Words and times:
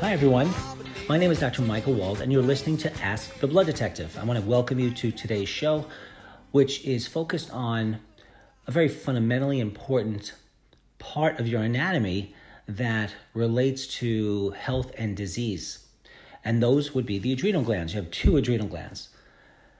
Hi, 0.00 0.12
everyone. 0.12 0.50
My 1.08 1.16
name 1.16 1.30
is 1.30 1.40
Dr. 1.40 1.62
Michael 1.62 1.94
Wald, 1.94 2.20
and 2.20 2.30
you're 2.30 2.42
listening 2.42 2.76
to 2.78 2.92
Ask 3.02 3.38
the 3.38 3.46
Blood 3.46 3.64
Detective. 3.64 4.18
I 4.20 4.24
want 4.24 4.38
to 4.38 4.44
welcome 4.44 4.78
you 4.78 4.90
to 4.90 5.10
today's 5.10 5.48
show, 5.48 5.86
which 6.50 6.84
is 6.84 7.06
focused 7.06 7.50
on 7.50 7.98
a 8.66 8.70
very 8.70 8.88
fundamentally 8.88 9.58
important 9.58 10.34
part 10.98 11.40
of 11.40 11.48
your 11.48 11.62
anatomy 11.62 12.34
that 12.68 13.14
relates 13.32 13.86
to 13.86 14.50
health 14.50 14.92
and 14.98 15.16
disease. 15.16 15.81
And 16.44 16.62
those 16.62 16.94
would 16.94 17.06
be 17.06 17.18
the 17.18 17.32
adrenal 17.32 17.62
glands. 17.62 17.94
You 17.94 18.00
have 18.00 18.10
two 18.10 18.36
adrenal 18.36 18.66
glands. 18.66 19.08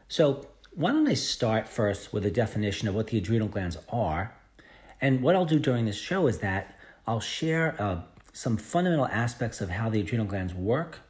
So, 0.09 0.47
why 0.75 0.93
don't 0.93 1.07
I 1.07 1.15
start 1.15 1.69
first 1.69 2.13
with 2.13 2.25
a 2.25 2.31
definition 2.31 2.89
of 2.89 2.95
what 2.95 3.09
the 3.09 3.19
adrenal 3.19 3.49
glands 3.49 3.77
are? 3.91 4.35
And 5.01 5.21
what 5.21 5.35
I'll 5.35 5.45
do 5.45 5.59
during 5.59 5.85
this 5.85 5.99
show 5.99 6.27
is 6.29 6.39
that 6.39 6.79
I'll 7.07 7.21
share 7.21 7.77
uh, 7.79 8.03
some 8.33 8.57
fundamental 8.57 9.07
aspects 9.07 9.61
of 9.61 9.69
how 9.69 9.91
the 9.91 10.01
adrenal 10.01 10.27
glands 10.27 10.55
work, 10.55 11.01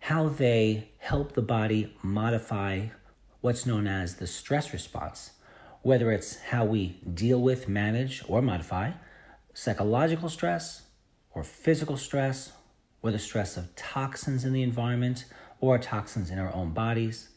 how 0.00 0.28
they 0.28 0.90
help 0.98 1.32
the 1.32 1.42
body 1.42 1.96
modify 2.02 2.86
what's 3.40 3.64
known 3.64 3.86
as 3.86 4.16
the 4.16 4.26
stress 4.26 4.72
response, 4.72 5.30
whether 5.82 6.12
it's 6.12 6.38
how 6.38 6.64
we 6.64 6.98
deal 7.14 7.40
with, 7.40 7.68
manage, 7.68 8.22
or 8.28 8.42
modify 8.42 8.92
psychological 9.54 10.28
stress 10.28 10.82
or 11.32 11.42
physical 11.44 11.96
stress, 11.96 12.52
or 13.02 13.10
the 13.10 13.18
stress 13.18 13.56
of 13.56 13.74
toxins 13.76 14.44
in 14.44 14.52
the 14.52 14.62
environment 14.62 15.24
or 15.60 15.78
toxins 15.78 16.30
in 16.30 16.38
our 16.38 16.52
own 16.54 16.70
bodies, 16.70 17.28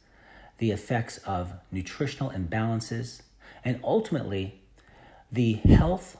the 0.57 0.71
effects 0.71 1.17
of 1.19 1.53
nutritional 1.71 2.31
imbalances, 2.31 3.21
and 3.65 3.79
ultimately, 3.83 4.61
the 5.31 5.53
health 5.53 6.17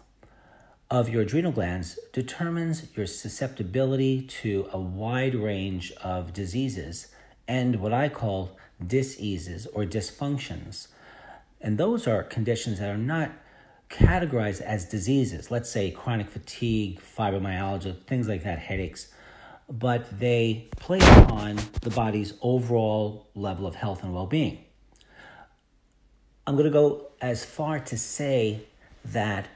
of 0.89 1.09
your 1.09 1.23
adrenal 1.23 1.51
glands 1.51 1.97
determines 2.11 2.87
your 2.95 3.05
susceptibility 3.05 4.21
to 4.21 4.67
a 4.71 4.79
wide 4.79 5.35
range 5.35 5.91
of 6.03 6.33
diseases 6.33 7.07
and 7.47 7.79
what 7.81 7.93
I 7.93 8.09
call 8.09 8.57
diseases 8.85 9.67
or 9.67 9.85
dysfunctions. 9.85 10.87
And 11.61 11.77
those 11.77 12.07
are 12.07 12.23
conditions 12.23 12.79
that 12.79 12.89
are 12.89 12.97
not 12.97 13.31
categorized 13.89 14.61
as 14.61 14.85
diseases, 14.85 15.51
let's 15.51 15.69
say 15.69 15.91
chronic 15.91 16.29
fatigue, 16.29 16.99
fibromyalgia, 16.99 18.01
things 18.05 18.27
like 18.27 18.43
that, 18.43 18.59
headaches, 18.59 19.12
but 19.69 20.19
they 20.19 20.67
play 20.77 20.99
upon 20.99 21.59
the 21.81 21.89
body's 21.89 22.33
overall 22.41 23.27
level 23.35 23.65
of 23.65 23.75
health 23.75 24.03
and 24.03 24.13
well 24.13 24.25
being. 24.25 24.63
I'm 26.45 26.55
going 26.55 26.65
to 26.65 26.71
go 26.71 27.11
as 27.21 27.45
far 27.45 27.79
to 27.79 27.97
say 27.97 28.65
that 29.05 29.47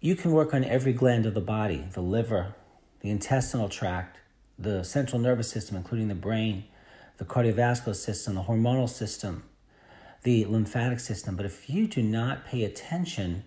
you 0.00 0.14
can 0.14 0.30
work 0.30 0.54
on 0.54 0.62
every 0.64 0.92
gland 0.92 1.26
of 1.26 1.34
the 1.34 1.40
body 1.40 1.86
the 1.92 2.00
liver, 2.00 2.54
the 3.00 3.10
intestinal 3.10 3.68
tract, 3.68 4.18
the 4.58 4.84
central 4.84 5.20
nervous 5.20 5.50
system, 5.50 5.76
including 5.76 6.08
the 6.08 6.14
brain, 6.14 6.64
the 7.18 7.24
cardiovascular 7.24 7.96
system, 7.96 8.34
the 8.34 8.42
hormonal 8.42 8.88
system, 8.88 9.44
the 10.22 10.44
lymphatic 10.44 11.00
system. 11.00 11.36
But 11.36 11.46
if 11.46 11.68
you 11.68 11.86
do 11.86 12.02
not 12.02 12.46
pay 12.46 12.64
attention, 12.64 13.44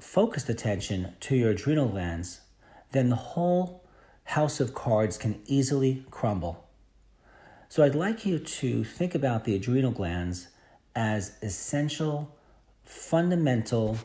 focused 0.00 0.48
attention 0.48 1.14
to 1.20 1.36
your 1.36 1.50
adrenal 1.50 1.88
glands, 1.88 2.40
then 2.92 3.08
the 3.08 3.16
whole 3.16 3.81
house 4.24 4.60
of 4.60 4.74
cards 4.74 5.16
can 5.16 5.40
easily 5.46 6.04
crumble. 6.10 6.68
So 7.68 7.82
I'd 7.82 7.94
like 7.94 8.26
you 8.26 8.38
to 8.38 8.84
think 8.84 9.14
about 9.14 9.44
the 9.44 9.54
adrenal 9.54 9.92
glands 9.92 10.48
as 10.94 11.32
essential, 11.42 12.36
fundamental 12.84 13.98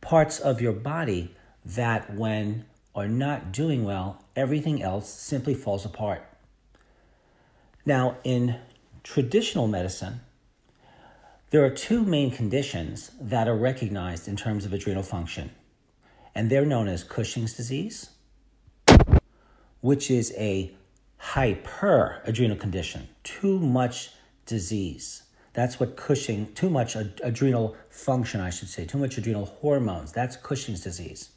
parts 0.00 0.38
of 0.38 0.60
your 0.60 0.72
body 0.72 1.34
that, 1.64 2.14
when 2.14 2.66
are 2.94 3.08
not 3.08 3.52
doing 3.52 3.84
well, 3.84 4.24
everything 4.36 4.82
else 4.82 5.08
simply 5.08 5.54
falls 5.54 5.84
apart. 5.84 6.24
Now, 7.86 8.16
in 8.24 8.56
traditional 9.02 9.66
medicine, 9.66 10.20
there 11.50 11.64
are 11.64 11.70
two 11.70 12.02
main 12.02 12.30
conditions 12.30 13.10
that 13.18 13.48
are 13.48 13.56
recognized 13.56 14.28
in 14.28 14.36
terms 14.36 14.66
of 14.66 14.72
adrenal 14.74 15.02
function, 15.02 15.50
and 16.34 16.50
they're 16.50 16.66
known 16.66 16.88
as 16.88 17.02
Cushing's 17.02 17.54
disease, 17.54 18.10
which 19.80 20.10
is 20.10 20.32
a 20.36 20.74
hyperadrenal 21.20 22.58
condition, 22.58 23.08
too 23.22 23.58
much 23.58 24.10
disease. 24.46 25.22
That's 25.52 25.80
what 25.80 25.96
Cushing, 25.96 26.52
too 26.54 26.70
much 26.70 26.94
ad- 26.94 27.20
adrenal 27.24 27.76
function, 27.90 28.40
I 28.40 28.50
should 28.50 28.68
say, 28.68 28.84
too 28.84 28.98
much 28.98 29.18
adrenal 29.18 29.46
hormones. 29.46 30.12
That's 30.12 30.36
Cushing's 30.36 30.82
disease. 30.82 31.30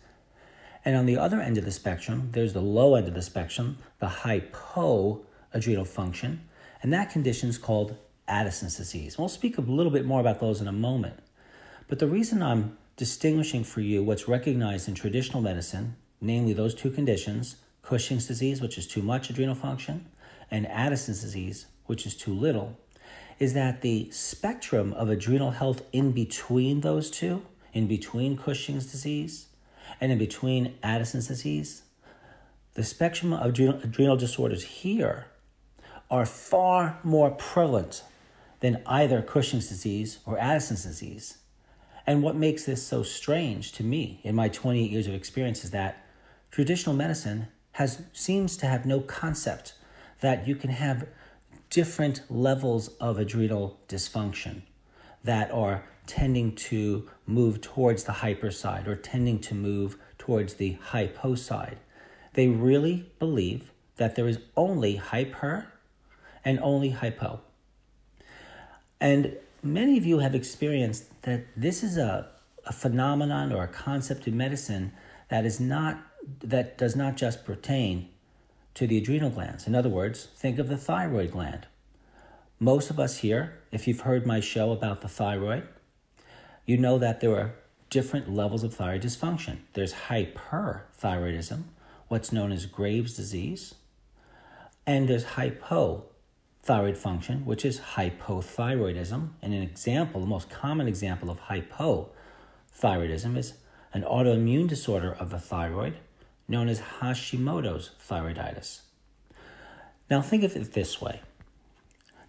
And 0.85 0.95
on 0.95 1.05
the 1.05 1.17
other 1.17 1.39
end 1.39 1.57
of 1.57 1.65
the 1.65 1.71
spectrum, 1.71 2.29
there's 2.31 2.53
the 2.53 2.61
low 2.61 2.95
end 2.95 3.07
of 3.07 3.13
the 3.13 3.21
spectrum, 3.21 3.77
the 3.99 4.07
hypoadrenal 4.07 5.87
function, 5.87 6.41
and 6.81 6.91
that 6.93 7.11
condition 7.11 7.49
is 7.49 7.57
called 7.57 7.95
Addison's 8.27 8.77
disease. 8.77 9.17
We'll 9.17 9.29
speak 9.29 9.57
a 9.57 9.61
little 9.61 9.91
bit 9.91 10.05
more 10.05 10.19
about 10.19 10.39
those 10.39 10.61
in 10.61 10.67
a 10.67 10.71
moment. 10.71 11.19
But 11.87 11.99
the 11.99 12.07
reason 12.07 12.41
I'm 12.41 12.77
distinguishing 12.95 13.63
for 13.63 13.81
you 13.81 14.03
what's 14.03 14.27
recognized 14.27 14.87
in 14.87 14.95
traditional 14.95 15.41
medicine, 15.41 15.95
namely 16.19 16.53
those 16.53 16.73
two 16.73 16.89
conditions, 16.89 17.57
Cushing's 17.81 18.27
disease, 18.27 18.61
which 18.61 18.77
is 18.77 18.87
too 18.87 19.01
much 19.01 19.29
adrenal 19.29 19.55
function, 19.55 20.07
and 20.49 20.67
Addison's 20.67 21.21
disease, 21.21 21.65
which 21.85 22.05
is 22.05 22.15
too 22.15 22.33
little, 22.33 22.77
is 23.39 23.53
that 23.53 23.81
the 23.81 24.09
spectrum 24.11 24.93
of 24.93 25.09
adrenal 25.09 25.51
health 25.51 25.81
in 25.91 26.11
between 26.11 26.81
those 26.81 27.09
two, 27.09 27.43
in 27.73 27.87
between 27.87 28.37
Cushing's 28.37 28.91
disease 28.91 29.47
and 29.99 30.11
in 30.11 30.17
between 30.17 30.75
Addison's 30.83 31.27
disease, 31.27 31.83
the 32.73 32.83
spectrum 32.83 33.33
of 33.33 33.49
adrenal, 33.49 33.79
adrenal 33.81 34.15
disorders 34.15 34.63
here 34.63 35.25
are 36.09 36.25
far 36.25 36.99
more 37.03 37.31
prevalent 37.31 38.03
than 38.59 38.81
either 38.85 39.21
Cushing's 39.21 39.69
disease 39.69 40.19
or 40.25 40.37
Addison's 40.37 40.83
disease. 40.83 41.39
And 42.05 42.23
what 42.23 42.35
makes 42.35 42.65
this 42.65 42.85
so 42.85 43.03
strange 43.03 43.71
to 43.73 43.83
me 43.83 44.19
in 44.23 44.35
my 44.35 44.49
28 44.49 44.89
years 44.89 45.07
of 45.07 45.13
experience 45.13 45.63
is 45.63 45.71
that 45.71 46.05
traditional 46.51 46.95
medicine 46.95 47.47
has 47.73 48.03
seems 48.13 48.57
to 48.57 48.65
have 48.65 48.85
no 48.85 48.99
concept 48.99 49.73
that 50.19 50.47
you 50.47 50.55
can 50.55 50.69
have 50.69 51.07
different 51.69 52.21
levels 52.29 52.89
of 52.99 53.17
adrenal 53.17 53.79
dysfunction 53.87 54.61
that 55.23 55.51
are 55.51 55.83
tending 56.07 56.53
to 56.53 57.09
move 57.25 57.61
towards 57.61 58.03
the 58.03 58.11
hyper 58.11 58.51
side 58.51 58.87
or 58.87 58.95
tending 58.95 59.39
to 59.39 59.55
move 59.55 59.97
towards 60.17 60.55
the 60.55 60.73
hypo 60.73 61.35
side. 61.35 61.77
They 62.33 62.47
really 62.47 63.11
believe 63.19 63.71
that 63.97 64.15
there 64.15 64.27
is 64.27 64.39
only 64.57 64.95
hyper 64.97 65.67
and 66.43 66.59
only 66.59 66.89
hypo. 66.89 67.41
And 68.99 69.37
many 69.63 69.97
of 69.97 70.05
you 70.05 70.19
have 70.19 70.35
experienced 70.35 71.21
that 71.23 71.45
this 71.55 71.83
is 71.83 71.97
a, 71.97 72.27
a 72.65 72.73
phenomenon 72.73 73.51
or 73.51 73.63
a 73.63 73.67
concept 73.67 74.27
in 74.27 74.35
medicine 74.35 74.91
that 75.29 75.45
is 75.45 75.59
not 75.59 76.10
that 76.43 76.77
does 76.77 76.95
not 76.95 77.17
just 77.17 77.45
pertain 77.45 78.09
to 78.73 78.87
the 78.87 78.97
adrenal 78.97 79.29
glands. 79.29 79.67
In 79.67 79.75
other 79.75 79.89
words, 79.89 80.27
think 80.35 80.59
of 80.59 80.69
the 80.69 80.77
thyroid 80.77 81.31
gland. 81.31 81.67
Most 82.59 82.89
of 82.89 82.99
us 82.99 83.17
here, 83.17 83.59
if 83.71 83.87
you've 83.87 84.01
heard 84.01 84.25
my 84.25 84.39
show 84.39 84.71
about 84.71 85.01
the 85.01 85.07
thyroid, 85.07 85.67
you 86.65 86.77
know 86.77 86.97
that 86.99 87.19
there 87.19 87.35
are 87.35 87.55
different 87.89 88.33
levels 88.33 88.63
of 88.63 88.73
thyroid 88.73 89.01
dysfunction. 89.01 89.57
There's 89.73 89.93
hyperthyroidism, 90.07 91.63
what's 92.07 92.31
known 92.31 92.51
as 92.51 92.65
Graves' 92.65 93.15
disease, 93.15 93.75
and 94.85 95.07
there's 95.07 95.25
hypothyroid 95.25 96.97
function, 96.97 97.45
which 97.45 97.65
is 97.65 97.79
hypothyroidism. 97.95 99.29
And 99.41 99.53
an 99.53 99.61
example, 99.61 100.21
the 100.21 100.27
most 100.27 100.49
common 100.49 100.87
example 100.87 101.29
of 101.29 101.41
hypothyroidism 101.41 103.37
is 103.37 103.55
an 103.93 104.03
autoimmune 104.03 104.67
disorder 104.67 105.11
of 105.13 105.29
the 105.29 105.39
thyroid 105.39 105.97
known 106.51 106.67
as 106.67 106.81
Hashimoto's 106.99 107.91
thyroiditis. 108.07 108.81
Now, 110.09 110.21
think 110.21 110.43
of 110.43 110.55
it 110.55 110.73
this 110.73 111.01
way. 111.01 111.21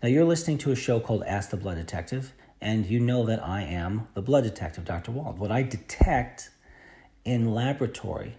Now, 0.00 0.08
you're 0.08 0.24
listening 0.24 0.58
to 0.58 0.70
a 0.70 0.76
show 0.76 1.00
called 1.00 1.24
Ask 1.24 1.50
the 1.50 1.56
Blood 1.56 1.76
Detective, 1.76 2.32
and 2.60 2.86
you 2.86 3.00
know 3.00 3.26
that 3.26 3.44
I 3.44 3.62
am 3.62 4.06
the 4.14 4.22
blood 4.22 4.44
detective, 4.44 4.84
Dr. 4.84 5.10
Wald. 5.10 5.40
What 5.40 5.50
I 5.50 5.64
detect 5.64 6.50
in 7.24 7.52
laboratory 7.52 8.36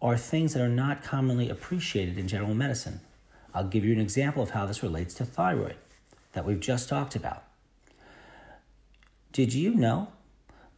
are 0.00 0.16
things 0.16 0.54
that 0.54 0.62
are 0.62 0.68
not 0.68 1.02
commonly 1.02 1.50
appreciated 1.50 2.16
in 2.16 2.26
general 2.26 2.54
medicine. 2.54 3.00
I'll 3.54 3.68
give 3.68 3.84
you 3.84 3.92
an 3.92 4.00
example 4.00 4.42
of 4.42 4.50
how 4.50 4.64
this 4.64 4.82
relates 4.82 5.12
to 5.14 5.26
thyroid 5.26 5.76
that 6.32 6.46
we've 6.46 6.60
just 6.60 6.88
talked 6.88 7.14
about. 7.14 7.44
Did 9.32 9.52
you 9.52 9.74
know 9.74 10.08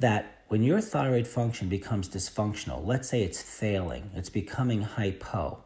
that 0.00 0.37
when 0.48 0.62
your 0.62 0.80
thyroid 0.80 1.26
function 1.26 1.68
becomes 1.68 2.08
dysfunctional, 2.08 2.84
let's 2.86 3.08
say 3.08 3.22
it's 3.22 3.42
failing, 3.42 4.10
it's 4.14 4.30
becoming 4.30 4.80
hypo, 4.80 5.62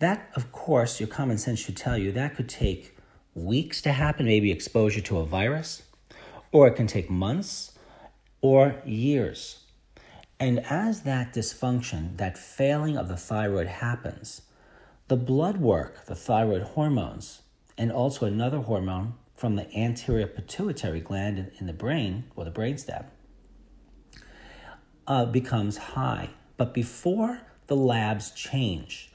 that, 0.00 0.28
of 0.34 0.50
course, 0.50 0.98
your 0.98 1.08
common 1.08 1.38
sense 1.38 1.60
should 1.60 1.76
tell 1.76 1.96
you 1.96 2.10
that 2.10 2.34
could 2.34 2.48
take 2.48 2.96
weeks 3.34 3.80
to 3.80 3.92
happen, 3.92 4.26
maybe 4.26 4.50
exposure 4.50 5.00
to 5.00 5.18
a 5.18 5.24
virus, 5.24 5.84
or 6.50 6.66
it 6.66 6.74
can 6.74 6.88
take 6.88 7.08
months 7.08 7.78
or 8.40 8.82
years. 8.84 9.60
And 10.40 10.58
as 10.66 11.02
that 11.02 11.32
dysfunction, 11.32 12.16
that 12.16 12.36
failing 12.36 12.96
of 12.96 13.06
the 13.06 13.16
thyroid 13.16 13.68
happens, 13.68 14.42
the 15.06 15.16
blood 15.16 15.58
work, 15.58 16.06
the 16.06 16.16
thyroid 16.16 16.62
hormones, 16.62 17.42
and 17.78 17.92
also 17.92 18.26
another 18.26 18.58
hormone 18.58 19.14
from 19.36 19.54
the 19.54 19.72
anterior 19.72 20.26
pituitary 20.26 21.00
gland 21.00 21.52
in, 21.60 21.68
the 21.68 21.72
brain 21.72 22.24
or 22.34 22.44
the 22.44 22.50
brainstem 22.50 23.04
uh, 25.06 25.26
becomes 25.26 25.76
high. 25.76 26.30
But 26.56 26.74
before 26.74 27.40
the 27.66 27.76
labs 27.76 28.30
change, 28.30 29.12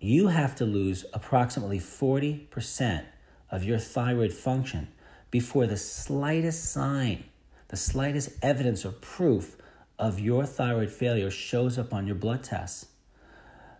you 0.00 0.28
have 0.28 0.54
to 0.56 0.64
lose 0.64 1.04
approximately 1.12 1.78
40% 1.78 3.04
of 3.50 3.64
your 3.64 3.78
thyroid 3.78 4.32
function 4.32 4.88
before 5.30 5.66
the 5.66 5.76
slightest 5.76 6.70
sign, 6.72 7.24
the 7.68 7.76
slightest 7.76 8.30
evidence 8.42 8.84
or 8.84 8.92
proof 8.92 9.56
of 9.98 10.20
your 10.20 10.44
thyroid 10.46 10.90
failure 10.90 11.30
shows 11.30 11.78
up 11.78 11.92
on 11.92 12.06
your 12.06 12.16
blood 12.16 12.42
tests. 12.42 12.86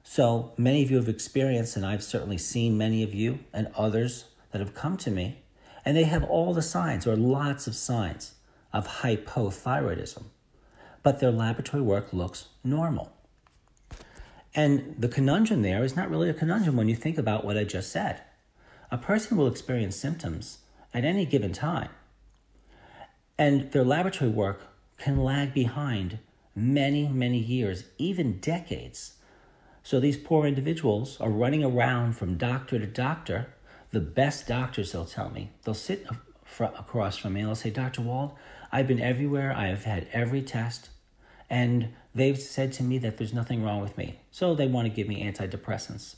So 0.03 0.53
many 0.57 0.83
of 0.83 0.91
you 0.91 0.97
have 0.99 1.09
experienced, 1.09 1.77
and 1.77 1.85
I've 1.85 2.03
certainly 2.03 2.39
seen 2.39 2.79
many 2.79 3.03
of 3.03 3.13
you 3.13 3.41
and 3.53 3.69
others 3.77 4.27
that 4.53 4.61
have 4.61 4.75
come 4.75 4.97
to 4.99 5.11
me, 5.11 5.43
and 5.85 5.97
they 5.97 6.05
have 6.05 6.25
all 6.25 6.55
the 6.55 6.63
signs 6.63 7.07
or 7.07 7.17
lots 7.17 7.67
of 7.67 7.75
signs 7.75 8.35
of 8.73 8.87
hypothyroidism, 8.87 10.25
but 11.07 11.21
their 11.21 11.31
laboratory 11.31 11.85
work 11.85 12.13
looks 12.13 12.49
normal. 12.65 13.13
And 14.57 14.97
the 14.99 15.07
conundrum 15.07 15.63
there 15.63 15.85
is 15.85 15.95
not 15.95 16.11
really 16.11 16.29
a 16.29 16.35
conundrum 16.35 16.75
when 16.75 16.89
you 16.89 16.97
think 16.97 17.17
about 17.17 17.45
what 17.45 17.57
I 17.57 17.63
just 17.63 17.93
said. 17.93 18.23
A 18.91 18.99
person 18.99 19.37
will 19.37 19.47
experience 19.47 19.95
symptoms 19.95 20.59
at 20.93 21.05
any 21.05 21.25
given 21.25 21.53
time, 21.53 21.91
and 23.39 23.71
their 23.71 23.85
laboratory 23.85 24.33
work 24.33 24.63
can 24.99 25.23
lag 25.23 25.55
behind 25.55 26.19
many, 26.57 27.07
many 27.07 27.39
years, 27.39 27.85
even 27.99 28.41
decades. 28.41 29.15
So 29.85 30.01
these 30.01 30.17
poor 30.17 30.45
individuals 30.45 31.21
are 31.21 31.31
running 31.31 31.63
around 31.63 32.15
from 32.15 32.37
doctor 32.37 32.81
to 32.81 32.87
doctor. 32.87 33.55
The 33.93 34.01
best 34.01 34.49
doctors, 34.49 34.91
they'll 34.91 35.05
tell 35.05 35.31
me, 35.31 35.53
they'll 35.63 35.73
sit 35.73 36.05
across 36.59 37.17
from 37.17 37.35
me 37.35 37.43
and 37.43 37.49
they'll 37.49 37.55
say, 37.55 37.71
Dr. 37.71 38.03
Wald, 38.03 38.33
I've 38.73 38.89
been 38.89 39.01
everywhere, 39.01 39.55
I 39.57 39.69
have 39.69 39.85
had 39.85 40.09
every 40.13 40.43
test, 40.43 40.91
and 41.49 41.89
they've 42.15 42.39
said 42.39 42.73
to 42.75 42.83
me 42.83 42.99
that 42.99 43.17
there's 43.17 43.33
nothing 43.33 43.63
wrong 43.63 43.81
with 43.81 43.97
me. 43.97 44.21
So 44.31 44.55
they 44.55 44.67
want 44.67 44.87
to 44.87 44.95
give 44.95 45.09
me 45.09 45.23
antidepressants. 45.23 46.17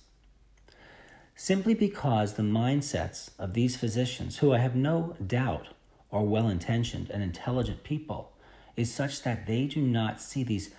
Simply 1.34 1.74
because 1.74 2.34
the 2.34 2.42
mindsets 2.42 3.30
of 3.38 3.54
these 3.54 3.76
physicians, 3.76 4.38
who 4.38 4.52
I 4.52 4.58
have 4.58 4.74
no 4.74 5.16
doubt 5.24 5.68
are 6.10 6.22
well 6.22 6.48
intentioned 6.48 7.10
and 7.10 7.22
intelligent 7.22 7.84
people, 7.84 8.32
is 8.76 8.92
such 8.92 9.22
that 9.22 9.46
they 9.46 9.66
do 9.66 9.80
not 9.80 10.20
see 10.20 10.42
these, 10.42 10.70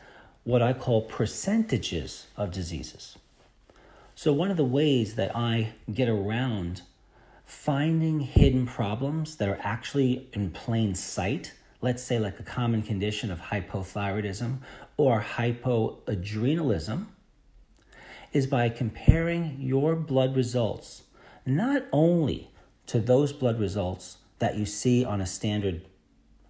what 0.43 0.61
I 0.61 0.73
call 0.73 1.03
percentages 1.03 2.27
of 2.35 2.51
diseases. 2.51 3.17
So, 4.15 4.33
one 4.33 4.51
of 4.51 4.57
the 4.57 4.65
ways 4.65 5.15
that 5.15 5.33
I 5.33 5.73
get 5.93 6.09
around 6.09 6.81
finding 7.45 8.19
hidden 8.19 8.67
problems 8.67 9.37
that 9.37 9.49
are 9.49 9.59
actually 9.61 10.27
in 10.33 10.51
plain 10.51 10.93
sight, 10.93 11.53
let's 11.81 12.03
say 12.03 12.19
like 12.19 12.39
a 12.39 12.43
common 12.43 12.81
condition 12.81 13.31
of 13.31 13.39
hypothyroidism 13.39 14.57
or 14.97 15.21
hypoadrenalism, 15.21 17.05
is 18.31 18.45
by 18.45 18.69
comparing 18.69 19.55
your 19.59 19.95
blood 19.95 20.35
results 20.35 21.03
not 21.45 21.83
only 21.91 22.51
to 22.85 22.99
those 22.99 23.33
blood 23.33 23.59
results 23.59 24.17
that 24.39 24.55
you 24.55 24.65
see 24.65 25.03
on 25.03 25.21
a 25.21 25.25
standard 25.25 25.81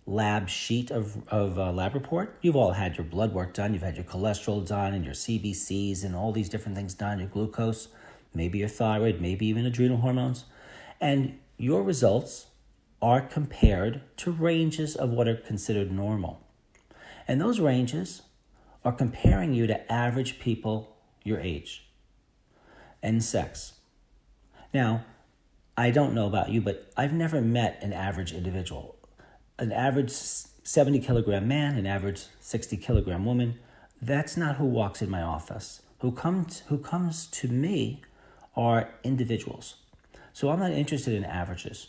lab 0.05 0.49
sheet 0.49 0.89
of, 0.91 1.17
of 1.29 1.57
a 1.57 1.71
lab 1.71 1.93
report. 1.93 2.35
You've 2.41 2.55
all 2.55 2.71
had 2.71 2.97
your 2.97 3.05
blood 3.05 3.33
work 3.33 3.53
done, 3.53 3.73
you've 3.73 3.83
had 3.83 3.95
your 3.95 4.05
cholesterol 4.05 4.65
done, 4.67 4.93
and 4.93 5.05
your 5.05 5.13
CBCs, 5.13 6.03
and 6.03 6.15
all 6.15 6.31
these 6.31 6.49
different 6.49 6.75
things 6.75 6.93
done, 6.93 7.19
your 7.19 7.27
glucose, 7.27 7.89
maybe 8.33 8.59
your 8.59 8.67
thyroid, 8.67 9.21
maybe 9.21 9.45
even 9.45 9.65
adrenal 9.65 9.97
hormones. 9.97 10.45
And 10.99 11.39
your 11.57 11.83
results 11.83 12.47
are 13.01 13.21
compared 13.21 14.01
to 14.17 14.31
ranges 14.31 14.95
of 14.95 15.09
what 15.09 15.27
are 15.27 15.35
considered 15.35 15.91
normal. 15.91 16.41
And 17.27 17.39
those 17.39 17.59
ranges 17.59 18.23
are 18.83 18.91
comparing 18.91 19.53
you 19.53 19.67
to 19.67 19.91
average 19.91 20.39
people 20.39 20.97
your 21.23 21.39
age 21.39 21.87
and 23.01 23.23
sex. 23.23 23.73
Now, 24.73 25.05
I 25.77 25.91
don't 25.91 26.13
know 26.13 26.27
about 26.27 26.49
you, 26.49 26.61
but 26.61 26.91
I've 26.97 27.13
never 27.13 27.41
met 27.41 27.79
an 27.81 27.93
average 27.93 28.33
individual. 28.33 28.97
An 29.57 29.71
average 29.71 30.11
70 30.11 30.99
kilogram 30.99 31.47
man, 31.47 31.77
an 31.77 31.85
average 31.85 32.25
60 32.41 32.77
kilogram 32.77 33.25
woman, 33.25 33.59
that's 34.01 34.37
not 34.37 34.57
who 34.57 34.65
walks 34.65 35.01
in 35.01 35.09
my 35.09 35.21
office. 35.21 35.81
Who 35.99 36.11
comes, 36.11 36.59
who 36.67 36.77
comes 36.77 37.27
to 37.27 37.47
me 37.47 38.01
are 38.55 38.89
individuals. 39.03 39.75
So 40.33 40.49
I'm 40.49 40.59
not 40.59 40.71
interested 40.71 41.13
in 41.13 41.25
averages, 41.25 41.87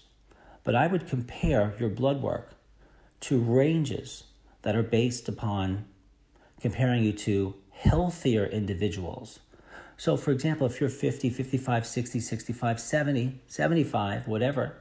but 0.64 0.74
I 0.74 0.86
would 0.86 1.06
compare 1.06 1.74
your 1.78 1.88
blood 1.88 2.22
work 2.22 2.54
to 3.20 3.38
ranges 3.38 4.24
that 4.62 4.76
are 4.76 4.82
based 4.82 5.28
upon 5.28 5.84
comparing 6.60 7.02
you 7.02 7.12
to 7.12 7.54
healthier 7.70 8.44
individuals. 8.44 9.40
So, 9.96 10.16
for 10.16 10.30
example, 10.30 10.66
if 10.66 10.80
you're 10.80 10.90
50, 10.90 11.30
55, 11.30 11.86
60, 11.86 12.20
65, 12.20 12.80
70, 12.80 13.40
75, 13.46 14.28
whatever, 14.28 14.76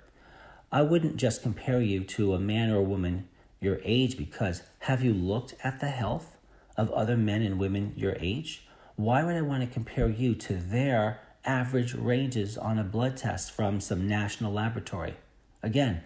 I 0.71 0.81
wouldn't 0.81 1.17
just 1.17 1.41
compare 1.41 1.81
you 1.81 2.03
to 2.03 2.33
a 2.33 2.39
man 2.39 2.69
or 2.69 2.77
a 2.77 2.83
woman 2.83 3.27
your 3.59 3.79
age 3.83 4.17
because 4.17 4.63
have 4.79 5.03
you 5.03 5.13
looked 5.13 5.55
at 5.63 5.79
the 5.79 5.87
health 5.87 6.37
of 6.77 6.91
other 6.91 7.17
men 7.17 7.41
and 7.41 7.59
women 7.59 7.93
your 7.95 8.15
age? 8.19 8.65
Why 8.95 9.23
would 9.23 9.35
I 9.35 9.41
want 9.41 9.63
to 9.63 9.67
compare 9.67 10.07
you 10.07 10.35
to 10.35 10.53
their 10.53 11.19
average 11.43 11.93
ranges 11.93 12.57
on 12.57 12.77
a 12.77 12.83
blood 12.83 13.17
test 13.17 13.51
from 13.51 13.81
some 13.81 14.07
national 14.07 14.53
laboratory? 14.53 15.15
Again, 15.61 16.01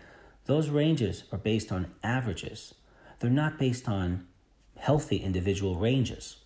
those 0.45 0.69
ranges 0.69 1.23
are 1.31 1.37
based 1.37 1.71
on 1.71 1.91
averages. 2.03 2.73
They're 3.19 3.29
not 3.29 3.57
based 3.57 3.87
on 3.87 4.27
healthy 4.77 5.17
individual 5.17 5.75
ranges. 5.75 6.37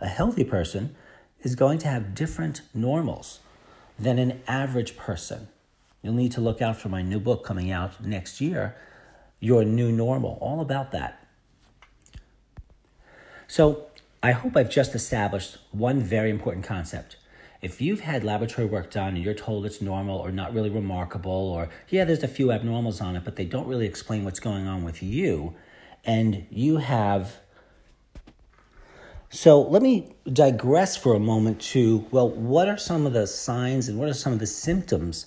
A 0.00 0.08
healthy 0.08 0.44
person 0.44 0.94
is 1.42 1.54
going 1.54 1.78
to 1.78 1.88
have 1.88 2.14
different 2.14 2.62
normals 2.74 3.40
than 3.98 4.18
an 4.18 4.40
average 4.46 4.96
person. 4.96 5.48
You'll 6.02 6.14
need 6.14 6.32
to 6.32 6.40
look 6.40 6.62
out 6.62 6.76
for 6.76 6.88
my 6.88 7.02
new 7.02 7.18
book 7.18 7.44
coming 7.44 7.70
out 7.70 8.04
next 8.04 8.40
year, 8.40 8.76
Your 9.40 9.64
New 9.64 9.90
Normal, 9.90 10.38
all 10.40 10.60
about 10.60 10.92
that. 10.92 11.26
So, 13.48 13.86
I 14.22 14.32
hope 14.32 14.56
I've 14.56 14.70
just 14.70 14.94
established 14.94 15.58
one 15.72 16.00
very 16.00 16.30
important 16.30 16.64
concept. 16.64 17.16
If 17.62 17.80
you've 17.80 18.00
had 18.00 18.24
laboratory 18.24 18.66
work 18.66 18.90
done 18.90 19.14
and 19.14 19.24
you're 19.24 19.34
told 19.34 19.66
it's 19.66 19.80
normal 19.80 20.18
or 20.18 20.30
not 20.30 20.54
really 20.54 20.70
remarkable, 20.70 21.30
or 21.30 21.68
yeah, 21.88 22.04
there's 22.04 22.22
a 22.22 22.28
few 22.28 22.48
abnormals 22.48 23.02
on 23.02 23.16
it, 23.16 23.24
but 23.24 23.36
they 23.36 23.44
don't 23.44 23.66
really 23.66 23.86
explain 23.86 24.24
what's 24.24 24.40
going 24.40 24.66
on 24.66 24.84
with 24.84 25.02
you, 25.02 25.54
and 26.04 26.46
you 26.50 26.76
have 26.78 27.36
so 29.28 29.60
let 29.60 29.82
me 29.82 30.14
digress 30.32 30.96
for 30.96 31.14
a 31.14 31.18
moment 31.18 31.60
to 31.60 32.06
well, 32.10 32.30
what 32.30 32.68
are 32.68 32.78
some 32.78 33.06
of 33.06 33.12
the 33.12 33.26
signs 33.26 33.88
and 33.88 33.98
what 33.98 34.08
are 34.08 34.14
some 34.14 34.32
of 34.32 34.38
the 34.38 34.46
symptoms 34.46 35.26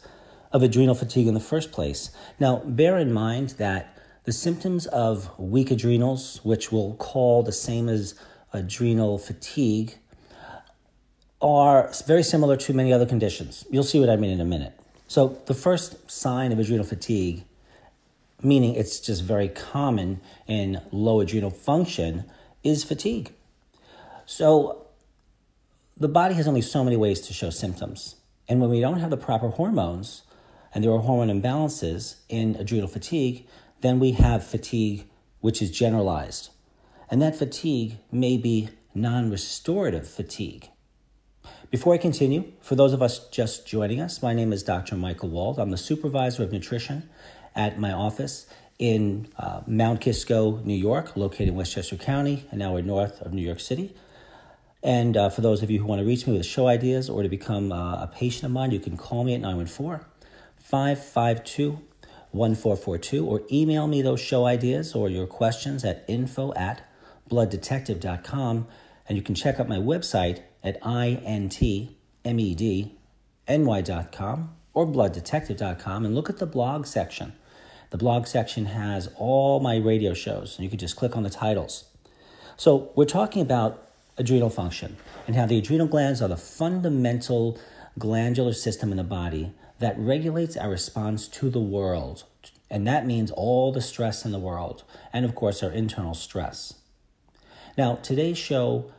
of 0.51 0.63
adrenal 0.63 0.95
fatigue 0.95 1.27
in 1.27 1.33
the 1.33 1.39
first 1.39 1.71
place? 1.71 2.11
Now, 2.39 2.57
bear 2.65 2.97
in 2.97 3.11
mind 3.11 3.49
that 3.57 3.95
the 4.23 4.31
symptoms 4.31 4.85
of 4.87 5.37
weak 5.37 5.69
adrenals, 5.69 6.39
which 6.43 6.71
we'll 6.71 6.95
call 6.95 7.43
the 7.43 7.51
same 7.51 7.89
as 7.89 8.15
adrenal 8.53 9.17
fatigue, 9.17 9.97
are 11.41 11.91
very 12.05 12.23
similar 12.23 12.57
to 12.57 12.73
many 12.73 12.91
other 12.91 13.05
conditions. 13.05 13.65
You'll 13.69 13.83
see 13.83 13.99
what 13.99 14.09
I 14.09 14.15
mean 14.15 14.31
in 14.31 14.41
a 14.41 14.45
minute. 14.45 14.73
So, 15.07 15.39
the 15.45 15.53
first 15.53 16.09
sign 16.11 16.51
of 16.51 16.59
adrenal 16.59 16.85
fatigue, 16.85 17.43
meaning 18.43 18.75
it's 18.75 18.99
just 18.99 19.23
very 19.23 19.47
common 19.47 20.21
in 20.47 20.81
low 20.91 21.21
adrenal 21.21 21.49
function, 21.49 22.25
is 22.63 22.83
fatigue. 22.83 23.33
So 24.25 24.85
the 25.97 26.07
body 26.07 26.35
has 26.35 26.47
only 26.47 26.61
so 26.61 26.83
many 26.83 26.95
ways 26.95 27.21
to 27.21 27.33
show 27.33 27.49
symptoms. 27.49 28.15
And 28.47 28.61
when 28.61 28.69
we 28.69 28.79
don't 28.79 28.99
have 28.99 29.09
the 29.09 29.17
proper 29.17 29.49
hormones 29.49 30.23
and 30.73 30.83
there 30.83 30.91
are 30.91 30.99
hormone 30.99 31.41
imbalances 31.41 32.17
in 32.29 32.55
adrenal 32.55 32.87
fatigue, 32.87 33.47
then 33.81 33.99
we 33.99 34.11
have 34.11 34.45
fatigue 34.45 35.07
which 35.41 35.61
is 35.61 35.71
generalized. 35.71 36.49
And 37.09 37.21
that 37.21 37.35
fatigue 37.35 37.97
may 38.11 38.37
be 38.37 38.69
non 38.93 39.31
restorative 39.31 40.07
fatigue. 40.07 40.69
Before 41.71 41.93
I 41.93 41.99
continue, 41.99 42.51
for 42.61 42.73
those 42.73 42.93
of 42.93 43.03
us 43.03 43.27
just 43.29 43.67
joining 43.67 44.01
us, 44.01 44.23
my 44.23 44.33
name 44.33 44.51
is 44.51 44.63
Dr. 44.63 44.95
Michael 44.95 45.29
Wald. 45.29 45.59
I'm 45.59 45.69
the 45.69 45.77
supervisor 45.77 46.41
of 46.41 46.51
nutrition 46.51 47.07
at 47.55 47.79
my 47.79 47.91
office 47.91 48.47
in 48.79 49.27
uh, 49.37 49.61
Mount 49.67 50.01
Kisco, 50.01 50.61
New 50.63 50.73
York, 50.73 51.15
located 51.15 51.49
in 51.49 51.55
Westchester 51.55 51.95
County, 51.95 52.47
and 52.49 52.57
now 52.57 52.73
we're 52.73 52.81
north 52.81 53.21
of 53.21 53.33
New 53.33 53.43
York 53.43 53.59
City. 53.59 53.93
And 54.81 55.15
uh, 55.15 55.29
for 55.29 55.41
those 55.41 55.61
of 55.61 55.69
you 55.69 55.77
who 55.77 55.85
want 55.85 55.99
to 55.99 56.07
reach 56.07 56.25
me 56.25 56.33
with 56.33 56.43
show 56.43 56.65
ideas 56.65 57.07
or 57.07 57.21
to 57.21 57.29
become 57.29 57.71
uh, 57.71 58.01
a 58.01 58.07
patient 58.07 58.45
of 58.45 58.51
mine, 58.51 58.71
you 58.71 58.79
can 58.79 58.97
call 58.97 59.23
me 59.23 59.35
at 59.35 59.41
914 59.41 60.07
552 60.57 61.81
1442 62.31 63.27
or 63.27 63.43
email 63.51 63.85
me 63.85 64.01
those 64.01 64.19
show 64.19 64.45
ideas 64.45 64.95
or 64.95 65.07
your 65.07 65.27
questions 65.27 65.85
at 65.85 66.03
info 66.07 66.51
at 66.55 66.81
blooddetective.com. 67.29 68.65
And 69.07 69.15
you 69.15 69.21
can 69.23 69.35
check 69.35 69.59
out 69.59 69.69
my 69.69 69.77
website 69.77 70.41
at 70.63 70.81
intmedny.com 70.81 71.55
or 74.73 74.85
blooddetective.com 74.87 76.05
and 76.05 76.15
look 76.15 76.29
at 76.29 76.37
the 76.37 76.45
blog 76.45 76.85
section. 76.85 77.33
The 77.89 77.97
blog 77.97 78.27
section 78.27 78.67
has 78.67 79.09
all 79.17 79.59
my 79.59 79.77
radio 79.77 80.13
shows, 80.13 80.55
and 80.57 80.63
you 80.63 80.69
can 80.69 80.77
just 80.77 80.95
click 80.95 81.17
on 81.17 81.23
the 81.23 81.29
titles. 81.29 81.85
So, 82.55 82.91
we're 82.95 83.05
talking 83.05 83.41
about 83.41 83.89
adrenal 84.17 84.49
function 84.49 84.97
and 85.25 85.35
how 85.35 85.45
the 85.45 85.57
adrenal 85.57 85.87
glands 85.87 86.21
are 86.21 86.27
the 86.27 86.37
fundamental 86.37 87.57
glandular 87.97 88.53
system 88.53 88.91
in 88.91 88.97
the 88.97 89.03
body 89.03 89.53
that 89.79 89.97
regulates 89.97 90.55
our 90.57 90.69
response 90.69 91.27
to 91.27 91.49
the 91.49 91.59
world. 91.59 92.25
And 92.69 92.85
that 92.85 93.07
means 93.07 93.31
all 93.31 93.71
the 93.71 93.81
stress 93.81 94.25
in 94.25 94.31
the 94.31 94.39
world, 94.39 94.83
and 95.11 95.25
of 95.25 95.33
course, 95.33 95.63
our 95.63 95.71
internal 95.71 96.13
stress. 96.13 96.75
Now, 97.77 97.95
today's 97.95 98.37
show, 98.37 98.91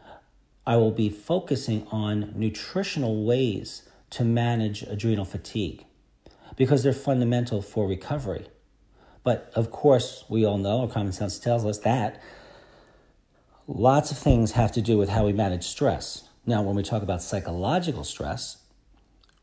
I 0.70 0.76
will 0.76 0.92
be 0.92 1.08
focusing 1.10 1.84
on 1.90 2.32
nutritional 2.36 3.24
ways 3.24 3.82
to 4.10 4.22
manage 4.22 4.84
adrenal 4.84 5.24
fatigue 5.24 5.84
because 6.54 6.84
they're 6.84 6.92
fundamental 6.92 7.60
for 7.60 7.88
recovery. 7.88 8.46
But 9.24 9.50
of 9.56 9.72
course, 9.72 10.24
we 10.28 10.44
all 10.44 10.58
know, 10.58 10.82
or 10.82 10.88
common 10.88 11.10
sense 11.12 11.40
tells 11.40 11.66
us 11.66 11.78
that 11.78 12.22
lots 13.66 14.12
of 14.12 14.18
things 14.18 14.52
have 14.52 14.70
to 14.70 14.80
do 14.80 14.96
with 14.96 15.08
how 15.08 15.26
we 15.26 15.32
manage 15.32 15.64
stress. 15.64 16.28
Now, 16.46 16.62
when 16.62 16.76
we 16.76 16.84
talk 16.84 17.02
about 17.02 17.20
psychological 17.20 18.04
stress, 18.04 18.58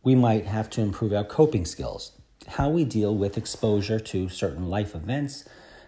we 0.03 0.15
might 0.15 0.46
have 0.46 0.69
to 0.69 0.81
improve 0.81 1.12
our 1.12 1.25
coping 1.25 1.65
skills, 1.65 2.13
how 2.48 2.69
we 2.69 2.86
deal 2.86 3.13
with 3.13 3.38
exposure 3.38 4.00
to 4.00 4.29
certain 4.29 4.69
life 4.69 4.96
events 4.96 5.43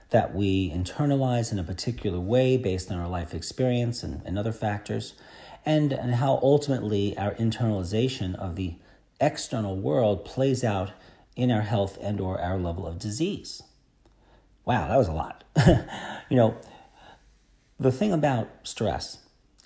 that 0.09 0.33
we 0.33 0.71
internalize 0.71 1.51
in 1.51 1.59
a 1.59 1.63
particular 1.63 2.19
way 2.19 2.57
based 2.57 2.91
on 2.91 2.99
our 2.99 3.07
life 3.07 3.33
experience 3.33 4.03
and, 4.03 4.21
and 4.25 4.39
other 4.39 4.51
factors, 4.51 5.13
and, 5.65 5.91
and 5.91 6.15
how 6.15 6.39
ultimately 6.41 7.17
our 7.17 7.35
internalization 7.35 8.35
of 8.35 8.55
the 8.55 8.75
external 9.19 9.75
world 9.75 10.25
plays 10.25 10.63
out 10.63 10.91
in 11.35 11.51
our 11.51 11.61
health 11.61 11.97
and 12.01 12.19
or 12.19 12.39
our 12.39 12.57
level 12.57 12.87
of 12.87 12.99
disease. 12.99 13.61
Wow, 14.65 14.87
that 14.87 14.97
was 14.97 15.07
a 15.07 15.13
lot. 15.13 15.43
you 16.29 16.35
know, 16.37 16.57
the 17.79 17.91
thing 17.91 18.11
about 18.11 18.49
stress, 18.63 19.19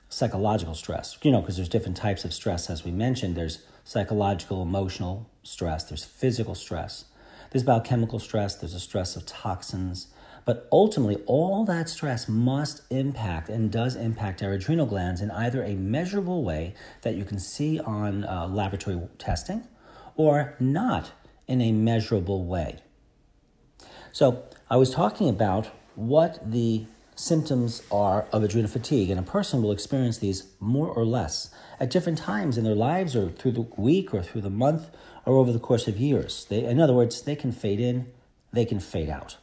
psychological 0.09 0.75
stress, 0.75 1.17
you 1.23 1.31
know, 1.31 1.41
because 1.41 1.55
there's 1.55 1.69
different 1.69 1.97
types 1.97 2.23
of 2.25 2.33
stress, 2.33 2.69
as 2.69 2.83
we 2.83 2.91
mentioned, 2.91 3.35
there's 3.35 3.65
psychological, 3.83 4.62
emotional 4.62 5.29
stress, 5.41 5.83
there's 5.85 6.03
physical 6.03 6.55
stress, 6.55 7.05
there's 7.51 7.63
biochemical 7.63 8.19
stress, 8.19 8.55
there's 8.55 8.73
a 8.73 8.79
stress 8.79 9.15
of 9.15 9.25
toxins. 9.25 10.07
But 10.45 10.67
ultimately, 10.71 11.23
all 11.25 11.63
that 11.65 11.89
stress 11.89 12.27
must 12.27 12.81
impact 12.89 13.50
and 13.50 13.71
does 13.71 13.95
impact 13.95 14.43
our 14.43 14.51
adrenal 14.51 14.85
glands 14.85 15.21
in 15.21 15.31
either 15.31 15.63
a 15.63 15.75
measurable 15.75 16.43
way 16.43 16.73
that 17.01 17.15
you 17.15 17.23
can 17.23 17.39
see 17.39 17.79
on 17.79 18.25
uh, 18.25 18.47
laboratory 18.47 19.00
testing 19.17 19.67
or 20.15 20.55
not 20.59 21.12
in 21.47 21.62
a 21.62 21.71
measurable 21.71 22.45
way. 22.45 22.79
So, 24.12 24.43
I 24.69 24.75
was 24.75 24.89
talking 24.89 25.29
about 25.29 25.69
what 25.95 26.51
the 26.51 26.85
symptoms 27.15 27.83
are 27.91 28.27
of 28.31 28.43
adrenal 28.43 28.69
fatigue, 28.69 29.09
and 29.09 29.19
a 29.19 29.23
person 29.23 29.62
will 29.62 29.71
experience 29.71 30.17
these 30.17 30.47
more 30.59 30.88
or 30.88 31.05
less 31.05 31.51
at 31.79 31.89
different 31.89 32.17
times 32.17 32.57
in 32.57 32.63
their 32.63 32.75
lives 32.75 33.15
or 33.15 33.29
through 33.29 33.51
the 33.51 33.62
week 33.77 34.13
or 34.13 34.21
through 34.21 34.41
the 34.41 34.50
month 34.50 34.89
or 35.25 35.38
over 35.38 35.51
the 35.51 35.59
course 35.59 35.88
of 35.88 35.97
years. 35.97 36.45
They, 36.50 36.63
in 36.63 36.79
other 36.79 36.93
words, 36.93 37.21
they 37.21 37.35
can 37.35 37.51
fade 37.51 37.79
in, 37.79 38.07
they 38.51 38.65
can 38.65 38.79
fade 38.79 39.09
out. 39.09 39.38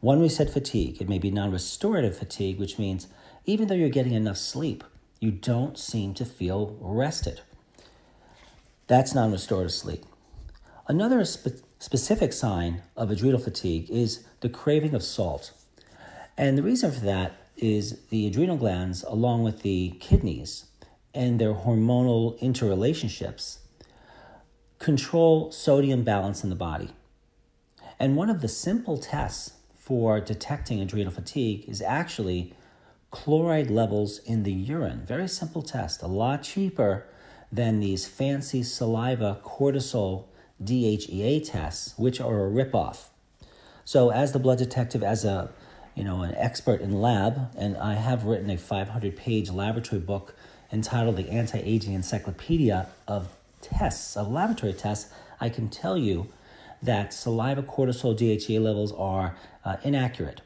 When 0.00 0.20
we 0.20 0.28
said 0.28 0.50
fatigue, 0.50 1.00
it 1.00 1.08
may 1.08 1.18
be 1.18 1.30
non 1.30 1.50
restorative 1.50 2.16
fatigue, 2.16 2.58
which 2.58 2.78
means 2.78 3.08
even 3.46 3.68
though 3.68 3.74
you're 3.74 3.88
getting 3.88 4.12
enough 4.12 4.36
sleep, 4.36 4.84
you 5.20 5.30
don't 5.30 5.78
seem 5.78 6.12
to 6.14 6.24
feel 6.24 6.76
rested. 6.80 7.40
That's 8.86 9.14
non 9.14 9.32
restorative 9.32 9.72
sleep. 9.72 10.04
Another 10.86 11.24
spe- 11.24 11.62
specific 11.78 12.32
sign 12.32 12.82
of 12.96 13.10
adrenal 13.10 13.40
fatigue 13.40 13.90
is 13.90 14.24
the 14.40 14.48
craving 14.48 14.94
of 14.94 15.02
salt. 15.02 15.52
And 16.36 16.58
the 16.58 16.62
reason 16.62 16.92
for 16.92 17.00
that 17.00 17.32
is 17.56 18.00
the 18.10 18.26
adrenal 18.26 18.56
glands, 18.56 19.02
along 19.04 19.42
with 19.42 19.62
the 19.62 19.94
kidneys 19.98 20.66
and 21.14 21.40
their 21.40 21.54
hormonal 21.54 22.38
interrelationships, 22.40 23.58
control 24.78 25.50
sodium 25.50 26.04
balance 26.04 26.44
in 26.44 26.50
the 26.50 26.56
body. 26.56 26.90
And 27.98 28.14
one 28.14 28.28
of 28.28 28.42
the 28.42 28.48
simple 28.48 28.98
tests 28.98 29.52
for 29.86 30.18
detecting 30.18 30.80
adrenal 30.80 31.12
fatigue 31.12 31.64
is 31.68 31.80
actually 31.80 32.52
chloride 33.12 33.70
levels 33.70 34.18
in 34.24 34.42
the 34.42 34.52
urine. 34.52 35.06
Very 35.06 35.28
simple 35.28 35.62
test, 35.62 36.02
a 36.02 36.08
lot 36.08 36.42
cheaper 36.42 37.06
than 37.52 37.78
these 37.78 38.04
fancy 38.04 38.64
saliva 38.64 39.38
cortisol 39.44 40.24
DHEA 40.60 41.48
tests, 41.48 41.96
which 41.96 42.20
are 42.20 42.48
a 42.48 42.50
ripoff. 42.50 43.10
So, 43.84 44.10
as 44.10 44.32
the 44.32 44.40
blood 44.40 44.58
detective, 44.58 45.04
as 45.04 45.24
a 45.24 45.50
you 45.94 46.02
know, 46.02 46.22
an 46.22 46.34
expert 46.34 46.80
in 46.80 47.00
lab, 47.00 47.52
and 47.56 47.76
I 47.76 47.94
have 47.94 48.24
written 48.24 48.50
a 48.50 48.58
500 48.58 49.16
page 49.16 49.50
laboratory 49.50 50.00
book 50.00 50.34
entitled 50.72 51.16
The 51.16 51.30
Anti 51.30 51.60
Aging 51.60 51.94
Encyclopedia 51.94 52.88
of 53.06 53.28
Tests, 53.60 54.16
of 54.16 54.32
Laboratory 54.32 54.72
Tests. 54.72 55.12
I 55.40 55.48
can 55.48 55.68
tell 55.68 55.96
you 55.96 56.26
that 56.82 57.12
saliva 57.12 57.62
cortisol 57.62 58.18
DHEA 58.18 58.60
levels 58.60 58.92
are 58.92 59.36
uh, 59.66 59.76
inaccurate. 59.82 60.40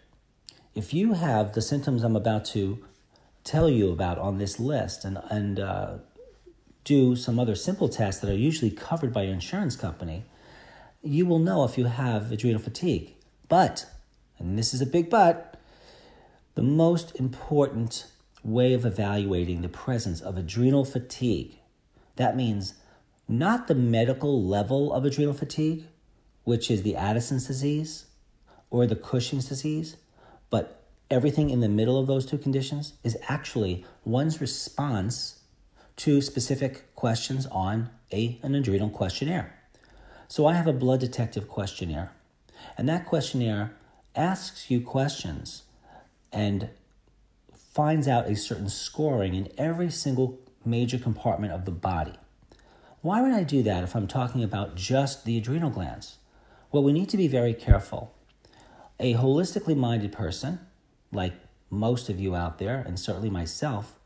If 0.74 0.94
you 0.94 1.12
have 1.12 1.52
the 1.52 1.60
symptoms 1.60 2.02
I'm 2.02 2.16
about 2.16 2.46
to 2.46 2.82
tell 3.44 3.68
you 3.68 3.92
about 3.92 4.18
on 4.18 4.38
this 4.38 4.58
list 4.58 5.04
and, 5.04 5.18
and 5.30 5.60
uh, 5.60 5.98
do 6.84 7.14
some 7.14 7.38
other 7.38 7.54
simple 7.54 7.88
tests 7.88 8.20
that 8.22 8.30
are 8.30 8.36
usually 8.36 8.70
covered 8.70 9.12
by 9.12 9.24
your 9.24 9.34
insurance 9.34 9.76
company, 9.76 10.24
you 11.02 11.26
will 11.26 11.38
know 11.38 11.64
if 11.64 11.76
you 11.76 11.84
have 11.84 12.32
adrenal 12.32 12.60
fatigue. 12.60 13.14
But 13.48 13.86
and 14.38 14.58
this 14.58 14.72
is 14.72 14.80
a 14.80 14.86
big 14.86 15.10
but, 15.10 15.60
the 16.54 16.62
most 16.62 17.14
important 17.16 18.06
way 18.42 18.72
of 18.72 18.86
evaluating 18.86 19.60
the 19.60 19.68
presence 19.68 20.22
of 20.22 20.38
adrenal 20.38 20.86
fatigue. 20.86 21.58
That 22.16 22.36
means 22.36 22.74
not 23.28 23.68
the 23.68 23.74
medical 23.74 24.42
level 24.42 24.94
of 24.94 25.04
adrenal 25.04 25.34
fatigue, 25.34 25.84
which 26.44 26.70
is 26.70 26.82
the 26.82 26.96
Addison's 26.96 27.46
disease 27.46 28.06
or 28.70 28.86
the 28.86 28.96
Cushing's 28.96 29.48
disease, 29.48 29.96
but 30.48 30.82
everything 31.10 31.50
in 31.50 31.60
the 31.60 31.68
middle 31.68 31.98
of 31.98 32.06
those 32.06 32.24
two 32.24 32.38
conditions 32.38 32.94
is 33.02 33.18
actually 33.28 33.84
one's 34.04 34.40
response 34.40 35.40
to 35.96 36.20
specific 36.20 36.94
questions 36.94 37.46
on 37.46 37.90
a, 38.12 38.38
an 38.42 38.54
adrenal 38.54 38.88
questionnaire. 38.88 39.54
So 40.28 40.46
I 40.46 40.54
have 40.54 40.66
a 40.66 40.72
blood 40.72 41.00
detective 41.00 41.48
questionnaire, 41.48 42.12
and 42.78 42.88
that 42.88 43.06
questionnaire 43.06 43.74
asks 44.14 44.70
you 44.70 44.80
questions 44.80 45.64
and 46.32 46.70
finds 47.54 48.06
out 48.06 48.28
a 48.28 48.36
certain 48.36 48.68
scoring 48.68 49.34
in 49.34 49.48
every 49.58 49.90
single 49.90 50.38
major 50.64 50.98
compartment 50.98 51.52
of 51.52 51.64
the 51.64 51.70
body. 51.70 52.14
Why 53.02 53.22
would 53.22 53.32
I 53.32 53.44
do 53.44 53.62
that 53.62 53.82
if 53.82 53.96
I'm 53.96 54.06
talking 54.06 54.44
about 54.44 54.76
just 54.76 55.24
the 55.24 55.38
adrenal 55.38 55.70
glands? 55.70 56.18
Well, 56.70 56.82
we 56.82 56.92
need 56.92 57.08
to 57.10 57.16
be 57.16 57.28
very 57.28 57.54
careful. 57.54 58.14
A 59.02 59.14
holistically 59.14 59.74
minded 59.74 60.12
person, 60.12 60.60
like 61.10 61.32
most 61.70 62.10
of 62.10 62.20
you 62.20 62.36
out 62.36 62.58
there, 62.58 62.84
and 62.86 63.00
certainly 63.00 63.30
myself, 63.30 63.98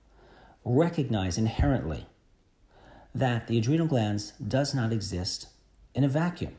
recognize 0.64 1.36
inherently 1.36 2.06
that 3.12 3.48
the 3.48 3.58
adrenal 3.58 3.88
glands 3.88 4.34
does 4.34 4.72
not 4.72 4.92
exist 4.92 5.48
in 5.96 6.04
a 6.04 6.08
vacuum. 6.08 6.54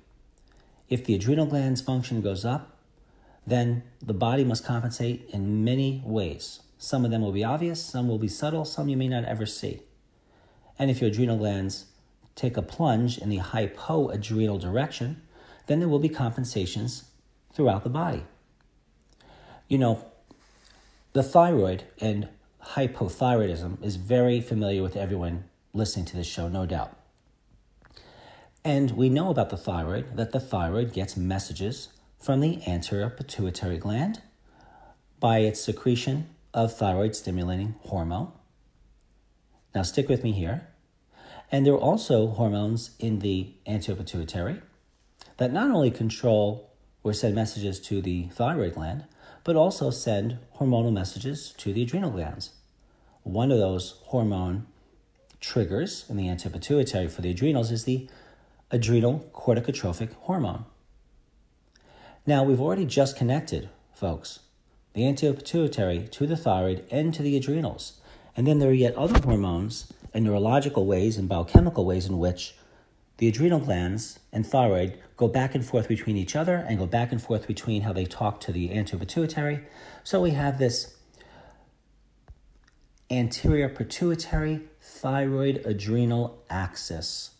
If 0.89 1.05
the 1.05 1.15
adrenal 1.15 1.45
glands 1.45 1.79
function 1.79 2.19
goes 2.19 2.43
up, 2.43 2.77
then 3.47 3.83
the 4.01 4.13
body 4.13 4.43
must 4.43 4.65
compensate 4.65 5.29
in 5.29 5.63
many 5.63 6.03
ways. 6.05 6.59
Some 6.77 7.05
of 7.05 7.11
them 7.11 7.21
will 7.21 7.31
be 7.31 7.45
obvious, 7.45 7.81
some 7.81 8.09
will 8.09 8.19
be 8.19 8.27
subtle, 8.27 8.65
some 8.65 8.89
you 8.89 8.97
may 8.97 9.07
not 9.07 9.23
ever 9.23 9.45
see. 9.45 9.83
And 10.77 10.91
if 10.91 10.99
your 10.99 11.09
adrenal 11.09 11.37
glands 11.37 11.85
take 12.35 12.57
a 12.57 12.61
plunge 12.61 13.17
in 13.17 13.29
the 13.29 13.39
hypoadrenal 13.39 14.59
direction, 14.59 15.21
then 15.67 15.79
there 15.79 15.87
will 15.87 15.99
be 15.99 16.09
compensations 16.09 17.05
throughout 17.55 17.83
the 17.83 17.89
body. 17.89 18.23
You 19.67 19.79
know, 19.79 20.05
the 21.13 21.23
thyroid 21.23 21.85
and 21.99 22.27
hypothyroidism 22.73 23.83
is 23.83 23.95
very 23.95 24.41
familiar 24.41 24.83
with 24.83 24.95
everyone 24.95 25.45
listening 25.73 26.05
to 26.05 26.17
this 26.17 26.27
show, 26.27 26.47
no 26.47 26.65
doubt. 26.65 26.95
And 28.63 28.91
we 28.91 29.09
know 29.09 29.29
about 29.29 29.49
the 29.49 29.57
thyroid 29.57 30.17
that 30.17 30.31
the 30.31 30.39
thyroid 30.39 30.91
gets 30.91 31.15
messages 31.15 31.89
from 32.19 32.41
the 32.41 32.65
anterior 32.67 33.09
pituitary 33.09 33.77
gland 33.77 34.21
by 35.19 35.39
its 35.39 35.61
secretion 35.61 36.29
of 36.53 36.75
thyroid 36.75 37.15
stimulating 37.15 37.75
hormone. 37.83 38.31
Now, 39.73 39.83
stick 39.83 40.09
with 40.09 40.23
me 40.23 40.31
here. 40.31 40.67
And 41.51 41.65
there 41.65 41.73
are 41.73 41.79
also 41.79 42.27
hormones 42.27 42.91
in 42.97 43.19
the 43.19 43.53
anterior 43.67 44.01
pituitary 44.01 44.61
that 45.37 45.53
not 45.53 45.69
only 45.69 45.91
control 45.91 46.71
or 47.05 47.13
send 47.13 47.35
messages 47.35 47.79
to 47.79 48.01
the 48.01 48.23
thyroid 48.29 48.73
gland, 48.73 49.05
but 49.43 49.55
also 49.55 49.91
send 49.91 50.39
hormonal 50.57 50.91
messages 50.91 51.53
to 51.55 51.71
the 51.71 51.83
adrenal 51.83 52.09
glands. 52.09 52.49
One 53.21 53.51
of 53.51 53.59
those 53.59 53.99
hormone 54.05 54.65
triggers 55.39 56.05
in 56.09 56.17
the 56.17 56.27
anterior 56.27 56.53
pituitary 56.53 57.07
for 57.07 57.21
the 57.21 57.29
adrenals 57.29 57.69
is 57.69 57.83
the 57.83 58.09
adrenal 58.71 59.29
corticotrophic 59.35 60.13
hormone. 60.21 60.65
Now, 62.25 62.43
we've 62.43 62.59
already 62.59 62.85
just 62.85 63.15
connected, 63.15 63.69
folks, 63.93 64.39
the 64.93 65.07
anterior 65.07 65.35
pituitary 65.35 66.07
to 66.07 66.25
the 66.25 66.35
thyroid 66.35 66.85
and 66.89 67.13
to 67.13 67.21
the 67.21 67.37
adrenals. 67.37 68.01
And 68.35 68.47
then 68.47 68.57
there 68.57 68.69
are 68.69 68.73
yet 68.73 68.95
other 68.95 69.19
hormones 69.19 69.93
and 70.11 70.25
neurological 70.25 70.87
ways 70.87 71.17
and 71.17 71.29
biochemical 71.29 71.85
ways 71.85 72.07
in 72.07 72.17
which 72.17 72.55
the 73.17 73.27
adrenal 73.27 73.59
glands 73.59 74.19
and 74.31 74.45
thyroid 74.45 74.99
go 75.17 75.27
back 75.27 75.55
and 75.55 75.65
forth 75.65 75.87
between 75.87 76.17
each 76.17 76.35
other 76.35 76.65
and 76.67 76.77
go 76.77 76.85
back 76.85 77.11
and 77.11 77.21
forth 77.21 77.47
between 77.47 77.83
how 77.83 77.93
they 77.93 78.05
talk 78.05 78.39
to 78.41 78.51
the 78.51 78.71
anterior 78.73 79.05
pituitary. 79.05 79.61
So 80.03 80.21
we 80.21 80.31
have 80.31 80.59
this 80.59 80.95
anterior 83.09 83.69
pituitary 83.69 84.61
thyroid 84.81 85.61
adrenal 85.65 86.43
axis. 86.49 87.31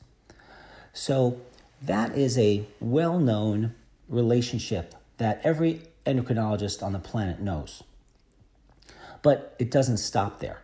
So 0.93 1.41
that 1.81 2.17
is 2.17 2.37
a 2.37 2.65
well 2.79 3.19
known 3.19 3.75
relationship 4.07 4.95
that 5.17 5.41
every 5.43 5.81
endocrinologist 6.05 6.81
on 6.83 6.93
the 6.93 6.99
planet 6.99 7.39
knows. 7.39 7.83
But 9.21 9.55
it 9.59 9.71
doesn't 9.71 9.97
stop 9.97 10.39
there. 10.39 10.61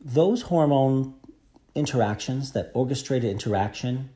Those 0.00 0.42
hormone 0.42 1.14
interactions, 1.76 2.52
that 2.52 2.70
orchestrated 2.74 3.30
interaction 3.30 4.10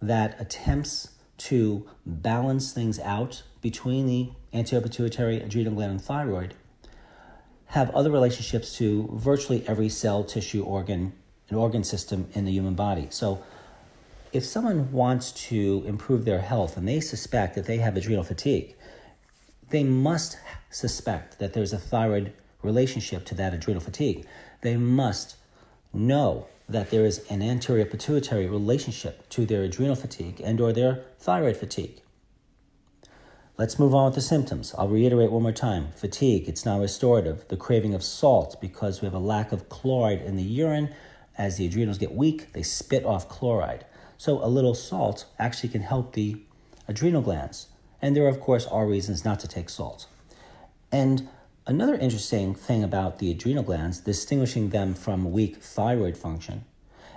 that 0.00 0.40
attempts 0.40 1.08
to 1.38 1.88
balance 2.06 2.72
things 2.72 3.00
out 3.00 3.42
between 3.60 4.06
the 4.06 4.30
anterior 4.52 4.82
pituitary, 4.82 5.40
adrenal 5.40 5.74
gland, 5.74 5.90
and 5.90 6.00
thyroid, 6.00 6.54
have 7.66 7.90
other 7.90 8.10
relationships 8.10 8.76
to 8.76 9.08
virtually 9.14 9.66
every 9.66 9.88
cell, 9.88 10.22
tissue, 10.22 10.62
organ, 10.62 11.12
and 11.48 11.58
organ 11.58 11.82
system 11.82 12.28
in 12.34 12.44
the 12.44 12.52
human 12.52 12.74
body. 12.74 13.06
So, 13.10 13.42
if 14.32 14.44
someone 14.44 14.92
wants 14.92 15.30
to 15.48 15.82
improve 15.86 16.24
their 16.24 16.40
health 16.40 16.76
and 16.76 16.88
they 16.88 17.00
suspect 17.00 17.54
that 17.54 17.66
they 17.66 17.78
have 17.78 17.96
adrenal 17.96 18.24
fatigue, 18.24 18.74
they 19.70 19.84
must 19.84 20.38
suspect 20.70 21.38
that 21.38 21.52
there's 21.52 21.72
a 21.72 21.78
thyroid 21.78 22.32
relationship 22.62 23.24
to 23.26 23.34
that 23.34 23.52
adrenal 23.52 23.82
fatigue. 23.82 24.26
They 24.62 24.76
must 24.76 25.36
know 25.92 26.46
that 26.68 26.90
there 26.90 27.04
is 27.04 27.24
an 27.30 27.42
anterior 27.42 27.84
pituitary 27.84 28.46
relationship 28.46 29.28
to 29.30 29.44
their 29.44 29.62
adrenal 29.62 29.96
fatigue 29.96 30.40
and 30.42 30.60
or 30.60 30.72
their 30.72 31.04
thyroid 31.18 31.56
fatigue. 31.56 32.00
Let's 33.58 33.78
move 33.78 33.94
on 33.94 34.06
with 34.06 34.14
the 34.14 34.22
symptoms. 34.22 34.74
I'll 34.78 34.88
reiterate 34.88 35.30
one 35.30 35.42
more 35.42 35.52
time. 35.52 35.92
Fatigue, 35.94 36.48
it's 36.48 36.64
non 36.64 36.80
restorative. 36.80 37.46
The 37.48 37.56
craving 37.56 37.94
of 37.94 38.02
salt 38.02 38.60
because 38.60 39.00
we 39.00 39.06
have 39.06 39.14
a 39.14 39.18
lack 39.18 39.52
of 39.52 39.68
chloride 39.68 40.22
in 40.22 40.36
the 40.36 40.42
urine. 40.42 40.94
As 41.36 41.58
the 41.58 41.66
adrenals 41.66 41.98
get 41.98 42.14
weak, 42.14 42.52
they 42.54 42.62
spit 42.62 43.04
off 43.04 43.28
chloride. 43.28 43.84
So 44.16 44.42
a 44.42 44.48
little 44.48 44.74
salt 44.74 45.26
actually 45.38 45.68
can 45.68 45.82
help 45.82 46.14
the 46.14 46.40
adrenal 46.88 47.22
glands. 47.22 47.68
And 48.00 48.16
there, 48.16 48.26
of 48.26 48.40
course, 48.40 48.66
are 48.66 48.86
reasons 48.86 49.24
not 49.24 49.38
to 49.40 49.48
take 49.48 49.68
salt. 49.68 50.06
And 50.90 51.28
Another 51.64 51.94
interesting 51.94 52.56
thing 52.56 52.82
about 52.82 53.18
the 53.18 53.30
adrenal 53.30 53.62
glands, 53.62 54.00
distinguishing 54.00 54.70
them 54.70 54.94
from 54.94 55.30
weak 55.30 55.62
thyroid 55.62 56.16
function, 56.16 56.64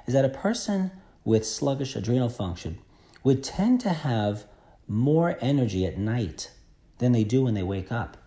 is 0.06 0.14
that 0.14 0.24
a 0.24 0.30
person 0.30 0.92
with 1.24 1.48
sluggish 1.48 1.96
adrenal 1.96 2.30
function 2.30 2.78
would 3.24 3.44
tend 3.44 3.82
to 3.82 3.90
have 3.90 4.46
more 4.88 5.36
energy 5.42 5.84
at 5.84 5.98
night 5.98 6.52
than 7.00 7.12
they 7.12 7.24
do 7.24 7.44
when 7.44 7.56
they 7.56 7.64
wake 7.64 7.92
up. 7.92 8.18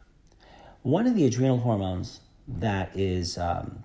One 0.83 1.07
of 1.07 1.15
the 1.15 1.25
adrenal 1.25 1.59
hormones 1.59 2.19
that 2.49 2.91
is 2.97 3.39
um, 3.39 3.85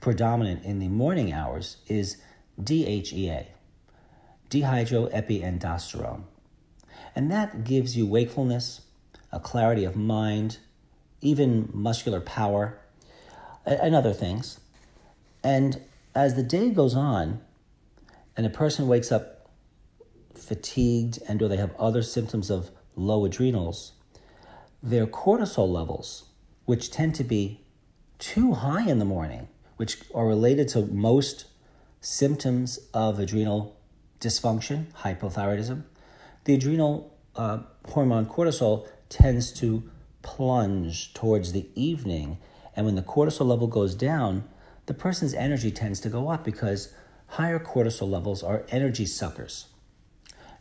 predominant 0.00 0.64
in 0.64 0.80
the 0.80 0.88
morning 0.88 1.32
hours 1.32 1.76
is 1.86 2.16
DHEA, 2.60 3.46
dihydroepiandrosterone. 4.48 6.24
And 7.14 7.30
that 7.30 7.62
gives 7.62 7.96
you 7.96 8.06
wakefulness, 8.06 8.80
a 9.30 9.38
clarity 9.38 9.84
of 9.84 9.94
mind, 9.94 10.58
even 11.20 11.68
muscular 11.72 12.20
power, 12.20 12.78
and 13.66 13.94
other 13.94 14.12
things. 14.12 14.60
And 15.42 15.82
as 16.14 16.34
the 16.34 16.42
day 16.42 16.70
goes 16.70 16.94
on, 16.94 17.40
and 18.36 18.46
a 18.46 18.50
person 18.50 18.88
wakes 18.88 19.12
up 19.12 19.50
fatigued 20.34 21.18
and 21.28 21.42
or 21.42 21.48
they 21.48 21.56
have 21.56 21.74
other 21.76 22.02
symptoms 22.02 22.50
of 22.50 22.70
low 22.96 23.24
adrenals, 23.24 23.92
their 24.82 25.06
cortisol 25.06 25.68
levels, 25.70 26.24
which 26.64 26.90
tend 26.90 27.14
to 27.16 27.24
be 27.24 27.60
too 28.18 28.54
high 28.54 28.88
in 28.88 28.98
the 28.98 29.04
morning, 29.04 29.48
which 29.76 29.98
are 30.14 30.26
related 30.26 30.68
to 30.68 30.86
most 30.86 31.46
symptoms 32.00 32.78
of 32.94 33.18
adrenal 33.18 33.76
dysfunction, 34.20 34.86
hypothyroidism, 34.92 35.82
the 36.44 36.54
adrenal 36.54 37.14
uh, 37.36 37.58
hormone 37.88 38.26
cortisol 38.26 38.86
tends 39.08 39.52
to 39.52 39.82
plunge 40.22 41.14
towards 41.14 41.52
the 41.52 41.68
evening. 41.74 42.38
And 42.76 42.86
when 42.86 42.94
the 42.94 43.02
cortisol 43.02 43.46
level 43.46 43.66
goes 43.66 43.94
down, 43.94 44.44
the 44.86 44.94
person's 44.94 45.34
energy 45.34 45.70
tends 45.70 46.00
to 46.00 46.08
go 46.08 46.28
up 46.28 46.44
because 46.44 46.92
higher 47.28 47.58
cortisol 47.58 48.10
levels 48.10 48.42
are 48.42 48.64
energy 48.70 49.06
suckers. 49.06 49.66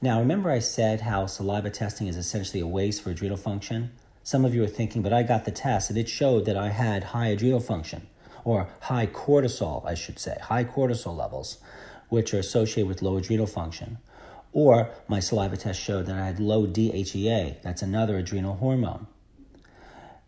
Now, 0.01 0.19
remember 0.19 0.49
I 0.49 0.59
said 0.59 1.01
how 1.01 1.25
saliva 1.25 1.69
testing 1.69 2.07
is 2.07 2.15
essentially 2.15 2.61
a 2.61 2.67
waste 2.67 3.01
for 3.01 3.09
adrenal 3.09 3.37
function? 3.37 3.91
Some 4.23 4.45
of 4.45 4.53
you 4.53 4.63
are 4.63 4.67
thinking, 4.67 5.01
but 5.01 5.13
I 5.13 5.23
got 5.23 5.45
the 5.45 5.51
test 5.51 5.89
and 5.89 5.97
it 5.97 6.07
showed 6.07 6.45
that 6.45 6.55
I 6.55 6.69
had 6.69 7.05
high 7.05 7.27
adrenal 7.27 7.59
function, 7.59 8.07
or 8.45 8.69
high 8.81 9.07
cortisol, 9.07 9.85
I 9.85 9.95
should 9.95 10.19
say, 10.19 10.37
high 10.41 10.63
cortisol 10.63 11.17
levels, 11.17 11.57
which 12.09 12.33
are 12.33 12.39
associated 12.39 12.87
with 12.87 13.01
low 13.01 13.17
adrenal 13.17 13.47
function. 13.47 13.97
Or 14.53 14.89
my 15.07 15.19
saliva 15.19 15.57
test 15.57 15.81
showed 15.81 16.05
that 16.05 16.17
I 16.17 16.25
had 16.27 16.39
low 16.39 16.65
DHEA, 16.65 17.61
that's 17.61 17.81
another 17.81 18.17
adrenal 18.17 18.55
hormone 18.55 19.07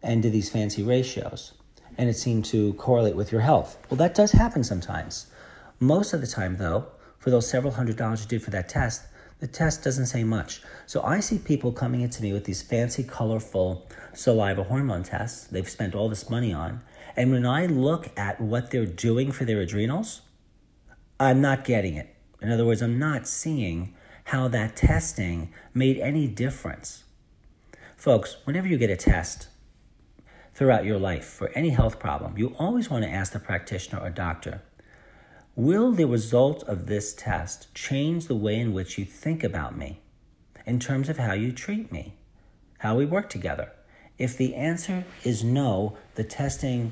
and 0.03 0.21
did 0.21 0.33
these 0.33 0.49
fancy 0.49 0.83
ratios. 0.83 1.53
And 1.97 2.09
it 2.09 2.15
seemed 2.15 2.45
to 2.45 2.73
correlate 2.73 3.15
with 3.15 3.31
your 3.31 3.41
health. 3.41 3.77
Well, 3.89 3.97
that 3.97 4.15
does 4.15 4.31
happen 4.31 4.63
sometimes. 4.63 5.27
Most 5.79 6.13
of 6.13 6.21
the 6.21 6.27
time, 6.27 6.57
though, 6.57 6.87
for 7.19 7.29
those 7.29 7.47
several 7.47 7.73
hundred 7.73 7.97
dollars 7.97 8.21
you 8.23 8.27
did 8.27 8.43
for 8.43 8.51
that 8.51 8.69
test, 8.69 9.03
the 9.39 9.47
test 9.47 9.83
doesn't 9.83 10.05
say 10.05 10.23
much. 10.23 10.61
So 10.85 11.01
I 11.03 11.19
see 11.19 11.39
people 11.39 11.71
coming 11.71 12.01
into 12.01 12.21
me 12.21 12.31
with 12.31 12.45
these 12.45 12.61
fancy, 12.61 13.03
colorful 13.03 13.89
saliva 14.13 14.63
hormone 14.63 15.03
tests 15.03 15.47
they've 15.47 15.67
spent 15.67 15.95
all 15.95 16.09
this 16.09 16.29
money 16.29 16.53
on. 16.53 16.81
And 17.15 17.31
when 17.31 17.45
I 17.45 17.65
look 17.65 18.09
at 18.17 18.39
what 18.39 18.71
they're 18.71 18.85
doing 18.85 19.31
for 19.31 19.43
their 19.43 19.59
adrenals, 19.59 20.21
I'm 21.19 21.41
not 21.41 21.65
getting 21.65 21.95
it. 21.95 22.15
In 22.41 22.51
other 22.51 22.65
words, 22.65 22.81
I'm 22.81 22.97
not 22.99 23.27
seeing 23.27 23.95
how 24.25 24.47
that 24.47 24.75
testing 24.75 25.51
made 25.73 25.97
any 25.97 26.27
difference. 26.27 27.03
Folks, 27.97 28.37
whenever 28.45 28.67
you 28.67 28.77
get 28.77 28.89
a 28.89 28.95
test, 28.95 29.47
throughout 30.61 30.85
your 30.85 30.99
life 30.99 31.25
for 31.25 31.49
any 31.55 31.69
health 31.69 31.97
problem, 31.97 32.37
you 32.37 32.55
always 32.59 32.87
want 32.87 33.03
to 33.03 33.09
ask 33.09 33.33
the 33.33 33.39
practitioner 33.39 33.99
or 33.99 34.11
doctor 34.11 34.61
Will 35.55 35.91
the 35.91 36.05
result 36.05 36.61
of 36.65 36.85
this 36.85 37.15
test 37.15 37.73
change 37.73 38.27
the 38.27 38.35
way 38.35 38.59
in 38.59 38.71
which 38.71 38.95
you 38.95 39.03
think 39.03 39.43
about 39.43 39.75
me 39.75 40.01
in 40.67 40.79
terms 40.79 41.09
of 41.09 41.17
how 41.17 41.33
you 41.33 41.51
treat 41.51 41.91
me, 41.91 42.13
how 42.77 42.95
we 42.95 43.07
work 43.07 43.27
together? 43.27 43.71
If 44.19 44.37
the 44.37 44.53
answer 44.53 45.03
is 45.23 45.43
no, 45.43 45.97
the 46.13 46.23
testing 46.23 46.91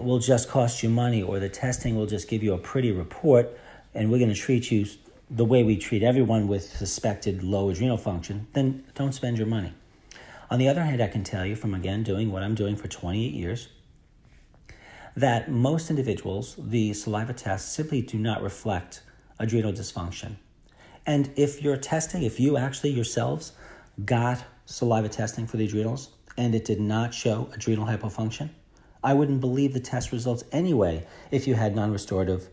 will 0.00 0.18
just 0.18 0.48
cost 0.48 0.82
you 0.82 0.90
money 0.90 1.22
or 1.22 1.38
the 1.38 1.48
testing 1.48 1.94
will 1.94 2.06
just 2.06 2.26
give 2.26 2.42
you 2.42 2.54
a 2.54 2.58
pretty 2.58 2.90
report 2.90 3.56
and 3.94 4.10
we're 4.10 4.18
going 4.18 4.34
to 4.34 4.40
treat 4.40 4.72
you 4.72 4.84
the 5.30 5.44
way 5.44 5.62
we 5.62 5.76
treat 5.76 6.02
everyone 6.02 6.48
with 6.48 6.64
suspected 6.64 7.44
low 7.44 7.70
adrenal 7.70 7.98
function, 7.98 8.48
then 8.52 8.84
don't 8.96 9.12
spend 9.12 9.38
your 9.38 9.46
money. 9.46 9.74
On 10.50 10.58
the 10.58 10.68
other 10.68 10.82
hand, 10.82 11.00
I 11.00 11.06
can 11.06 11.22
tell 11.22 11.46
you 11.46 11.54
from 11.54 11.74
again 11.74 12.02
doing 12.02 12.32
what 12.32 12.42
I'm 12.42 12.56
doing 12.56 12.74
for 12.74 12.88
28 12.88 13.32
years 13.32 13.68
that 15.16 15.50
most 15.50 15.90
individuals, 15.90 16.56
the 16.58 16.92
saliva 16.92 17.32
tests 17.32 17.72
simply 17.72 18.02
do 18.02 18.18
not 18.18 18.42
reflect 18.42 19.02
adrenal 19.38 19.72
dysfunction. 19.72 20.36
And 21.06 21.30
if 21.36 21.62
you're 21.62 21.76
testing, 21.76 22.22
if 22.22 22.38
you 22.40 22.56
actually 22.56 22.90
yourselves 22.90 23.52
got 24.04 24.44
saliva 24.66 25.08
testing 25.08 25.46
for 25.46 25.56
the 25.56 25.64
adrenals 25.64 26.10
and 26.36 26.54
it 26.54 26.64
did 26.64 26.80
not 26.80 27.14
show 27.14 27.48
adrenal 27.54 27.86
hypofunction, 27.86 28.50
I 29.02 29.14
wouldn't 29.14 29.40
believe 29.40 29.72
the 29.72 29.80
test 29.80 30.12
results 30.12 30.44
anyway 30.52 31.06
if 31.30 31.46
you 31.46 31.54
had 31.54 31.74
non 31.74 31.92
restorative 31.92 32.48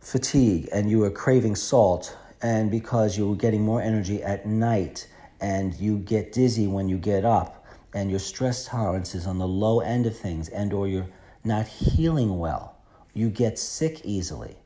fatigue 0.00 0.68
and 0.72 0.90
you 0.90 0.98
were 0.98 1.10
craving 1.10 1.56
salt 1.56 2.16
and 2.42 2.70
because 2.70 3.16
you 3.16 3.28
were 3.28 3.36
getting 3.36 3.62
more 3.62 3.80
energy 3.80 4.22
at 4.22 4.46
night 4.46 5.08
and 5.40 5.74
you 5.74 5.98
get 5.98 6.32
dizzy 6.32 6.66
when 6.66 6.88
you 6.88 6.98
get 6.98 7.24
up 7.24 7.64
and 7.94 8.10
your 8.10 8.20
stress 8.20 8.66
tolerance 8.66 9.14
is 9.14 9.26
on 9.26 9.38
the 9.38 9.46
low 9.46 9.80
end 9.80 10.06
of 10.06 10.16
things 10.16 10.48
and 10.48 10.72
or 10.72 10.86
you're 10.86 11.08
not 11.44 11.66
healing 11.66 12.38
well 12.38 12.80
you 13.12 13.28
get 13.28 13.58
sick 13.58 14.00
easily. 14.04 14.56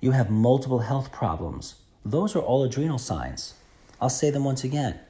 You 0.00 0.10
have 0.12 0.30
multiple 0.30 0.80
health 0.80 1.12
problems. 1.12 1.76
Those 2.04 2.36
are 2.36 2.40
all 2.40 2.64
adrenal 2.64 2.98
signs. 2.98 3.54
I'll 4.00 4.10
say 4.10 4.30
them 4.30 4.44
once 4.44 4.64
again. 4.64 5.00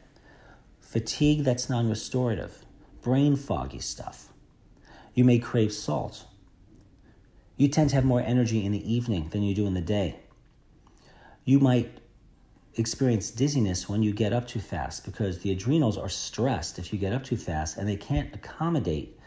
Fatigue 0.81 1.45
that's 1.45 1.69
non-restorative. 1.69 2.65
Brain 3.03 3.37
foggy 3.37 3.81
stuff. 3.81 4.29
You 5.15 5.25
may 5.25 5.39
crave 5.39 5.73
salt. 5.73 6.25
You 7.57 7.69
tend 7.69 7.91
to 7.91 7.97
have 7.97 8.05
more 8.05 8.21
energy 8.21 8.65
in 8.65 8.73
the 8.73 8.93
evening 8.93 9.31
than 9.31 9.43
you 9.43 9.55
do 9.55 9.67
in 9.67 9.75
the 9.75 9.81
day. 9.81 10.17
You 11.45 11.59
might 11.59 11.99
experience 12.77 13.31
dizziness 13.31 13.89
when 13.89 14.03
you 14.03 14.13
get 14.13 14.33
up 14.33 14.47
too 14.47 14.61
fast 14.61 15.05
because 15.05 15.39
the 15.39 15.51
adrenals 15.51 15.97
are 15.97 16.09
stressed 16.09 16.79
if 16.79 16.93
you 16.93 16.99
get 16.99 17.13
up 17.13 17.25
too 17.25 17.37
fast 17.37 17.77
and 17.77 17.89
they 17.89 17.97
can't 17.97 18.35
accommodate 18.35 19.19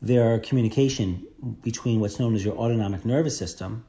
their 0.00 0.38
communication 0.40 1.26
between 1.62 2.00
what's 2.00 2.18
known 2.18 2.34
as 2.34 2.44
your 2.44 2.56
autonomic 2.56 3.04
nervous 3.04 3.36
system. 3.36 3.84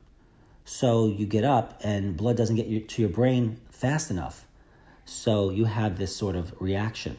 So 0.66 1.08
you 1.08 1.26
get 1.26 1.44
up 1.44 1.80
and 1.84 2.16
blood 2.16 2.38
doesn't 2.38 2.56
get 2.56 2.90
to 2.90 3.02
your 3.02 3.10
brain 3.10 3.60
fast 3.70 4.12
enough. 4.12 4.46
So 5.06 5.50
you 5.50 5.66
have 5.66 5.98
this 5.98 6.16
sort 6.16 6.36
of 6.36 6.54
reaction. 6.60 7.18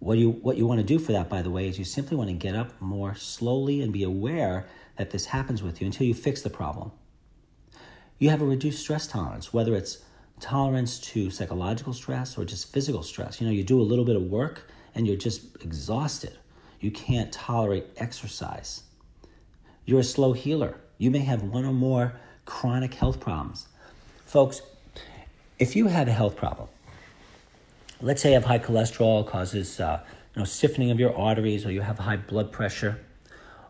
What 0.00 0.18
you 0.18 0.30
what 0.30 0.56
you 0.56 0.66
want 0.66 0.80
to 0.80 0.86
do 0.86 0.98
for 0.98 1.12
that, 1.12 1.28
by 1.28 1.42
the 1.42 1.50
way, 1.50 1.68
is 1.68 1.78
you 1.78 1.84
simply 1.84 2.16
want 2.16 2.30
to 2.30 2.34
get 2.34 2.56
up 2.56 2.80
more 2.80 3.14
slowly 3.14 3.82
and 3.82 3.92
be 3.92 4.02
aware 4.02 4.66
that 4.96 5.10
this 5.10 5.26
happens 5.26 5.62
with 5.62 5.80
you 5.80 5.86
until 5.86 6.06
you 6.06 6.14
fix 6.14 6.42
the 6.42 6.50
problem. 6.50 6.90
You 8.18 8.30
have 8.30 8.42
a 8.42 8.46
reduced 8.46 8.80
stress 8.80 9.06
tolerance, 9.06 9.52
whether 9.52 9.74
it's 9.74 9.98
tolerance 10.40 10.98
to 10.98 11.30
psychological 11.30 11.92
stress 11.92 12.36
or 12.36 12.44
just 12.44 12.72
physical 12.72 13.02
stress. 13.02 13.40
You 13.40 13.46
know, 13.46 13.52
you 13.52 13.64
do 13.64 13.80
a 13.80 13.82
little 13.82 14.04
bit 14.04 14.16
of 14.16 14.22
work 14.22 14.70
and 14.94 15.06
you're 15.06 15.16
just 15.16 15.42
exhausted. 15.62 16.32
You 16.80 16.90
can't 16.90 17.32
tolerate 17.32 17.86
exercise. 17.96 18.82
You're 19.84 20.00
a 20.00 20.04
slow 20.04 20.32
healer. 20.32 20.76
You 20.98 21.10
may 21.10 21.20
have 21.20 21.42
one 21.42 21.64
or 21.64 21.72
more 21.72 22.14
chronic 22.44 22.94
health 22.94 23.20
problems. 23.20 23.66
Folks, 24.24 24.62
if 25.58 25.76
you 25.76 25.88
have 25.88 26.08
a 26.08 26.12
health 26.12 26.36
problem, 26.36 26.68
let's 28.00 28.22
say 28.22 28.30
you 28.30 28.34
have 28.34 28.44
high 28.44 28.58
cholesterol 28.58 29.26
causes 29.26 29.78
uh, 29.80 30.00
you 30.34 30.40
know 30.40 30.44
stiffening 30.44 30.90
of 30.90 30.98
your 30.98 31.16
arteries, 31.16 31.66
or 31.66 31.72
you 31.72 31.80
have 31.82 31.98
high 31.98 32.16
blood 32.16 32.52
pressure, 32.52 33.00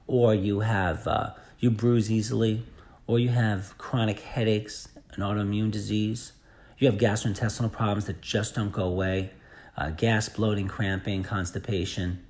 or 0.06 0.35
you 0.35 0.61
have 0.61 1.06
uh, 1.06 1.30
you 1.59 1.70
bruise 1.70 2.11
easily, 2.11 2.62
or 3.06 3.18
you 3.18 3.30
have 3.30 3.76
chronic 3.78 4.20
headaches, 4.20 4.88
an 5.12 5.22
autoimmune 5.22 5.70
disease, 5.70 6.33
you 6.81 6.90
have 6.90 6.99
gastrointestinal 6.99 7.71
problems 7.71 8.07
that 8.07 8.21
just 8.23 8.55
don't 8.55 8.73
go 8.73 8.85
away, 8.85 9.31
uh, 9.77 9.90
gas, 9.90 10.29
bloating, 10.29 10.66
cramping, 10.66 11.23
constipation. 11.23 12.25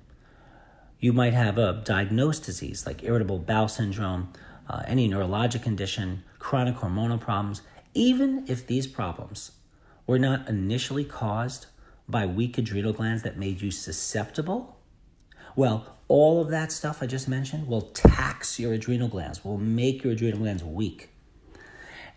You 0.99 1.13
might 1.13 1.33
have 1.33 1.57
a 1.57 1.81
diagnosed 1.83 2.43
disease 2.43 2.85
like 2.85 3.03
irritable 3.03 3.39
bowel 3.39 3.69
syndrome, 3.69 4.33
uh, 4.69 4.83
any 4.85 5.09
neurologic 5.09 5.63
condition, 5.63 6.23
chronic 6.37 6.75
hormonal 6.75 7.19
problems. 7.19 7.61
Even 7.93 8.45
if 8.47 8.67
these 8.67 8.87
problems 8.87 9.51
were 10.05 10.19
not 10.19 10.47
initially 10.47 11.05
caused 11.05 11.67
by 12.07 12.25
weak 12.25 12.57
adrenal 12.57 12.93
glands 12.93 13.23
that 13.23 13.37
made 13.37 13.61
you 13.61 13.71
susceptible, 13.71 14.77
well, 15.55 15.95
all 16.09 16.41
of 16.41 16.49
that 16.49 16.73
stuff 16.73 17.01
I 17.01 17.07
just 17.07 17.27
mentioned 17.29 17.67
will 17.67 17.81
tax 17.81 18.59
your 18.59 18.73
adrenal 18.73 19.07
glands, 19.07 19.45
will 19.45 19.57
make 19.57 20.03
your 20.03 20.11
adrenal 20.11 20.39
glands 20.39 20.63
weak. 20.63 21.09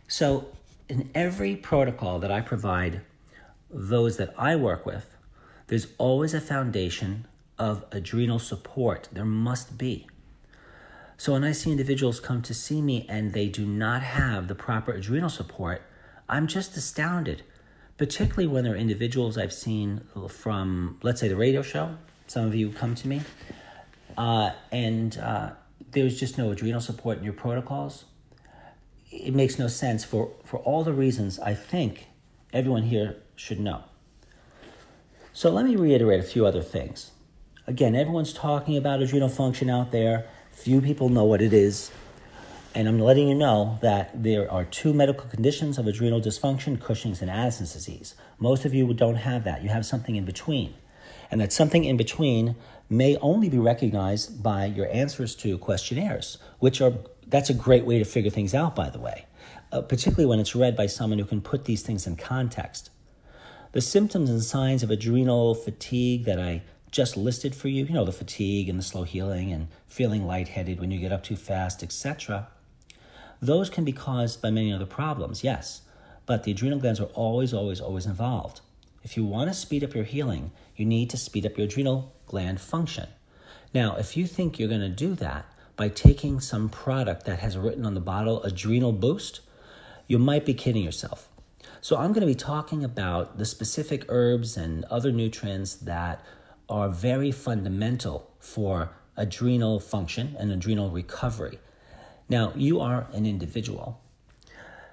So 0.08 0.48
in 0.88 1.10
every 1.14 1.56
protocol 1.56 2.18
that 2.18 2.30
I 2.30 2.40
provide 2.40 3.00
those 3.70 4.16
that 4.18 4.34
I 4.38 4.56
work 4.56 4.84
with, 4.84 5.16
there's 5.66 5.88
always 5.98 6.34
a 6.34 6.40
foundation 6.40 7.26
of 7.58 7.84
adrenal 7.90 8.38
support. 8.38 9.08
There 9.12 9.24
must 9.24 9.78
be. 9.78 10.06
So 11.16 11.32
when 11.32 11.44
I 11.44 11.52
see 11.52 11.70
individuals 11.70 12.20
come 12.20 12.42
to 12.42 12.54
see 12.54 12.82
me 12.82 13.06
and 13.08 13.32
they 13.32 13.48
do 13.48 13.64
not 13.64 14.02
have 14.02 14.48
the 14.48 14.54
proper 14.54 14.92
adrenal 14.92 15.30
support, 15.30 15.82
I'm 16.28 16.46
just 16.46 16.76
astounded, 16.76 17.42
particularly 17.96 18.46
when 18.46 18.64
they're 18.64 18.76
individuals 18.76 19.38
I've 19.38 19.52
seen 19.52 20.02
from, 20.28 20.98
let's 21.02 21.20
say, 21.20 21.28
the 21.28 21.36
radio 21.36 21.62
show. 21.62 21.96
Some 22.26 22.46
of 22.46 22.54
you 22.54 22.70
come 22.70 22.94
to 22.96 23.08
me, 23.08 23.20
uh, 24.16 24.50
and 24.72 25.16
uh, 25.18 25.50
there's 25.92 26.18
just 26.18 26.36
no 26.38 26.50
adrenal 26.50 26.80
support 26.80 27.18
in 27.18 27.24
your 27.24 27.34
protocols 27.34 28.06
it 29.14 29.34
makes 29.34 29.58
no 29.58 29.68
sense 29.68 30.04
for, 30.04 30.32
for 30.44 30.58
all 30.58 30.84
the 30.84 30.92
reasons 30.92 31.38
I 31.38 31.54
think 31.54 32.08
everyone 32.52 32.84
here 32.84 33.16
should 33.36 33.60
know. 33.60 33.84
So 35.32 35.50
let 35.50 35.64
me 35.64 35.76
reiterate 35.76 36.20
a 36.20 36.24
few 36.24 36.46
other 36.46 36.62
things. 36.62 37.10
Again, 37.66 37.94
everyone's 37.94 38.32
talking 38.32 38.76
about 38.76 39.00
adrenal 39.00 39.28
function 39.28 39.70
out 39.70 39.90
there. 39.90 40.26
Few 40.50 40.80
people 40.80 41.08
know 41.08 41.24
what 41.24 41.40
it 41.40 41.52
is. 41.52 41.90
And 42.74 42.88
I'm 42.88 42.98
letting 42.98 43.28
you 43.28 43.34
know 43.34 43.78
that 43.82 44.22
there 44.22 44.50
are 44.50 44.64
two 44.64 44.92
medical 44.92 45.26
conditions 45.28 45.78
of 45.78 45.86
adrenal 45.86 46.20
dysfunction 46.20 46.80
Cushing's 46.80 47.22
and 47.22 47.30
Addison's 47.30 47.72
disease. 47.72 48.16
Most 48.38 48.64
of 48.64 48.74
you 48.74 48.92
don't 48.94 49.16
have 49.16 49.44
that. 49.44 49.62
You 49.62 49.68
have 49.68 49.86
something 49.86 50.16
in 50.16 50.24
between. 50.24 50.74
And 51.30 51.40
that 51.40 51.52
something 51.52 51.84
in 51.84 51.96
between 51.96 52.56
may 52.90 53.16
only 53.16 53.48
be 53.48 53.58
recognized 53.58 54.42
by 54.42 54.66
your 54.66 54.90
answers 54.92 55.34
to 55.36 55.56
questionnaires, 55.58 56.38
which 56.58 56.80
are 56.80 56.92
that's 57.34 57.50
a 57.50 57.54
great 57.54 57.84
way 57.84 57.98
to 57.98 58.04
figure 58.04 58.30
things 58.30 58.54
out, 58.54 58.76
by 58.76 58.88
the 58.88 59.00
way, 59.00 59.24
uh, 59.72 59.80
particularly 59.80 60.24
when 60.24 60.38
it's 60.38 60.54
read 60.54 60.76
by 60.76 60.86
someone 60.86 61.18
who 61.18 61.24
can 61.24 61.40
put 61.40 61.64
these 61.64 61.82
things 61.82 62.06
in 62.06 62.14
context. 62.14 62.90
The 63.72 63.80
symptoms 63.80 64.30
and 64.30 64.40
signs 64.40 64.84
of 64.84 64.90
adrenal 64.92 65.56
fatigue 65.56 66.26
that 66.26 66.38
I 66.38 66.62
just 66.92 67.16
listed 67.16 67.52
for 67.52 67.66
you, 67.66 67.86
you 67.86 67.92
know, 67.92 68.04
the 68.04 68.12
fatigue 68.12 68.68
and 68.68 68.78
the 68.78 68.84
slow 68.84 69.02
healing 69.02 69.50
and 69.52 69.66
feeling 69.88 70.24
lightheaded 70.24 70.78
when 70.78 70.92
you 70.92 71.00
get 71.00 71.10
up 71.10 71.24
too 71.24 71.34
fast, 71.34 71.82
etc. 71.82 72.46
Those 73.42 73.68
can 73.68 73.84
be 73.84 73.90
caused 73.90 74.40
by 74.40 74.50
many 74.50 74.72
other 74.72 74.86
problems, 74.86 75.42
yes, 75.42 75.82
but 76.26 76.44
the 76.44 76.52
adrenal 76.52 76.78
glands 76.78 77.00
are 77.00 77.10
always, 77.14 77.52
always, 77.52 77.80
always 77.80 78.06
involved. 78.06 78.60
If 79.02 79.16
you 79.16 79.24
want 79.24 79.50
to 79.50 79.54
speed 79.54 79.82
up 79.82 79.96
your 79.96 80.04
healing, 80.04 80.52
you 80.76 80.86
need 80.86 81.10
to 81.10 81.16
speed 81.16 81.44
up 81.44 81.58
your 81.58 81.66
adrenal 81.66 82.12
gland 82.26 82.60
function. 82.60 83.08
Now, 83.74 83.96
if 83.96 84.16
you 84.16 84.28
think 84.28 84.60
you're 84.60 84.68
going 84.68 84.82
to 84.82 84.88
do 84.88 85.16
that 85.16 85.46
by 85.76 85.88
taking 85.88 86.40
some 86.40 86.68
product 86.68 87.26
that 87.26 87.40
has 87.40 87.56
written 87.56 87.84
on 87.84 87.94
the 87.94 88.00
bottle 88.00 88.42
adrenal 88.42 88.92
boost, 88.92 89.40
you 90.06 90.18
might 90.18 90.44
be 90.44 90.54
kidding 90.54 90.82
yourself. 90.82 91.28
So, 91.80 91.96
I'm 91.96 92.12
going 92.12 92.20
to 92.20 92.26
be 92.26 92.34
talking 92.34 92.84
about 92.84 93.38
the 93.38 93.44
specific 93.44 94.04
herbs 94.08 94.56
and 94.56 94.84
other 94.86 95.12
nutrients 95.12 95.74
that 95.76 96.24
are 96.68 96.88
very 96.88 97.30
fundamental 97.30 98.30
for 98.38 98.90
adrenal 99.16 99.80
function 99.80 100.36
and 100.38 100.50
adrenal 100.50 100.90
recovery. 100.90 101.58
Now, 102.28 102.52
you 102.54 102.80
are 102.80 103.06
an 103.12 103.26
individual. 103.26 104.00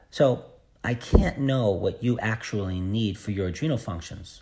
So, 0.10 0.46
I 0.84 0.96
can't 0.96 1.38
know 1.38 1.70
what 1.70 2.04
you 2.04 2.20
actually 2.20 2.82
need 2.82 3.18
for 3.18 3.32
your 3.32 3.48
adrenal 3.48 3.78
functions. 3.78 4.42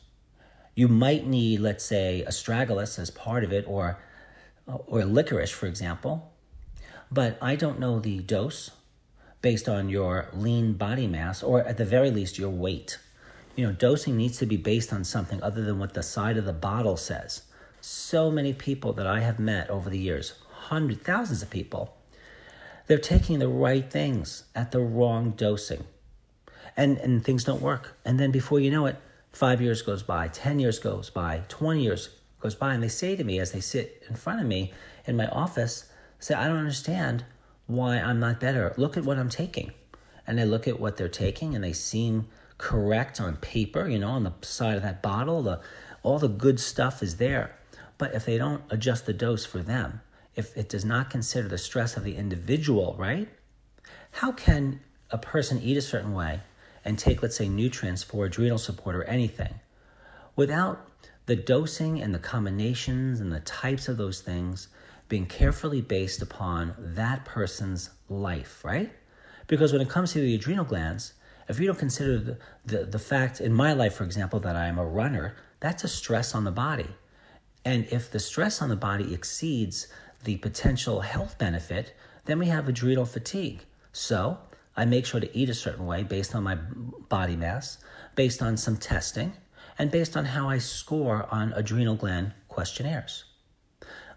You 0.73 0.87
might 0.87 1.27
need, 1.27 1.59
let's 1.59 1.83
say, 1.83 2.23
astragalus 2.25 2.97
as 2.97 3.11
part 3.11 3.43
of 3.43 3.51
it, 3.51 3.65
or 3.67 3.99
Uh, 4.69 4.77
or 4.85 5.03
licorice, 5.03 5.49
for 5.49 5.65
example, 5.65 6.31
but 7.11 7.39
I 7.41 7.55
don't 7.55 7.79
know 7.79 7.99
the 7.99 8.19
dose 8.19 8.69
based 9.41 9.67
on 9.67 9.89
your 9.89 10.27
lean 10.31 10.73
body 10.73 11.07
mass 11.07 11.41
or 11.41 11.61
at 11.61 11.77
the 11.77 11.85
very 11.85 12.11
least 12.11 12.37
your 12.37 12.51
weight. 12.51 12.99
You 13.55 13.65
know, 13.65 13.73
dosing 13.73 14.15
needs 14.15 14.37
to 14.37 14.45
be 14.45 14.57
based 14.57 14.93
on 14.93 15.03
something 15.03 15.41
other 15.41 15.63
than 15.63 15.79
what 15.79 15.95
the 15.95 16.03
side 16.03 16.37
of 16.37 16.45
the 16.45 16.53
bottle 16.53 16.97
says. 16.97 17.43
So 17.81 18.29
many 18.29 18.53
people 18.53 18.93
that 18.93 19.07
I 19.07 19.21
have 19.21 19.39
met 19.39 19.69
over 19.71 19.89
the 19.89 19.97
years, 19.97 20.33
hundreds, 20.51 21.01
thousands 21.01 21.41
of 21.41 21.49
people, 21.49 21.97
they're 22.85 22.99
taking 22.99 23.39
the 23.39 23.47
right 23.47 23.89
things 23.89 24.43
at 24.53 24.71
the 24.71 24.81
wrong 24.81 25.31
dosing. 25.31 25.85
And, 26.77 26.97
and 26.99 27.25
things 27.25 27.43
don't 27.43 27.61
work. 27.61 27.97
And 28.05 28.19
then 28.19 28.31
before 28.31 28.59
you 28.59 28.69
know 28.69 28.85
it, 28.85 28.97
five 29.31 29.61
years 29.61 29.81
goes 29.81 30.03
by, 30.03 30.27
10 30.27 30.59
years 30.59 30.77
goes 30.77 31.09
by, 31.09 31.43
20 31.47 31.81
years 31.81 32.09
goes 32.39 32.55
by, 32.55 32.73
and 32.73 32.83
they 32.83 32.89
say 32.89 33.15
to 33.15 33.23
me 33.23 33.39
as 33.39 33.51
they 33.51 33.59
sit 33.59 34.03
in 34.09 34.15
front 34.15 34.41
of 34.41 34.47
me 34.47 34.73
in 35.05 35.15
my 35.17 35.27
office, 35.27 35.85
say, 36.19 36.33
I 36.33 36.47
don't 36.47 36.57
understand 36.57 37.25
why 37.67 37.97
I'm 37.97 38.19
not 38.19 38.39
better. 38.39 38.73
Look 38.77 38.97
at 38.97 39.03
what 39.03 39.17
I'm 39.17 39.29
taking. 39.29 39.71
And 40.25 40.37
they 40.37 40.45
look 40.45 40.67
at 40.67 40.79
what 40.79 40.97
they're 40.97 41.07
taking 41.07 41.55
and 41.55 41.63
they 41.63 41.73
seem 41.73 42.27
correct 42.57 43.19
on 43.19 43.37
paper, 43.37 43.87
you 43.87 43.99
know, 43.99 44.09
on 44.09 44.23
the 44.23 44.33
side 44.41 44.75
of 44.75 44.83
that 44.83 45.01
bottle, 45.01 45.41
the 45.41 45.61
all 46.03 46.19
the 46.19 46.27
good 46.27 46.59
stuff 46.59 47.01
is 47.03 47.17
there. 47.17 47.55
But 47.97 48.13
if 48.13 48.25
they 48.25 48.37
don't 48.37 48.63
adjust 48.69 49.05
the 49.05 49.13
dose 49.13 49.45
for 49.45 49.59
them, 49.59 50.01
if 50.35 50.55
it 50.55 50.69
does 50.69 50.85
not 50.85 51.09
consider 51.09 51.47
the 51.47 51.57
stress 51.57 51.97
of 51.97 52.03
the 52.03 52.15
individual, 52.15 52.95
right? 52.97 53.27
How 54.11 54.31
can 54.31 54.79
a 55.11 55.17
person 55.17 55.61
eat 55.61 55.77
a 55.77 55.81
certain 55.81 56.13
way 56.13 56.41
and 56.85 56.97
take, 56.97 57.21
let's 57.21 57.35
say, 57.35 57.49
nutrients 57.49 58.03
for 58.03 58.25
adrenal 58.25 58.57
support 58.57 58.95
or 58.95 59.03
anything 59.03 59.55
without 60.35 60.85
the 61.29 61.35
dosing 61.35 62.01
and 62.03 62.11
the 62.17 62.19
combinations 62.33 63.21
and 63.21 63.31
the 63.31 63.39
types 63.41 63.87
of 63.87 63.97
those 63.97 64.19
things 64.19 64.67
being 65.09 65.27
carefully 65.27 65.81
based 65.81 66.21
upon 66.21 66.73
that 66.79 67.23
person's 67.23 67.91
life, 68.09 68.65
right? 68.65 68.91
Because 69.45 69.71
when 69.71 69.81
it 69.85 69.89
comes 69.89 70.11
to 70.13 70.19
the 70.19 70.35
adrenal 70.35 70.65
glands, 70.65 71.13
If 71.49 71.59
you 71.59 71.65
don't 71.65 71.79
consider 71.79 72.17
the, 72.19 72.37
the, 72.63 72.85
the 72.85 72.99
fact 72.99 73.41
in 73.41 73.51
my 73.51 73.73
life, 73.73 73.95
for 73.95 74.03
example, 74.03 74.39
that 74.41 74.55
I 74.55 74.67
am 74.67 74.77
a 74.77 74.85
runner, 74.85 75.35
that's 75.59 75.83
a 75.83 75.87
stress 75.87 76.35
on 76.35 76.43
the 76.43 76.51
body. 76.51 76.87
And 77.65 77.87
if 77.91 78.09
the 78.11 78.19
stress 78.19 78.61
on 78.61 78.69
the 78.69 78.75
body 78.75 79.13
exceeds 79.13 79.87
the 80.23 80.37
potential 80.37 81.01
health 81.01 81.37
benefit, 81.39 81.95
then 82.25 82.37
we 82.37 82.45
have 82.47 82.69
adrenal 82.69 83.05
fatigue. 83.05 83.65
So 83.91 84.37
I 84.77 84.85
make 84.85 85.07
sure 85.07 85.19
to 85.19 85.37
eat 85.37 85.49
a 85.49 85.55
certain 85.55 85.87
way 85.87 86.03
based 86.03 86.35
on 86.35 86.43
my 86.43 86.55
body 86.55 87.35
mass, 87.35 87.79
based 88.15 88.43
on 88.43 88.55
some 88.55 88.77
testing, 88.77 89.33
and 89.79 89.89
based 89.89 90.17
on 90.17 90.25
how 90.25 90.49
I 90.49 90.57
score 90.57 91.25
on 91.31 91.53
adrenal 91.53 91.95
gland 91.95 92.33
questionnaires. 92.49 93.23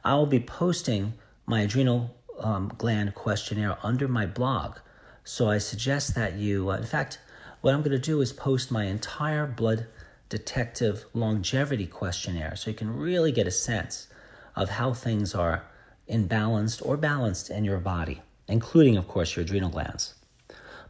I 0.05 0.15
will 0.15 0.27
be 0.27 0.41
posting 0.41 1.15
my 1.47 1.61
adrenal 1.61 2.17
um, 2.41 2.73
gland 2.77 3.15
questionnaire 3.15 3.79
under 3.85 4.09
my 4.09 4.27
blog. 4.27 4.79
So 5.23 5.49
I 5.49 5.59
suggest 5.59 6.17
that 6.17 6.35
you, 6.35 6.71
uh, 6.71 6.77
in 6.77 6.85
fact, 6.85 7.21
what 7.61 7.73
I'm 7.73 7.83
going 7.83 7.93
to 7.93 7.99
do 7.99 8.21
is 8.21 8.33
post 8.33 8.73
my 8.73 8.85
entire 8.85 9.47
blood 9.47 9.87
detective 10.29 11.05
longevity 11.15 11.87
questionnaire 11.87 12.57
so 12.57 12.71
you 12.71 12.77
can 12.77 12.97
really 12.97 13.31
get 13.31 13.47
a 13.47 13.53
sense 13.53 14.09
of 14.57 14.71
how 14.71 14.93
things 14.93 15.33
are 15.35 15.65
imbalanced 16.11 16.85
or 16.85 16.97
balanced 16.97 17.51
in 17.51 17.65
your 17.65 17.79
body, 17.79 18.21
including, 18.49 18.97
of 18.97 19.07
course, 19.07 19.37
your 19.37 19.45
adrenal 19.45 19.71
glands. 19.71 20.15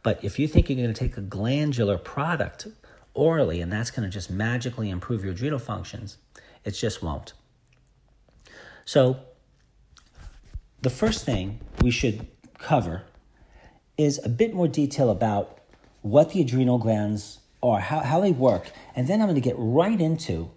But 0.01 0.23
if 0.23 0.39
you 0.39 0.47
think 0.47 0.67
you're 0.67 0.77
going 0.77 0.93
to 0.93 0.99
take 0.99 1.17
a 1.17 1.21
glandular 1.21 1.99
product 1.99 2.67
orally 3.13 3.61
and 3.61 3.71
that's 3.71 3.91
going 3.91 4.03
to 4.03 4.09
just 4.09 4.29
magically 4.29 4.89
improve 4.89 5.23
your 5.23 5.33
adrenal 5.33 5.59
functions, 5.59 6.17
it 6.63 6.71
just 6.71 7.01
won't. 7.03 7.33
So, 8.85 9.19
the 10.81 10.89
first 10.89 11.23
thing 11.23 11.61
we 11.81 11.91
should 11.91 12.27
cover 12.57 13.03
is 13.97 14.19
a 14.25 14.29
bit 14.29 14.53
more 14.53 14.67
detail 14.67 15.09
about 15.09 15.59
what 16.01 16.31
the 16.31 16.41
adrenal 16.41 16.77
glands 16.77 17.39
are, 17.61 17.79
how, 17.79 17.99
how 18.01 18.19
they 18.19 18.31
work, 18.31 18.71
and 18.95 19.07
then 19.07 19.21
I'm 19.21 19.27
going 19.27 19.35
to 19.35 19.41
get 19.41 19.55
right 19.57 19.99
into 19.99 20.51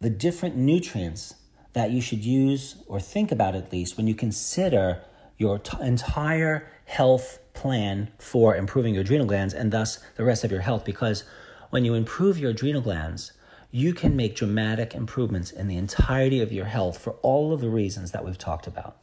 the 0.00 0.08
different 0.08 0.56
nutrients 0.56 1.34
that 1.74 1.90
you 1.90 2.00
should 2.00 2.24
use 2.24 2.76
or 2.86 3.00
think 3.00 3.30
about 3.30 3.54
at 3.54 3.70
least 3.70 3.96
when 3.96 4.06
you 4.06 4.14
consider 4.14 5.02
your 5.36 5.58
t- 5.58 5.76
entire 5.80 6.66
health 6.86 7.38
plan 7.54 8.10
for 8.18 8.56
improving 8.56 8.94
your 8.94 9.02
adrenal 9.02 9.26
glands 9.26 9.54
and 9.54 9.70
thus 9.72 9.98
the 10.16 10.24
rest 10.24 10.42
of 10.42 10.50
your 10.50 10.60
health. 10.60 10.84
Because 10.84 11.24
when 11.70 11.84
you 11.84 11.94
improve 11.94 12.38
your 12.38 12.50
adrenal 12.50 12.82
glands, 12.82 13.32
you 13.70 13.94
can 13.94 14.16
make 14.16 14.36
dramatic 14.36 14.94
improvements 14.94 15.52
in 15.52 15.68
the 15.68 15.76
entirety 15.76 16.40
of 16.40 16.52
your 16.52 16.64
health 16.66 16.98
for 16.98 17.12
all 17.22 17.52
of 17.52 17.60
the 17.60 17.70
reasons 17.70 18.10
that 18.10 18.24
we've 18.24 18.38
talked 18.38 18.66
about. 18.66 18.96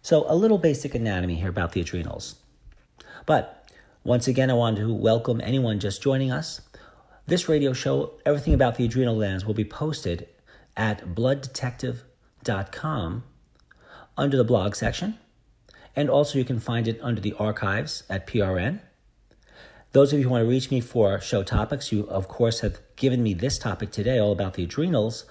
So, 0.00 0.24
a 0.28 0.34
little 0.34 0.56
basic 0.58 0.94
anatomy 0.94 1.34
here 1.34 1.50
about 1.50 1.72
the 1.72 1.82
adrenals. 1.82 2.36
But 3.26 3.70
once 4.04 4.26
again, 4.26 4.50
I 4.50 4.54
want 4.54 4.78
to 4.78 4.94
welcome 4.94 5.42
anyone 5.42 5.80
just 5.80 6.02
joining 6.02 6.32
us. 6.32 6.62
This 7.26 7.46
radio 7.48 7.74
show, 7.74 8.14
everything 8.24 8.54
about 8.54 8.76
the 8.76 8.86
adrenal 8.86 9.16
glands, 9.16 9.44
will 9.44 9.52
be 9.52 9.66
posted 9.66 10.26
at 10.76 11.14
blooddetective.com 11.14 13.24
under 14.16 14.36
the 14.36 14.44
blog 14.44 14.74
section. 14.74 15.18
And 15.94 16.08
also, 16.08 16.38
you 16.38 16.46
can 16.46 16.60
find 16.60 16.88
it 16.88 16.98
under 17.02 17.20
the 17.20 17.34
archives 17.34 18.04
at 18.08 18.26
PRN. 18.26 18.80
Those 19.92 20.12
of 20.12 20.18
you 20.18 20.26
who 20.26 20.30
want 20.30 20.42
to 20.42 20.48
reach 20.48 20.70
me 20.70 20.82
for 20.82 21.18
show 21.18 21.42
topics, 21.42 21.90
you, 21.90 22.06
of 22.10 22.28
course, 22.28 22.60
have 22.60 22.78
given 22.96 23.22
me 23.22 23.32
this 23.32 23.58
topic 23.58 23.90
today, 23.90 24.18
all 24.18 24.32
about 24.32 24.52
the 24.54 24.64
adrenals. 24.64 25.24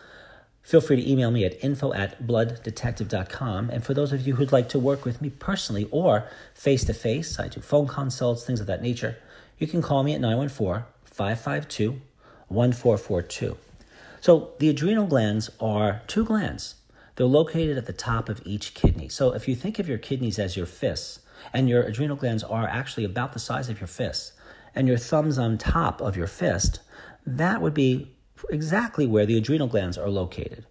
Feel 0.64 0.82
free 0.82 0.96
to 0.96 1.10
email 1.10 1.30
me 1.30 1.46
at 1.46 1.64
info 1.64 1.94
at 1.94 2.26
blooddetective.com. 2.26 3.70
And 3.70 3.84
for 3.84 3.94
those 3.94 4.12
of 4.12 4.26
you 4.26 4.36
who'd 4.36 4.52
like 4.52 4.68
to 4.70 4.80
work 4.80 5.06
with 5.06 5.22
me 5.22 5.30
personally 5.30 5.88
or 5.92 6.28
face 6.56 6.84
to 6.86 6.94
face, 6.96 7.40
I 7.40 7.50
do 7.50 7.62
phone 7.62 7.88
consults, 7.88 8.46
things 8.46 8.60
of 8.60 8.66
that 8.66 8.82
nature, 8.82 9.18
you 9.60 9.68
can 9.68 9.84
call 9.84 10.02
me 10.04 10.14
at 10.14 10.22
914 10.22 10.86
552 11.06 12.02
1442. 12.48 13.58
So 14.22 14.54
the 14.58 14.70
adrenal 14.70 15.06
glands 15.06 15.52
are 15.60 16.02
two 16.08 16.26
glands. 16.26 16.76
They're 17.16 17.28
located 17.28 17.78
at 17.78 17.86
the 17.86 17.94
top 17.94 18.28
of 18.28 18.42
each 18.44 18.74
kidney. 18.74 19.10
So 19.10 19.34
if 19.34 19.48
you 19.48 19.56
think 19.56 19.78
of 19.78 19.88
your 19.88 20.00
kidneys 20.00 20.40
as 20.40 20.58
your 20.58 20.66
fists, 20.66 21.20
and 21.54 21.70
your 21.70 21.84
adrenal 21.84 22.16
glands 22.16 22.44
are 22.44 22.68
actually 22.68 23.04
about 23.04 23.34
the 23.34 23.40
size 23.40 23.70
of 23.70 23.80
your 23.80 23.88
fists, 23.88 24.34
and 24.78 24.88
your 24.88 24.98
thumbs 24.98 25.40
on 25.40 25.58
top 25.58 26.02
of 26.02 26.16
your 26.16 26.28
fist, 26.28 26.82
that 27.26 27.62
would 27.62 27.74
be 27.74 28.16
exactly 28.52 29.08
where 29.08 29.26
the 29.26 29.36
adrenal 29.36 29.68
glands 29.68 29.98
are 29.98 30.08
located. 30.08 30.68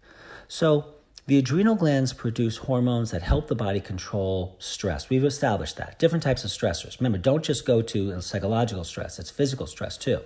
So 0.46 0.94
the 1.26 1.38
adrenal 1.38 1.74
glands 1.74 2.12
produce 2.12 2.56
hormones 2.58 3.10
that 3.10 3.22
help 3.22 3.48
the 3.48 3.56
body 3.56 3.80
control 3.80 4.54
stress. 4.60 5.10
We've 5.10 5.24
established 5.24 5.76
that. 5.78 5.98
Different 5.98 6.22
types 6.22 6.44
of 6.44 6.50
stressors. 6.50 7.00
Remember, 7.00 7.18
don't 7.18 7.42
just 7.42 7.66
go 7.66 7.82
to 7.82 8.20
psychological 8.20 8.84
stress, 8.84 9.18
it's 9.18 9.30
physical 9.30 9.66
stress 9.66 9.98
too. 9.98 10.20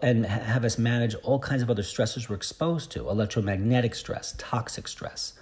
And 0.00 0.24
have 0.24 0.64
us 0.64 0.78
manage 0.78 1.14
all 1.16 1.40
kinds 1.40 1.60
of 1.60 1.68
other 1.68 1.82
stressors 1.82 2.30
we're 2.30 2.36
exposed 2.36 2.90
to 2.92 3.10
electromagnetic 3.10 3.94
stress, 3.94 4.34
toxic 4.38 4.88
stress. 4.88 5.34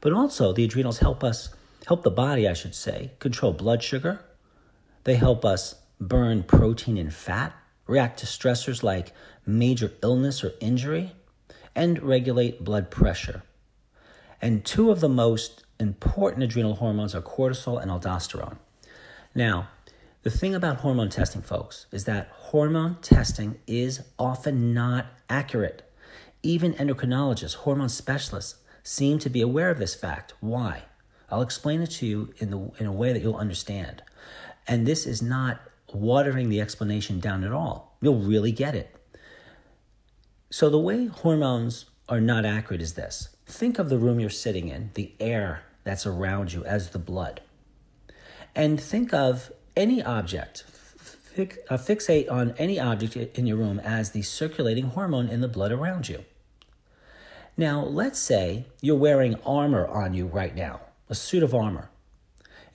But 0.00 0.14
also, 0.14 0.54
the 0.54 0.64
adrenals 0.64 1.00
help 1.00 1.22
us, 1.22 1.50
help 1.86 2.02
the 2.02 2.10
body, 2.10 2.48
I 2.48 2.54
should 2.54 2.74
say, 2.74 3.10
control 3.18 3.52
blood 3.52 3.82
sugar. 3.82 4.24
They 5.04 5.16
help 5.16 5.44
us 5.44 5.74
burn 6.08 6.42
protein 6.42 6.98
and 6.98 7.12
fat, 7.12 7.54
react 7.86 8.18
to 8.20 8.26
stressors 8.26 8.82
like 8.82 9.12
major 9.46 9.92
illness 10.02 10.42
or 10.44 10.52
injury, 10.60 11.12
and 11.74 12.02
regulate 12.02 12.64
blood 12.64 12.90
pressure. 12.90 13.42
And 14.40 14.64
two 14.64 14.90
of 14.90 15.00
the 15.00 15.08
most 15.08 15.64
important 15.78 16.42
adrenal 16.42 16.76
hormones 16.76 17.14
are 17.14 17.22
cortisol 17.22 17.80
and 17.80 17.90
aldosterone. 17.90 18.58
Now, 19.34 19.68
the 20.22 20.30
thing 20.30 20.54
about 20.54 20.78
hormone 20.78 21.08
testing, 21.08 21.42
folks, 21.42 21.86
is 21.90 22.04
that 22.04 22.28
hormone 22.32 22.96
testing 23.00 23.58
is 23.66 24.02
often 24.18 24.74
not 24.74 25.06
accurate. 25.28 25.82
Even 26.42 26.74
endocrinologists, 26.74 27.54
hormone 27.54 27.88
specialists, 27.88 28.56
seem 28.82 29.18
to 29.20 29.30
be 29.30 29.40
aware 29.40 29.70
of 29.70 29.78
this 29.78 29.94
fact. 29.94 30.34
Why? 30.40 30.82
I'll 31.30 31.42
explain 31.42 31.82
it 31.82 31.90
to 31.92 32.06
you 32.06 32.34
in, 32.38 32.50
the, 32.50 32.70
in 32.78 32.86
a 32.86 32.92
way 32.92 33.12
that 33.12 33.22
you'll 33.22 33.36
understand. 33.36 34.02
And 34.68 34.86
this 34.86 35.06
is 35.06 35.22
not 35.22 35.60
watering 35.94 36.48
the 36.48 36.60
explanation 36.60 37.20
down 37.20 37.44
at 37.44 37.52
all. 37.52 37.96
You'll 38.00 38.20
really 38.20 38.52
get 38.52 38.74
it. 38.74 38.94
So, 40.50 40.68
the 40.68 40.78
way 40.78 41.06
hormones 41.06 41.86
are 42.08 42.20
not 42.20 42.44
accurate 42.44 42.82
is 42.82 42.94
this 42.94 43.30
think 43.46 43.78
of 43.78 43.88
the 43.88 43.98
room 43.98 44.20
you're 44.20 44.30
sitting 44.30 44.68
in, 44.68 44.90
the 44.94 45.12
air 45.20 45.62
that's 45.84 46.06
around 46.06 46.52
you 46.52 46.64
as 46.64 46.90
the 46.90 46.98
blood. 46.98 47.40
And 48.54 48.80
think 48.80 49.14
of 49.14 49.50
any 49.76 50.02
object, 50.02 50.64
fix, 50.64 51.58
uh, 51.70 51.76
fixate 51.76 52.30
on 52.30 52.54
any 52.58 52.78
object 52.78 53.16
in 53.16 53.46
your 53.46 53.56
room 53.56 53.80
as 53.80 54.10
the 54.10 54.22
circulating 54.22 54.86
hormone 54.86 55.28
in 55.28 55.40
the 55.40 55.48
blood 55.48 55.72
around 55.72 56.08
you. 56.08 56.24
Now, 57.56 57.82
let's 57.82 58.18
say 58.18 58.66
you're 58.80 58.96
wearing 58.96 59.36
armor 59.44 59.86
on 59.86 60.14
you 60.14 60.26
right 60.26 60.54
now, 60.54 60.80
a 61.08 61.14
suit 61.14 61.42
of 61.42 61.54
armor. 61.54 61.90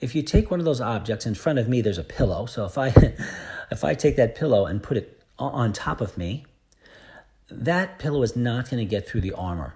If 0.00 0.14
you 0.14 0.22
take 0.22 0.50
one 0.50 0.60
of 0.60 0.66
those 0.66 0.80
objects 0.80 1.26
in 1.26 1.34
front 1.34 1.58
of 1.58 1.68
me, 1.68 1.80
there's 1.80 1.98
a 1.98 2.04
pillow. 2.04 2.46
So 2.46 2.64
if 2.64 2.78
I 2.78 2.88
if 3.70 3.84
I 3.84 3.94
take 3.94 4.16
that 4.16 4.34
pillow 4.34 4.66
and 4.66 4.82
put 4.82 4.96
it 4.96 5.22
on 5.38 5.72
top 5.72 6.00
of 6.00 6.16
me, 6.16 6.44
that 7.50 7.98
pillow 7.98 8.22
is 8.22 8.36
not 8.36 8.70
going 8.70 8.78
to 8.78 8.88
get 8.88 9.08
through 9.08 9.22
the 9.22 9.32
armor. 9.32 9.74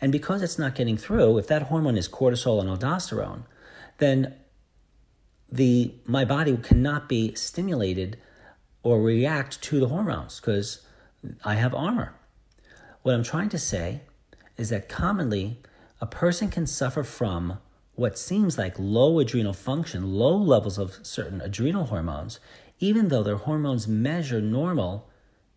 And 0.00 0.10
because 0.10 0.42
it's 0.42 0.58
not 0.58 0.74
getting 0.74 0.96
through, 0.96 1.38
if 1.38 1.46
that 1.46 1.62
hormone 1.64 1.96
is 1.96 2.08
cortisol 2.08 2.60
and 2.60 2.68
aldosterone, 2.68 3.44
then 3.98 4.34
the 5.50 5.94
my 6.06 6.24
body 6.24 6.56
cannot 6.56 7.08
be 7.08 7.34
stimulated 7.34 8.18
or 8.82 9.00
react 9.00 9.62
to 9.62 9.78
the 9.78 9.88
hormones 9.88 10.40
because 10.40 10.80
I 11.44 11.54
have 11.54 11.74
armor. 11.74 12.14
What 13.02 13.14
I'm 13.14 13.22
trying 13.22 13.48
to 13.50 13.58
say 13.58 14.00
is 14.56 14.70
that 14.70 14.88
commonly 14.88 15.58
a 16.00 16.06
person 16.06 16.50
can 16.50 16.66
suffer 16.66 17.04
from 17.04 17.58
what 18.02 18.18
seems 18.18 18.58
like 18.58 18.74
low 18.78 19.18
adrenal 19.18 19.52
function, 19.52 20.12
low 20.12 20.36
levels 20.36 20.76
of 20.76 20.98
certain 21.02 21.40
adrenal 21.40 21.86
hormones, 21.86 22.38
even 22.78 23.08
though 23.08 23.22
their 23.22 23.36
hormones 23.36 23.88
measure 23.88 24.40
normal 24.40 25.08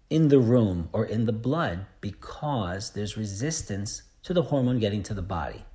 in 0.10 0.29
the 0.29 0.39
room 0.39 0.88
or 0.93 1.05
in 1.05 1.25
the 1.25 1.34
blood 1.34 1.86
because 1.99 2.91
there's 2.91 3.17
resistance 3.17 4.03
to 4.23 4.34
the 4.34 4.43
hormone 4.43 4.79
getting 4.79 5.03
to 5.03 5.13
the 5.13 5.21
body 5.21 5.65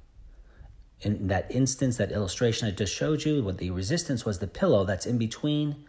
in 1.02 1.28
that 1.28 1.50
instance, 1.50 1.96
that 1.96 2.12
illustration 2.12 2.68
I 2.68 2.72
just 2.72 2.94
showed 2.94 3.24
you, 3.24 3.42
what 3.42 3.58
the 3.58 3.70
resistance 3.70 4.24
was 4.24 4.38
the 4.38 4.46
pillow 4.46 4.84
that's 4.84 5.06
in 5.06 5.18
between, 5.18 5.84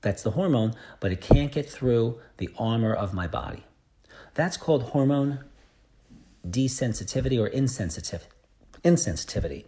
that's 0.00 0.22
the 0.22 0.32
hormone, 0.32 0.74
but 1.00 1.10
it 1.10 1.20
can't 1.20 1.50
get 1.50 1.68
through 1.68 2.20
the 2.36 2.48
armor 2.56 2.94
of 2.94 3.12
my 3.12 3.26
body. 3.26 3.64
That's 4.34 4.56
called 4.56 4.84
hormone 4.84 5.44
desensitivity 6.46 7.38
or 7.40 7.50
insensitivity. 7.50 8.28
Insensitivity. 8.84 9.64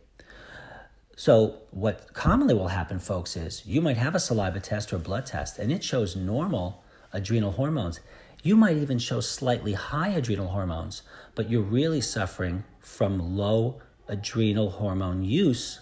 So, 1.20 1.58
what 1.70 2.14
commonly 2.14 2.54
will 2.54 2.68
happen, 2.68 2.98
folks, 2.98 3.36
is 3.36 3.66
you 3.66 3.82
might 3.82 3.98
have 3.98 4.14
a 4.14 4.18
saliva 4.18 4.58
test 4.58 4.90
or 4.90 4.96
blood 4.96 5.26
test 5.26 5.58
and 5.58 5.70
it 5.70 5.84
shows 5.84 6.16
normal 6.16 6.82
adrenal 7.12 7.50
hormones. 7.50 8.00
You 8.42 8.56
might 8.56 8.78
even 8.78 8.98
show 8.98 9.20
slightly 9.20 9.74
high 9.74 10.08
adrenal 10.08 10.46
hormones, 10.46 11.02
but 11.34 11.50
you're 11.50 11.60
really 11.60 12.00
suffering 12.00 12.64
from 12.78 13.36
low 13.36 13.82
adrenal 14.08 14.70
hormone 14.70 15.22
use 15.22 15.80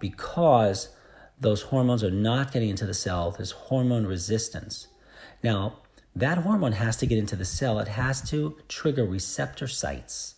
because 0.00 0.88
those 1.38 1.62
hormones 1.62 2.02
are 2.02 2.10
not 2.10 2.50
getting 2.50 2.70
into 2.70 2.84
the 2.84 2.92
cell. 2.92 3.30
There's 3.30 3.52
hormone 3.52 4.04
resistance. 4.04 4.88
Now, 5.44 5.78
that 6.16 6.38
hormone 6.38 6.72
has 6.72 6.96
to 6.96 7.06
get 7.06 7.18
into 7.18 7.36
the 7.36 7.44
cell, 7.44 7.78
it 7.78 7.86
has 7.86 8.20
to 8.30 8.56
trigger 8.66 9.04
receptor 9.04 9.68
sites. 9.68 10.34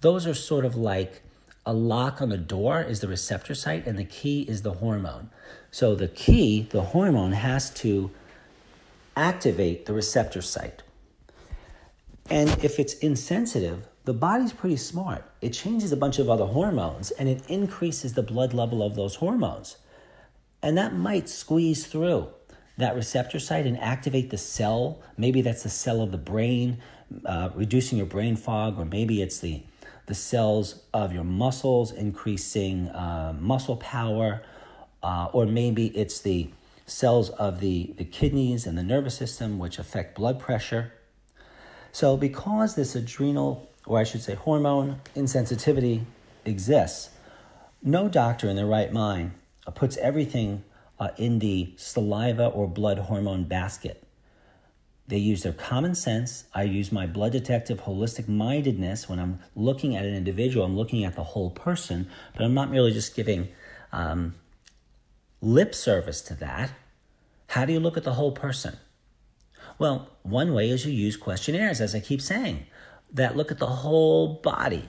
Those 0.00 0.26
are 0.26 0.32
sort 0.32 0.64
of 0.64 0.74
like 0.74 1.22
a 1.64 1.72
lock 1.72 2.20
on 2.20 2.28
the 2.28 2.38
door 2.38 2.82
is 2.82 3.00
the 3.00 3.08
receptor 3.08 3.54
site, 3.54 3.86
and 3.86 3.98
the 3.98 4.04
key 4.04 4.42
is 4.42 4.62
the 4.62 4.74
hormone. 4.74 5.30
So 5.70 5.94
the 5.94 6.08
key, 6.08 6.66
the 6.70 6.82
hormone, 6.82 7.32
has 7.32 7.70
to 7.74 8.10
activate 9.16 9.86
the 9.86 9.92
receptor 9.92 10.42
site. 10.42 10.82
And 12.30 12.50
if 12.64 12.78
it's 12.78 12.94
insensitive, 12.94 13.86
the 14.04 14.14
body's 14.14 14.52
pretty 14.52 14.76
smart. 14.76 15.24
It 15.40 15.50
changes 15.50 15.92
a 15.92 15.96
bunch 15.96 16.18
of 16.18 16.28
other 16.28 16.46
hormones 16.46 17.10
and 17.12 17.28
it 17.28 17.48
increases 17.48 18.14
the 18.14 18.22
blood 18.22 18.52
level 18.52 18.82
of 18.82 18.96
those 18.96 19.16
hormones. 19.16 19.76
And 20.62 20.76
that 20.78 20.94
might 20.94 21.28
squeeze 21.28 21.86
through 21.86 22.28
that 22.78 22.94
receptor 22.94 23.38
site 23.38 23.66
and 23.66 23.78
activate 23.78 24.30
the 24.30 24.38
cell. 24.38 25.00
Maybe 25.16 25.42
that's 25.42 25.62
the 25.62 25.68
cell 25.68 26.00
of 26.00 26.10
the 26.10 26.18
brain, 26.18 26.78
uh, 27.24 27.50
reducing 27.54 27.98
your 27.98 28.06
brain 28.06 28.36
fog, 28.36 28.78
or 28.78 28.84
maybe 28.84 29.22
it's 29.22 29.38
the, 29.38 29.62
the 30.12 30.16
cells 30.16 30.82
of 30.92 31.10
your 31.14 31.24
muscles, 31.24 31.90
increasing 31.90 32.86
uh, 32.90 33.34
muscle 33.40 33.76
power, 33.78 34.42
uh, 35.02 35.28
or 35.32 35.46
maybe 35.46 35.86
it's 35.96 36.20
the 36.20 36.50
cells 36.84 37.30
of 37.30 37.60
the, 37.60 37.94
the 37.96 38.04
kidneys 38.04 38.66
and 38.66 38.76
the 38.76 38.82
nervous 38.82 39.16
system, 39.16 39.58
which 39.58 39.78
affect 39.78 40.14
blood 40.14 40.38
pressure. 40.38 40.92
So, 41.92 42.18
because 42.18 42.74
this 42.74 42.94
adrenal, 42.94 43.70
or 43.86 43.98
I 43.98 44.04
should 44.04 44.20
say 44.20 44.34
hormone 44.34 45.00
insensitivity 45.16 46.04
exists, 46.44 47.08
no 47.82 48.06
doctor 48.06 48.50
in 48.50 48.56
their 48.56 48.66
right 48.66 48.92
mind 48.92 49.32
puts 49.74 49.96
everything 49.96 50.62
uh, 51.00 51.08
in 51.16 51.38
the 51.38 51.72
saliva 51.76 52.48
or 52.48 52.68
blood 52.68 52.98
hormone 52.98 53.44
basket. 53.44 54.01
They 55.08 55.18
use 55.18 55.42
their 55.42 55.52
common 55.52 55.94
sense. 55.94 56.44
I 56.54 56.62
use 56.62 56.92
my 56.92 57.06
blood 57.06 57.32
detective 57.32 57.82
holistic 57.82 58.28
mindedness 58.28 59.08
when 59.08 59.18
I'm 59.18 59.40
looking 59.54 59.96
at 59.96 60.04
an 60.04 60.14
individual. 60.14 60.64
I'm 60.64 60.76
looking 60.76 61.04
at 61.04 61.16
the 61.16 61.24
whole 61.24 61.50
person, 61.50 62.08
but 62.34 62.44
I'm 62.44 62.54
not 62.54 62.70
merely 62.70 62.92
just 62.92 63.14
giving 63.14 63.48
um, 63.92 64.34
lip 65.40 65.74
service 65.74 66.20
to 66.22 66.34
that. 66.34 66.72
How 67.48 67.64
do 67.64 67.72
you 67.72 67.80
look 67.80 67.96
at 67.96 68.04
the 68.04 68.14
whole 68.14 68.32
person? 68.32 68.78
Well, 69.78 70.08
one 70.22 70.54
way 70.54 70.70
is 70.70 70.86
you 70.86 70.92
use 70.92 71.16
questionnaires, 71.16 71.80
as 71.80 71.94
I 71.94 72.00
keep 72.00 72.22
saying, 72.22 72.66
that 73.12 73.36
look 73.36 73.50
at 73.50 73.58
the 73.58 73.66
whole 73.66 74.34
body. 74.34 74.88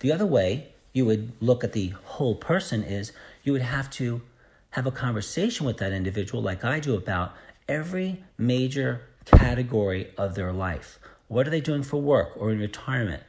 The 0.00 0.12
other 0.12 0.26
way 0.26 0.72
you 0.92 1.04
would 1.04 1.32
look 1.40 1.62
at 1.62 1.72
the 1.72 1.92
whole 2.04 2.34
person 2.34 2.82
is 2.82 3.12
you 3.44 3.52
would 3.52 3.62
have 3.62 3.90
to 3.90 4.22
have 4.70 4.86
a 4.86 4.90
conversation 4.90 5.66
with 5.66 5.76
that 5.78 5.92
individual, 5.92 6.42
like 6.42 6.64
I 6.64 6.80
do, 6.80 6.94
about 6.94 7.34
every 7.68 8.24
major 8.38 9.02
category 9.26 10.12
of 10.16 10.34
their 10.34 10.52
life. 10.52 10.98
What 11.28 11.46
are 11.46 11.50
they 11.50 11.60
doing 11.60 11.82
for 11.82 12.00
work 12.00 12.32
or 12.36 12.50
in 12.50 12.58
retirement? 12.58 13.22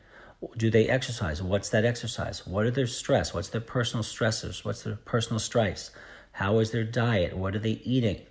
Do 0.55 0.69
they 0.69 0.88
exercise? 0.88 1.41
What's 1.41 1.69
that 1.69 1.83
exercise? 1.83 2.45
What 2.45 2.65
are 2.65 2.71
their 2.71 2.88
stress? 2.88 3.33
What's 3.33 3.49
their 3.49 3.62
personal 3.62 4.03
stressors? 4.03 4.63
What's 4.63 4.83
their 4.83 4.95
personal 4.95 5.39
stress? 5.39 5.91
How 6.33 6.60
is 6.60 6.71
their 6.71 6.83
diet? 6.83 7.36
What 7.36 7.55
are 7.55 7.60
they 7.60 7.81
eating? 7.83 8.21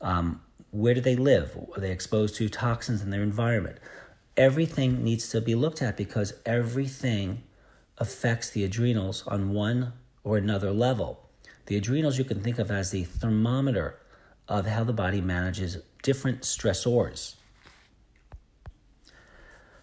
Um, 0.00 0.40
where 0.70 0.94
do 0.94 1.00
they 1.00 1.16
live? 1.16 1.56
Are 1.74 1.80
they 1.80 1.90
exposed 1.90 2.36
to 2.36 2.48
toxins 2.48 3.02
in 3.02 3.10
their 3.10 3.22
environment? 3.22 3.78
Everything 4.36 5.02
needs 5.02 5.28
to 5.30 5.40
be 5.40 5.54
looked 5.54 5.82
at 5.82 5.96
because 5.96 6.34
everything 6.46 7.42
affects 7.98 8.50
the 8.50 8.64
adrenals 8.64 9.24
on 9.26 9.50
one 9.50 9.92
or 10.22 10.36
another 10.36 10.70
level. 10.70 11.28
The 11.66 11.76
adrenals 11.76 12.18
you 12.18 12.24
can 12.24 12.40
think 12.40 12.58
of 12.58 12.70
as 12.70 12.90
the 12.90 13.04
thermometer 13.04 13.98
of 14.48 14.66
how 14.66 14.84
the 14.84 14.92
body 14.92 15.20
manages 15.20 15.78
different 16.04 16.42
stressors. 16.42 17.34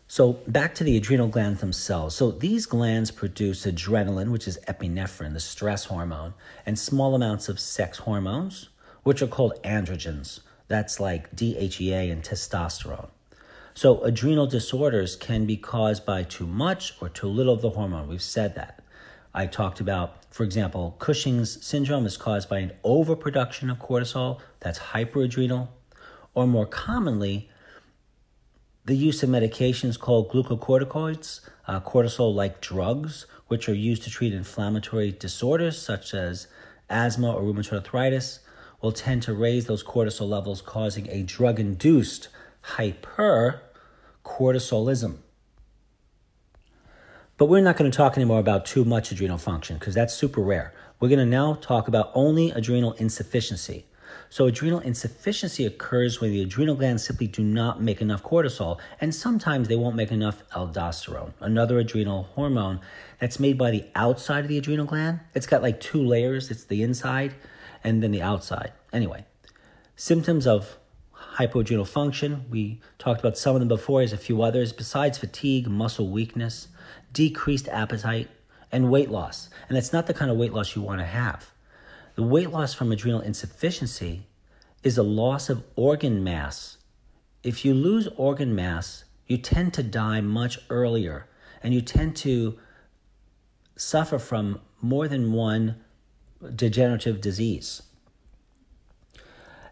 So, 0.07 0.33
back 0.45 0.75
to 0.75 0.83
the 0.83 0.97
adrenal 0.97 1.27
glands 1.27 1.61
themselves. 1.61 2.15
So, 2.15 2.31
these 2.31 2.65
glands 2.65 3.11
produce 3.11 3.65
adrenaline, 3.65 4.31
which 4.31 4.47
is 4.47 4.59
epinephrine, 4.67 5.33
the 5.33 5.39
stress 5.39 5.85
hormone, 5.85 6.33
and 6.65 6.77
small 6.77 7.15
amounts 7.15 7.49
of 7.49 7.59
sex 7.59 7.99
hormones, 7.99 8.69
which 9.03 9.21
are 9.21 9.27
called 9.27 9.53
androgens. 9.63 10.41
That's 10.67 10.99
like 10.99 11.33
DHEA 11.35 12.11
and 12.11 12.23
testosterone. 12.23 13.09
So, 13.73 14.01
adrenal 14.01 14.47
disorders 14.47 15.15
can 15.15 15.45
be 15.45 15.55
caused 15.55 16.05
by 16.05 16.23
too 16.23 16.45
much 16.45 16.93
or 17.01 17.07
too 17.07 17.27
little 17.27 17.53
of 17.53 17.61
the 17.61 17.71
hormone. 17.71 18.09
We've 18.09 18.21
said 18.21 18.55
that. 18.55 18.83
I 19.33 19.47
talked 19.47 19.79
about, 19.79 20.25
for 20.29 20.43
example, 20.43 20.97
Cushing's 20.99 21.65
syndrome 21.65 22.05
is 22.05 22.17
caused 22.17 22.49
by 22.49 22.59
an 22.59 22.73
overproduction 22.83 23.69
of 23.69 23.79
cortisol, 23.79 24.41
that's 24.59 24.79
hyperadrenal, 24.79 25.69
or 26.33 26.47
more 26.47 26.65
commonly, 26.65 27.49
the 28.85 28.95
use 28.95 29.21
of 29.21 29.29
medications 29.29 29.99
called 29.99 30.31
glucocorticoids, 30.31 31.41
uh, 31.67 31.79
cortisol 31.79 32.33
like 32.33 32.61
drugs, 32.61 33.27
which 33.47 33.69
are 33.69 33.73
used 33.73 34.03
to 34.03 34.09
treat 34.09 34.33
inflammatory 34.33 35.11
disorders 35.11 35.79
such 35.79 36.13
as 36.13 36.47
asthma 36.89 37.31
or 37.31 37.43
rheumatoid 37.43 37.73
arthritis, 37.73 38.39
will 38.81 38.91
tend 38.91 39.21
to 39.23 39.33
raise 39.33 39.65
those 39.65 39.83
cortisol 39.83 40.27
levels, 40.27 40.61
causing 40.61 41.07
a 41.09 41.21
drug 41.21 41.59
induced 41.59 42.29
hypercortisolism. 42.75 45.17
But 47.37 47.45
we're 47.45 47.61
not 47.61 47.77
going 47.77 47.89
to 47.89 47.95
talk 47.95 48.17
anymore 48.17 48.39
about 48.39 48.65
too 48.65 48.83
much 48.85 49.11
adrenal 49.11 49.37
function 49.37 49.77
because 49.77 49.95
that's 49.95 50.13
super 50.13 50.41
rare. 50.41 50.73
We're 50.99 51.09
going 51.09 51.19
to 51.19 51.25
now 51.25 51.55
talk 51.55 51.87
about 51.87 52.11
only 52.13 52.51
adrenal 52.51 52.93
insufficiency. 52.93 53.85
So, 54.31 54.47
adrenal 54.47 54.79
insufficiency 54.79 55.65
occurs 55.65 56.21
when 56.21 56.31
the 56.31 56.41
adrenal 56.41 56.75
glands 56.75 57.03
simply 57.03 57.27
do 57.27 57.43
not 57.43 57.81
make 57.81 58.01
enough 58.01 58.23
cortisol, 58.23 58.79
and 59.01 59.13
sometimes 59.13 59.67
they 59.67 59.75
won't 59.75 59.97
make 59.97 60.09
enough 60.09 60.41
aldosterone, 60.51 61.33
another 61.41 61.79
adrenal 61.79 62.23
hormone 62.33 62.79
that's 63.19 63.41
made 63.41 63.57
by 63.57 63.71
the 63.71 63.83
outside 63.93 64.45
of 64.45 64.47
the 64.47 64.57
adrenal 64.57 64.85
gland. 64.85 65.19
It's 65.35 65.45
got 65.45 65.61
like 65.61 65.81
two 65.81 66.01
layers 66.01 66.49
it's 66.49 66.63
the 66.63 66.81
inside 66.81 67.35
and 67.83 68.01
then 68.01 68.11
the 68.11 68.21
outside. 68.21 68.71
Anyway, 68.93 69.25
symptoms 69.97 70.47
of 70.47 70.77
hypoadrenal 71.11 71.85
function, 71.85 72.45
we 72.49 72.79
talked 72.99 73.19
about 73.19 73.37
some 73.37 73.57
of 73.57 73.59
them 73.59 73.67
before, 73.67 73.99
there's 73.99 74.13
a 74.13 74.17
few 74.17 74.41
others, 74.41 74.71
besides 74.71 75.17
fatigue, 75.17 75.67
muscle 75.67 76.07
weakness 76.07 76.69
decreased 77.11 77.67
appetite, 77.67 78.29
and 78.71 78.89
weight 78.89 79.09
loss. 79.11 79.49
And 79.67 79.75
that's 79.75 79.91
not 79.91 80.07
the 80.07 80.13
kind 80.13 80.31
of 80.31 80.37
weight 80.37 80.53
loss 80.53 80.75
you 80.75 80.81
want 80.81 80.99
to 80.99 81.05
have. 81.05 81.51
The 82.15 82.23
weight 82.23 82.49
loss 82.49 82.73
from 82.73 82.91
adrenal 82.91 83.21
insufficiency 83.21 84.27
is 84.83 84.97
a 84.97 85.03
loss 85.03 85.49
of 85.49 85.63
organ 85.75 86.23
mass. 86.23 86.77
If 87.43 87.63
you 87.65 87.73
lose 87.73 88.07
organ 88.17 88.55
mass, 88.55 89.03
you 89.27 89.37
tend 89.37 89.73
to 89.75 89.83
die 89.83 90.21
much 90.21 90.59
earlier 90.69 91.27
and 91.63 91.73
you 91.73 91.81
tend 91.81 92.15
to 92.17 92.59
suffer 93.75 94.19
from 94.19 94.59
more 94.81 95.07
than 95.07 95.31
one 95.31 95.77
degenerative 96.55 97.21
disease. 97.21 97.83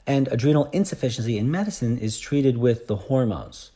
And 0.07 0.27
adrenal 0.29 0.69
insufficiency 0.71 1.37
in 1.37 1.51
medicine 1.51 1.97
is 1.97 2.19
treated 2.19 2.57
with 2.57 2.87
the 2.87 2.95
hormones 2.95 3.71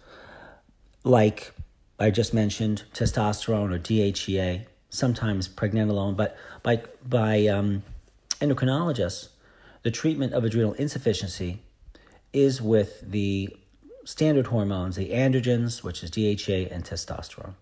like 1.04 1.54
I 2.00 2.10
just 2.10 2.34
mentioned 2.34 2.84
testosterone 2.94 3.74
or 3.74 3.80
DHEA, 3.80 4.66
sometimes 4.90 5.48
pregnenolone, 5.48 6.16
but 6.16 6.38
by, 6.64 6.84
by 7.08 7.48
um, 7.48 7.84
endocrinologists, 8.44 9.30
the 9.84 9.92
treatment 9.92 10.34
of 10.34 10.44
adrenal 10.44 10.74
insufficiency 10.74 11.62
is 12.32 12.62
with 12.62 13.02
the 13.10 13.56
standard 14.06 14.48
hormones, 14.48 14.96
the 14.96 15.12
androgens, 15.12 15.84
which 15.84 16.04
is 16.04 16.12
DHEA 16.12 16.72
and 16.72 16.84
testosterone. 16.84 17.54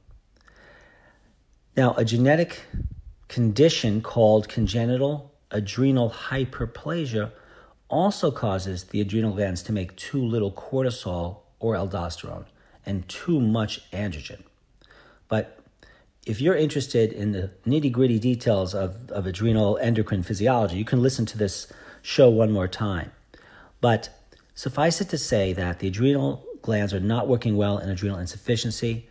Now, 1.78 1.94
a 1.96 2.04
genetic 2.04 2.62
condition 3.28 4.02
called 4.02 4.50
congenital 4.50 5.32
adrenal 5.52 6.10
hyperplasia 6.10 7.32
also 7.90 8.32
causes 8.32 8.86
the 8.86 9.02
adrenal 9.02 9.34
glands 9.34 9.62
to 9.64 9.72
make 9.72 9.96
too 9.96 10.24
little 10.24 10.52
cortisol 10.52 11.40
or 11.60 11.76
aldosterone 11.76 12.46
and 12.86 13.08
too 13.08 13.40
much 13.40 13.90
androgen. 13.92 14.42
But 15.28 15.61
if 16.26 16.40
you're 16.40 16.56
interested 16.56 17.12
in 17.12 17.32
the 17.32 17.52
nitty 17.66 17.92
gritty 17.92 18.20
details 18.20 18.76
of, 18.76 19.10
of 19.12 19.26
adrenal 19.26 19.78
endocrine 19.80 20.24
physiology, 20.24 20.78
you 20.78 20.86
can 20.86 21.02
listen 21.02 21.26
to 21.26 21.38
this 21.38 21.72
show 22.02 22.30
one 22.30 22.52
more 22.52 22.68
time. 22.68 23.12
But 23.80 24.10
suffice 24.54 25.02
it 25.02 25.10
to 25.10 25.18
say 25.18 25.54
that 25.54 25.80
the 25.80 25.88
adrenal 25.88 26.46
glands 26.62 26.94
are 26.94 27.00
not 27.00 27.28
working 27.28 27.58
well 27.58 27.80
in 27.80 27.90
adrenal 27.90 28.20
insufficiency 28.20 29.08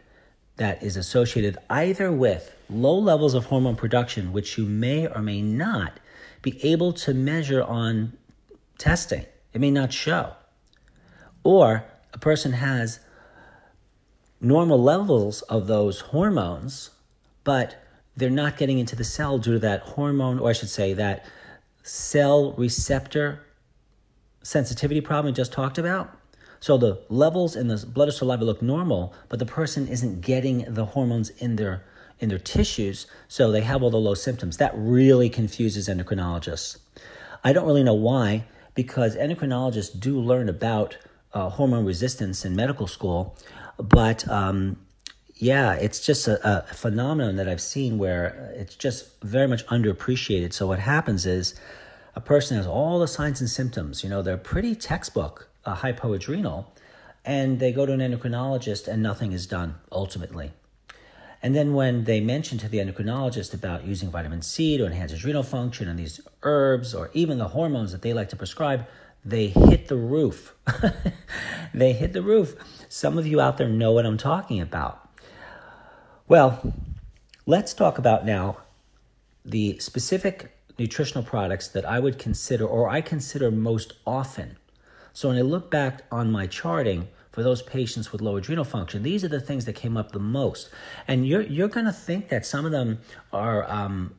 that 0.56 0.82
is 0.82 0.96
associated 0.96 1.56
either 1.68 2.12
with 2.12 2.54
low 2.68 2.96
levels 2.96 3.34
of 3.34 3.46
hormone 3.46 3.76
production, 3.76 4.32
which 4.32 4.58
you 4.58 4.66
may 4.66 5.06
or 5.06 5.22
may 5.22 5.42
not 5.42 5.98
be 6.42 6.62
able 6.64 6.92
to 6.92 7.14
measure 7.14 7.62
on 7.62 8.12
testing. 8.78 9.24
It 9.52 9.61
may 9.61 9.70
not 9.70 9.92
show. 9.92 10.34
Or 11.42 11.84
a 12.12 12.18
person 12.18 12.52
has 12.52 13.00
normal 14.40 14.82
levels 14.82 15.42
of 15.42 15.66
those 15.66 16.00
hormones, 16.00 16.90
but 17.45 17.82
they're 18.16 18.30
not 18.30 18.57
getting 18.57 18.78
into 18.78 18.97
the 18.97 19.05
cell 19.05 19.38
due 19.38 19.55
to 19.55 19.59
that 19.61 19.80
hormone, 19.80 20.38
or 20.38 20.51
I 20.51 20.53
should 20.53 20.68
say, 20.68 20.93
that 20.95 21.24
cell 21.82 22.53
receptor 22.53 23.41
sensitivity 24.43 25.01
problem 25.01 25.32
we 25.32 25.36
just 25.36 25.53
talked 25.53 25.78
about. 25.78 26.16
So 26.61 26.76
the 26.76 27.01
levels 27.09 27.57
in 27.57 27.68
the 27.68 27.86
blood 27.86 28.09
or 28.09 28.12
saliva 28.12 28.45
look 28.45 28.61
normal, 28.61 29.14
but 29.28 29.38
the 29.38 29.47
person 29.47 29.88
isn't 29.88 30.20
getting 30.20 30.64
the 30.68 30.84
hormones 30.84 31.30
in 31.30 31.57
their 31.57 31.84
in 32.18 32.28
their 32.28 32.38
tissues, 32.38 33.07
so 33.28 33.51
they 33.51 33.62
have 33.62 33.82
all 33.82 33.88
the 33.88 33.97
low 33.97 34.12
symptoms. 34.12 34.59
That 34.59 34.72
really 34.74 35.30
confuses 35.30 35.88
endocrinologists. 35.88 36.76
I 37.43 37.55
don't 37.55 37.66
really 37.66 37.82
know 37.82 37.95
why, 37.95 38.45
because 38.74 39.16
endocrinologists 39.16 39.99
do 39.99 40.20
learn 40.20 40.51
about 40.51 40.99
uh, 41.32 41.49
hormone 41.49 41.86
resistance 41.86 42.45
in 42.45 42.55
medical 42.55 42.86
school, 42.86 43.38
but 43.78 44.28
um, 44.28 44.76
yeah, 45.41 45.72
it's 45.72 46.05
just 46.05 46.28
a, 46.28 46.68
a, 46.70 46.74
phenomenon 46.74 47.36
that 47.36 47.49
I've 47.49 47.62
seen 47.62 47.97
where 47.97 48.53
it's 48.55 48.76
just 48.76 49.22
very 49.22 49.49
much 49.49 49.66
underappreciated. 49.68 50.53
So 50.53 50.66
what 50.66 50.78
happens 50.78 51.24
is 51.24 51.55
a 52.14 52.20
person 52.20 52.59
has 52.59 52.66
all 52.66 52.99
the 52.99 53.09
signs 53.09 53.41
and 53.41 53.49
symptoms. 53.49 54.05
You 54.05 54.11
know, 54.11 54.20
they're 54.20 54.36
pretty 54.36 54.74
textbook 54.74 55.49
uh, 55.64 55.76
hypoadrenal, 55.76 56.66
and 57.24 57.59
they 57.59 57.72
go 57.72 57.86
to 57.86 57.93
an 57.95 58.01
endocrinologist 58.01 58.86
and 58.86 59.03
nothing 59.03 59.32
is 59.32 59.47
done 59.47 59.76
ultimately. 59.91 60.53
And 61.43 61.57
then 61.57 61.72
when 61.72 62.05
they 62.05 62.20
mention 62.20 62.59
to 62.59 62.68
the 62.68 62.76
endocrinologist 62.76 63.55
about 63.55 63.86
using 63.86 64.11
vitamin 64.11 64.43
C 64.43 64.76
to 64.76 64.84
enhance 64.84 65.11
adrenal 65.11 65.43
function 65.43 65.88
and 65.88 65.99
these 65.99 66.20
herbs 66.43 66.95
or 66.95 67.11
even 67.14 67.38
the 67.38 67.49
hormones 67.49 67.93
that 67.93 68.03
they 68.03 68.12
like 68.12 68.28
to 68.28 68.36
prescribe, 68.36 68.86
they 69.24 69.47
hit 69.47 69.88
the 69.88 69.97
roof. 69.97 70.55
they 71.74 71.95
hit 71.95 72.12
the 72.12 72.20
roof. 72.20 72.57
Some 72.91 73.16
of 73.16 73.26
you 73.26 73.41
out 73.41 73.57
there 73.57 73.70
know 73.70 73.93
what 73.93 74.05
I'm 74.05 74.18
talking 74.18 74.61
about. 74.61 75.09
Well, 76.30 76.74
let's 77.44 77.74
talk 77.74 77.98
about 77.98 78.24
now 78.24 78.58
the 79.44 79.80
specific 79.80 80.56
nutritional 80.78 81.24
products 81.24 81.66
that 81.66 81.84
I 81.84 81.98
would 81.98 82.20
consider 82.20 82.64
or 82.64 82.88
I 82.88 83.00
consider 83.00 83.50
most 83.50 83.94
often. 84.06 84.56
So 85.12 85.30
when 85.30 85.38
I 85.38 85.40
look 85.40 85.72
back 85.72 86.02
on 86.12 86.30
my 86.30 86.46
charting 86.46 87.08
for 87.32 87.42
those 87.42 87.62
patients 87.62 88.12
with 88.12 88.20
low 88.20 88.36
adrenal 88.36 88.62
function, 88.62 89.02
these 89.02 89.24
are 89.24 89.28
the 89.28 89.40
things 89.40 89.64
that 89.64 89.72
came 89.72 89.96
up 89.96 90.12
the 90.12 90.20
most. 90.20 90.70
And 91.08 91.26
you're, 91.26 91.42
you're 91.42 91.66
going 91.66 91.86
to 91.86 91.92
think 91.92 92.28
that 92.28 92.46
some 92.46 92.64
of 92.64 92.70
them 92.70 93.00
are 93.32 93.68
um, 93.68 94.14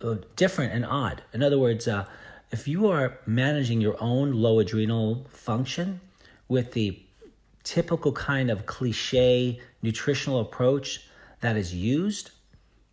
uh, 0.00 0.16
different 0.34 0.72
and 0.72 0.84
odd. 0.84 1.22
In 1.32 1.44
other 1.44 1.60
words, 1.60 1.86
uh, 1.86 2.06
if 2.50 2.66
you 2.66 2.88
are 2.88 3.20
managing 3.24 3.80
your 3.80 3.96
own 4.02 4.32
low 4.32 4.58
adrenal 4.58 5.26
function 5.30 6.00
with 6.48 6.72
the 6.72 7.00
typical 7.62 8.10
kind 8.10 8.50
of 8.50 8.66
cliche 8.66 9.60
nutritional 9.80 10.40
approach 10.40 11.06
that 11.42 11.56
is 11.56 11.74
used, 11.74 12.30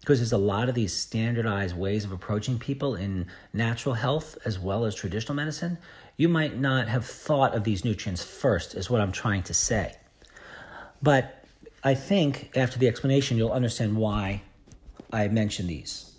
because 0.01 0.19
there's 0.19 0.33
a 0.33 0.37
lot 0.37 0.69
of 0.69 0.75
these 0.75 0.93
standardized 0.93 1.77
ways 1.77 2.03
of 2.03 2.11
approaching 2.11 2.59
people 2.59 2.95
in 2.95 3.27
natural 3.53 3.95
health 3.95 4.37
as 4.45 4.59
well 4.59 4.85
as 4.85 4.93
traditional 4.93 5.35
medicine, 5.35 5.77
you 6.17 6.27
might 6.27 6.57
not 6.57 6.87
have 6.87 7.05
thought 7.05 7.55
of 7.55 7.63
these 7.63 7.85
nutrients 7.85 8.23
first, 8.23 8.75
is 8.75 8.89
what 8.89 9.01
I'm 9.01 9.11
trying 9.11 9.43
to 9.43 9.53
say. 9.53 9.95
But 11.01 11.45
I 11.83 11.95
think 11.95 12.51
after 12.57 12.77
the 12.77 12.87
explanation, 12.87 13.37
you'll 13.37 13.51
understand 13.51 13.95
why 13.95 14.41
I 15.13 15.27
mentioned 15.29 15.69
these. 15.69 16.11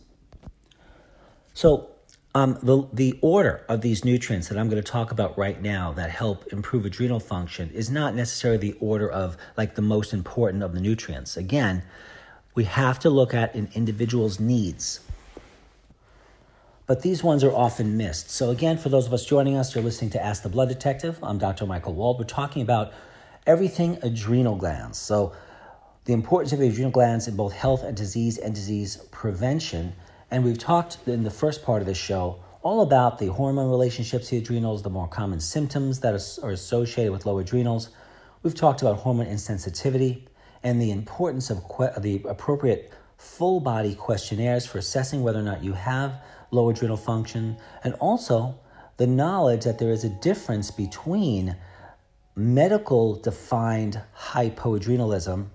So, 1.52 1.90
um, 2.32 2.58
the, 2.62 2.88
the 2.92 3.18
order 3.22 3.64
of 3.68 3.80
these 3.80 4.04
nutrients 4.04 4.48
that 4.48 4.56
I'm 4.56 4.68
going 4.68 4.80
to 4.80 4.88
talk 4.88 5.10
about 5.10 5.36
right 5.36 5.60
now 5.60 5.92
that 5.94 6.10
help 6.10 6.46
improve 6.52 6.86
adrenal 6.86 7.18
function 7.18 7.70
is 7.74 7.90
not 7.90 8.14
necessarily 8.14 8.58
the 8.70 8.78
order 8.78 9.10
of 9.10 9.36
like 9.56 9.74
the 9.74 9.82
most 9.82 10.12
important 10.12 10.62
of 10.62 10.72
the 10.72 10.80
nutrients. 10.80 11.36
Again, 11.36 11.82
we 12.60 12.64
have 12.64 12.98
to 12.98 13.08
look 13.08 13.32
at 13.32 13.54
an 13.54 13.70
individual's 13.72 14.38
needs. 14.38 15.00
But 16.86 17.00
these 17.00 17.24
ones 17.24 17.42
are 17.42 17.50
often 17.50 17.96
missed. 17.96 18.28
So, 18.28 18.50
again, 18.50 18.76
for 18.76 18.90
those 18.90 19.06
of 19.06 19.14
us 19.14 19.24
joining 19.24 19.56
us, 19.56 19.74
you're 19.74 19.82
listening 19.82 20.10
to 20.10 20.22
Ask 20.22 20.42
the 20.42 20.50
Blood 20.50 20.68
Detective. 20.68 21.18
I'm 21.22 21.38
Dr. 21.38 21.64
Michael 21.64 21.94
Wald. 21.94 22.18
We're 22.18 22.26
talking 22.26 22.60
about 22.60 22.92
everything 23.46 23.96
adrenal 24.02 24.56
glands. 24.56 24.98
So, 24.98 25.32
the 26.04 26.12
importance 26.12 26.52
of 26.52 26.58
the 26.58 26.68
adrenal 26.68 26.90
glands 26.90 27.28
in 27.28 27.34
both 27.34 27.54
health 27.54 27.82
and 27.82 27.96
disease 27.96 28.36
and 28.36 28.54
disease 28.54 28.98
prevention 29.10 29.94
and 30.30 30.44
we've 30.44 30.58
talked 30.58 30.98
in 31.06 31.22
the 31.22 31.30
first 31.30 31.64
part 31.64 31.80
of 31.80 31.86
the 31.86 31.94
show 31.94 32.44
all 32.60 32.82
about 32.82 33.18
the 33.18 33.28
hormone 33.28 33.70
relationships 33.70 34.28
to 34.28 34.32
the 34.32 34.42
adrenals, 34.42 34.82
the 34.82 34.90
more 34.90 35.08
common 35.08 35.40
symptoms 35.40 36.00
that 36.00 36.12
are 36.42 36.50
associated 36.50 37.10
with 37.10 37.24
low 37.24 37.38
adrenals. 37.38 37.88
We've 38.42 38.54
talked 38.54 38.82
about 38.82 38.98
hormone 38.98 39.28
insensitivity 39.28 40.26
and 40.62 40.80
the 40.80 40.90
importance 40.90 41.50
of 41.50 41.62
que- 41.68 41.92
the 41.98 42.22
appropriate 42.28 42.92
full 43.16 43.60
body 43.60 43.94
questionnaires 43.94 44.66
for 44.66 44.78
assessing 44.78 45.22
whether 45.22 45.38
or 45.38 45.42
not 45.42 45.62
you 45.62 45.72
have 45.72 46.22
low 46.50 46.70
adrenal 46.70 46.96
function, 46.96 47.56
and 47.84 47.94
also 47.94 48.58
the 48.96 49.06
knowledge 49.06 49.64
that 49.64 49.78
there 49.78 49.90
is 49.90 50.04
a 50.04 50.08
difference 50.08 50.70
between 50.70 51.56
medical 52.34 53.16
defined 53.16 54.00
hypoadrenalism 54.16 55.46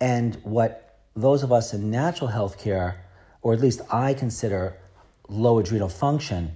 and 0.00 0.36
what 0.44 0.98
those 1.16 1.42
of 1.42 1.52
us 1.52 1.74
in 1.74 1.90
natural 1.90 2.28
health 2.28 2.58
care 2.58 3.04
or 3.42 3.52
at 3.52 3.60
least 3.60 3.80
I 3.90 4.14
consider 4.14 4.76
low 5.28 5.58
adrenal 5.58 5.88
function, 5.88 6.52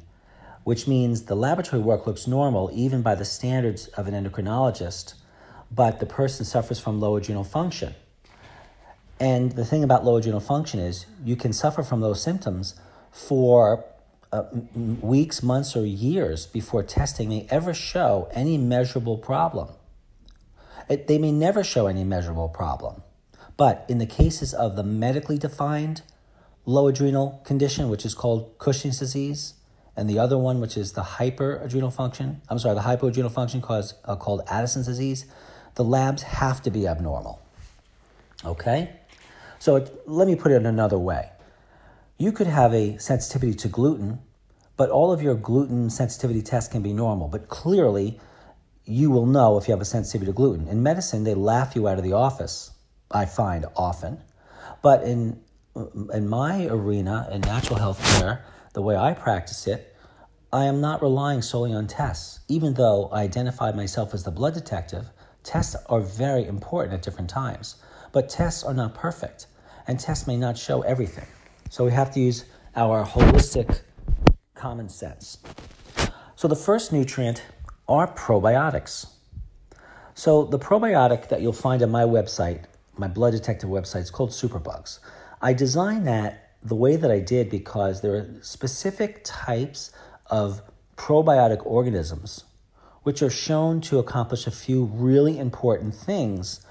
which 0.65 0.87
means 0.87 1.23
the 1.23 1.35
laboratory 1.35 1.83
work 1.83 2.07
looks 2.07 2.27
normal 2.27 2.71
even 2.73 3.03
by 3.03 3.15
the 3.15 3.25
standards 3.25 3.89
of 3.89 4.09
an 4.09 4.15
endocrinologist, 4.15 5.15
but 5.75 6.01
the 6.01 6.07
person 6.07 6.45
suffers 6.45 6.79
from 6.79 7.01
low 7.01 7.16
adrenal 7.16 7.45
function. 7.45 7.95
And 9.18 9.53
the 9.53 9.64
thing 9.64 9.85
about 9.85 10.05
low 10.05 10.16
adrenal 10.16 10.41
function 10.41 10.81
is 10.81 11.07
you 11.25 11.37
can 11.37 11.53
suffer 11.53 11.83
from 11.83 12.01
those 12.01 12.20
symptoms 12.23 12.75
for 13.11 13.85
uh, 14.33 14.45
weeks, 14.75 15.43
months, 15.43 15.77
or 15.77 15.85
years 15.85 16.47
before 16.47 16.83
testing 16.83 17.29
may 17.29 17.47
ever 17.51 17.75
show 17.75 18.29
any 18.33 18.59
measurable 18.59 19.18
problem. 19.18 19.68
It, 20.89 21.07
they 21.07 21.18
may 21.18 21.33
never 21.33 21.62
show 21.62 21.87
any 21.87 22.05
measurable 22.05 22.49
problem. 22.49 23.03
But 23.57 23.85
in 23.89 23.99
the 23.99 24.07
cases 24.07 24.55
of 24.55 24.77
the 24.77 24.83
medically 24.83 25.39
defined 25.39 26.03
low 26.64 26.89
adrenal 26.89 27.43
condition, 27.45 27.89
which 27.89 28.05
is 28.05 28.14
called 28.14 28.59
Cushing's 28.59 28.99
disease, 28.99 29.55
and 29.95 30.09
the 30.09 30.18
other 30.18 30.39
one, 30.39 30.61
which 30.61 30.77
is 30.77 30.93
the 30.93 31.03
hyperadrenal 31.03 31.93
function, 31.93 32.41
I'm 32.49 32.59
sorry, 32.59 32.75
the 32.75 32.81
hypoadrenal 32.81 33.31
function 33.31 33.61
cause, 33.61 33.95
uh, 34.05 34.16
called 34.16 34.43
Addison's 34.49 34.87
disease, 34.87 35.27
the 35.75 35.85
labs 35.85 36.23
have 36.23 36.62
to 36.62 36.70
be 36.70 36.87
abnormal. 36.87 37.41
Okay? 38.45 38.91
So 39.59 39.77
it, 39.77 40.03
let 40.07 40.27
me 40.27 40.35
put 40.35 40.53
it 40.53 40.64
another 40.64 40.99
way. 40.99 41.31
You 42.18 42.33
could 42.33 42.47
have 42.47 42.75
a 42.75 42.99
sensitivity 42.99 43.55
to 43.55 43.68
gluten, 43.68 44.20
but 44.77 44.91
all 44.91 45.12
of 45.12 45.23
your 45.23 45.35
gluten 45.35 45.91
sensitivity 45.91 46.43
tests 46.43 46.70
can 46.70 46.83
be 46.83 46.93
normal. 46.93 47.29
But 47.29 47.49
clearly, 47.49 48.20
you 48.85 49.11
will 49.11 49.27
know 49.27 49.57
if 49.59 49.68
you 49.68 49.73
have 49.73 49.81
a 49.81 49.87
sensitivity 49.87 50.31
to 50.31 50.35
gluten. 50.35 50.68
In 50.68 50.83
medicine, 50.83 51.25
they 51.25 51.35
laugh 51.35 51.77
you 51.77 51.89
out 51.89 51.99
of 51.99 52.05
the 52.05 52.12
office, 52.12 52.73
I 53.11 53.25
find 53.25 53.66
often. 53.77 54.20
But 54.83 55.05
in 55.05 55.41
in 56.12 56.29
my 56.29 56.66
arena 56.66 57.29
in 57.33 57.41
natural 57.41 57.79
health 57.79 58.03
care, 58.18 58.45
the 58.75 58.83
way 58.83 58.97
I 58.97 59.14
practice 59.14 59.66
it, 59.66 59.97
I 60.53 60.64
am 60.64 60.81
not 60.81 61.01
relying 61.01 61.41
solely 61.41 61.73
on 61.73 61.87
tests. 61.87 62.41
Even 62.49 62.75
though 62.75 63.09
I 63.11 63.23
identify 63.23 63.73
myself 63.73 64.12
as 64.12 64.25
the 64.25 64.31
blood 64.31 64.55
detective, 64.55 65.07
tests 65.45 65.76
are 65.86 66.01
very 66.01 66.47
important 66.47 66.95
at 66.95 67.03
different 67.03 67.30
times. 67.30 67.76
But 68.12 68.28
tests 68.28 68.62
are 68.62 68.74
not 68.74 68.95
perfect, 68.95 69.47
and 69.86 69.99
tests 69.99 70.26
may 70.26 70.36
not 70.36 70.59
show 70.59 70.82
everything. 70.82 71.26
So 71.70 71.84
we 71.84 71.93
have 71.93 72.12
to 72.14 72.20
use 72.20 72.45
our 72.76 73.05
holistic 73.05 73.80
common 74.55 74.88
sense. 74.88 75.38
So 76.36 76.49
the 76.49 76.57
first 76.57 76.93
nutrient 76.93 77.43
are 77.88 78.07
probiotics. 78.12 79.07
So 80.14 80.45
the 80.45 80.59
probiotic 80.59 81.28
that 81.28 81.40
you'll 81.40 81.53
find 81.53 81.82
on 81.82 81.90
my 81.90 82.03
website, 82.03 82.64
my 82.97 83.09
blood 83.09 83.32
detective 83.32 83.70
website, 83.70 84.03
is 84.03 84.11
called 84.11 84.30
Superbugs. 84.30 84.99
I 85.40 85.53
designed 85.53 86.07
that 86.07 86.51
the 86.62 86.74
way 86.74 86.97
that 86.97 87.11
I 87.11 87.18
did 87.18 87.51
because 87.51 88.03
there 88.03 88.14
are 88.14 88.26
specific 88.43 89.22
types 89.24 89.90
of 90.26 90.62
probiotic 90.97 91.64
organisms 91.66 92.45
which 93.03 93.22
are 93.22 93.30
shown 93.30 93.80
to 93.80 93.98
accomplish 93.98 94.46
a 94.46 94.50
few 94.50 94.84
really 94.84 95.38
important 95.38 95.94
things 95.94 96.64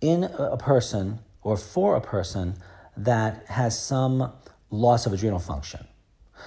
in 0.00 0.24
a 0.24 0.56
person 0.56 1.20
or 1.42 1.56
for 1.56 1.96
a 1.96 2.00
person 2.00 2.54
that 2.96 3.46
has 3.46 3.78
some 3.78 4.32
loss 4.70 5.06
of 5.06 5.12
adrenal 5.12 5.38
function. 5.38 5.86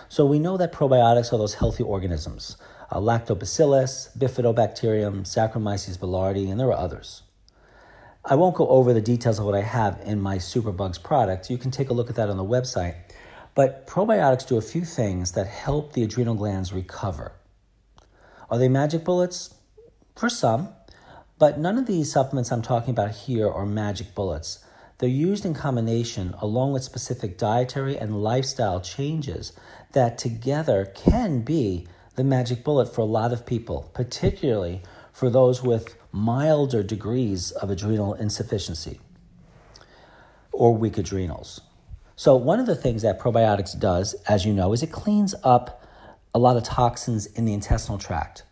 So 0.09 0.26
we 0.26 0.39
know 0.39 0.57
that 0.57 0.74
probiotics 0.74 1.32
are 1.32 1.38
those 1.38 1.55
healthy 1.55 1.84
organisms 1.84 2.57
uh, 2.91 2.99
lactobacillus, 2.99 4.16
bifidobacterium, 4.16 5.22
Saccharomyces 5.22 5.97
boulardii, 5.97 6.51
and 6.51 6.59
there 6.59 6.68
are 6.68 6.78
others. 6.78 7.24
I 8.24 8.36
won't 8.36 8.55
go 8.55 8.68
over 8.68 8.93
the 8.93 9.01
details 9.01 9.39
of 9.39 9.45
what 9.45 9.55
I 9.55 9.61
have 9.61 9.99
in 10.03 10.20
my 10.20 10.38
Superbugs 10.38 11.01
product. 11.01 11.49
You 11.49 11.57
can 11.57 11.72
take 11.72 11.89
a 11.89 11.93
look 11.93 12.09
at 12.09 12.16
that 12.16 12.30
on 12.30 12.38
the 12.38 12.43
website. 12.43 12.95
But 13.55 13.88
probiotics 13.88 14.47
do 14.47 14.57
a 14.57 14.61
few 14.61 14.84
things 14.84 15.32
that 15.32 15.47
help 15.47 15.93
the 15.93 16.03
adrenal 16.03 16.36
glands 16.36 16.74
recover. 16.74 17.32
Are 18.56 18.58
they 18.58 18.70
magic 18.70 19.03
bullets? 19.03 19.53
For 20.16 20.30
some, 20.30 20.70
but 21.38 21.60
none 21.60 21.78
of 21.78 21.88
these 21.88 22.10
supplements 22.10 22.53
I'm 22.53 22.62
talking 22.62 22.91
about 22.91 23.12
here 23.12 23.51
are 23.51 23.66
magic 23.66 24.16
bullets. 24.16 24.60
they're 24.97 25.10
used 25.10 25.43
in 25.43 25.53
combination 25.53 26.34
along 26.39 26.72
with 26.72 26.82
specific 26.82 27.38
dietary 27.38 27.97
and 27.97 28.24
lifestyle 28.24 28.80
changes 28.80 29.51
that 29.91 30.18
together 30.18 30.86
can 30.86 31.41
be 31.41 31.86
the 32.16 32.24
magic 32.24 32.64
bullet 32.64 32.86
for 32.86 33.01
a 33.01 33.12
lot 33.20 33.34
of 33.34 33.45
people, 33.45 33.91
particularly 33.93 34.82
for 35.12 35.30
those 35.30 35.62
with 35.62 35.93
milder 36.14 36.82
degrees 36.82 37.51
of 37.51 37.70
adrenal 37.70 38.14
insufficiency 38.14 39.01
or 40.53 40.74
weak 40.74 40.97
adrenals. 40.97 41.60
So, 42.16 42.38
one 42.38 42.62
of 42.62 42.68
the 42.68 42.76
things 42.78 43.01
that 43.01 43.20
probiotics 43.20 43.78
does, 43.78 44.14
as 44.30 44.45
you 44.45 44.53
know, 44.53 44.72
is 44.72 44.82
it 44.82 44.93
cleans 44.93 45.36
up 45.43 45.82
a 46.36 46.38
lot 46.38 46.58
of 46.58 46.64
toxins 46.64 47.26
in 47.28 47.45
the 47.45 47.53
intestinal 47.53 47.97
tract. 47.97 48.43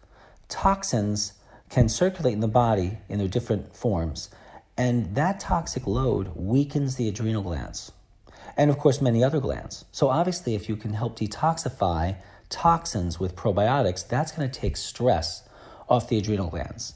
Toxins 0.54 1.34
can 1.72 1.90
circulate 1.90 2.36
in 2.36 2.40
the 2.40 2.48
body 2.48 3.00
in 3.10 3.18
their 3.18 3.28
different 3.28 3.76
forms, 3.76 4.30
and 4.78 5.16
that 5.16 5.40
toxic 5.40 5.88
load 5.88 6.32
weakens 6.36 6.96
the 6.96 7.10
adrenal 7.10 7.42
glands 7.42 7.92
and, 8.56 8.70
of 8.70 8.78
course, 8.78 9.02
many 9.02 9.24
other 9.24 9.40
glands. 9.40 9.86
So, 9.92 10.10
obviously, 10.10 10.54
if 10.54 10.70
you 10.70 10.76
can 10.76 10.94
help 10.94 11.18
detoxify 11.18 12.18
toxins 12.50 13.20
with 13.20 13.36
probiotics, 13.36 14.08
that's 14.08 14.32
going 14.32 14.48
to 14.48 14.60
take 14.60 14.78
stress 14.78 15.42
off 15.90 16.08
the 16.08 16.20
adrenal 16.20 16.50
glands. 16.50 16.94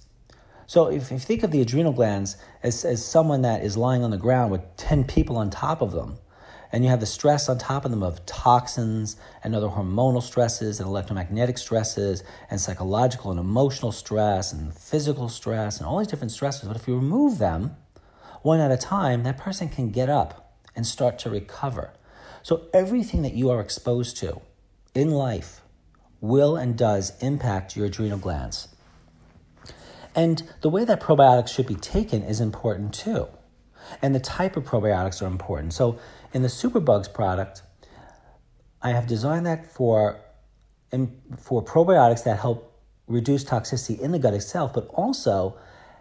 So, 0.68 0.86
if, 0.92 1.10
you 1.10 1.18
think 1.18 1.42
of 1.42 1.50
the 1.50 1.60
adrenal 1.60 1.94
glands 1.94 2.38
as, 2.62 2.86
as 2.86 3.04
someone 3.04 3.42
that 3.42 3.64
is 3.64 3.76
lying 3.76 4.04
on 4.04 4.12
the 4.12 4.18
ground 4.18 4.52
with 4.52 4.62
10 4.78 5.06
people 5.06 5.36
on 5.36 5.50
top 5.50 5.82
of 5.82 5.94
them, 5.94 6.20
and 6.72 6.84
you 6.84 6.90
have 6.90 7.00
the 7.00 7.06
stress 7.06 7.48
on 7.50 7.58
top 7.58 7.86
of 7.86 7.92
them 7.92 8.04
of 8.04 8.26
toxins 8.26 9.18
and 9.44 9.56
other 9.56 9.68
hormonal 9.70 10.22
stresses 10.22 10.80
and 10.80 10.88
electromagnetic 10.88 11.58
stresses 11.58 12.24
and 12.50 12.60
psychological 12.60 13.32
and 13.32 13.40
emotional 13.40 13.92
stress 13.92 14.52
and 14.54 14.74
physical 14.74 15.30
stress 15.30 15.78
and 15.78 15.88
all 15.88 15.98
these 15.98 16.08
different 16.08 16.32
stresses. 16.32 16.68
But 16.68 16.78
if 16.78 16.88
you 16.88 16.96
remove 16.96 17.38
them 17.38 17.76
one 18.42 18.60
at 18.60 18.72
a 18.72 18.78
time, 18.78 19.24
that 19.24 19.38
person 19.38 19.70
can 19.70 19.92
get 19.92 20.10
up 20.10 20.54
and 20.76 20.86
start 20.86 21.20
to 21.20 21.30
recover. 21.30 21.94
So 22.44 22.68
everything 22.74 23.24
that 23.24 23.34
you 23.34 23.50
are 23.50 23.60
exposed 23.60 24.18
to 24.18 24.42
in 24.94 25.12
life 25.12 25.62
will 26.22 26.56
and 26.56 26.78
does 26.78 27.14
impact 27.22 27.76
your 27.76 27.86
adrenal 27.88 28.18
glands. 28.18 28.70
And 30.16 30.42
the 30.62 30.70
way 30.70 30.84
that 30.84 31.00
probiotics 31.00 31.50
should 31.50 31.68
be 31.68 31.76
taken 31.76 32.24
is 32.24 32.40
important 32.40 32.94
too. 32.94 33.28
And 34.02 34.16
the 34.16 34.20
type 34.20 34.58
of 34.58 34.64
probiotics 34.64 35.22
are 35.22 35.28
important. 35.28 35.74
So 35.74 36.00
in 36.34 36.42
the 36.42 36.48
Superbugs 36.48 37.12
product, 37.14 37.62
I 38.82 38.92
have 38.92 39.08
designed 39.08 39.46
that 39.46 39.66
for, 39.66 40.20
for 41.38 41.64
probiotics 41.64 42.24
that 42.26 42.40
help 42.40 42.74
reduce 43.08 43.44
toxicity 43.44 44.00
in 44.00 44.12
the 44.12 44.20
gut 44.20 44.34
itself, 44.34 44.74
but 44.74 44.88
also 44.88 45.58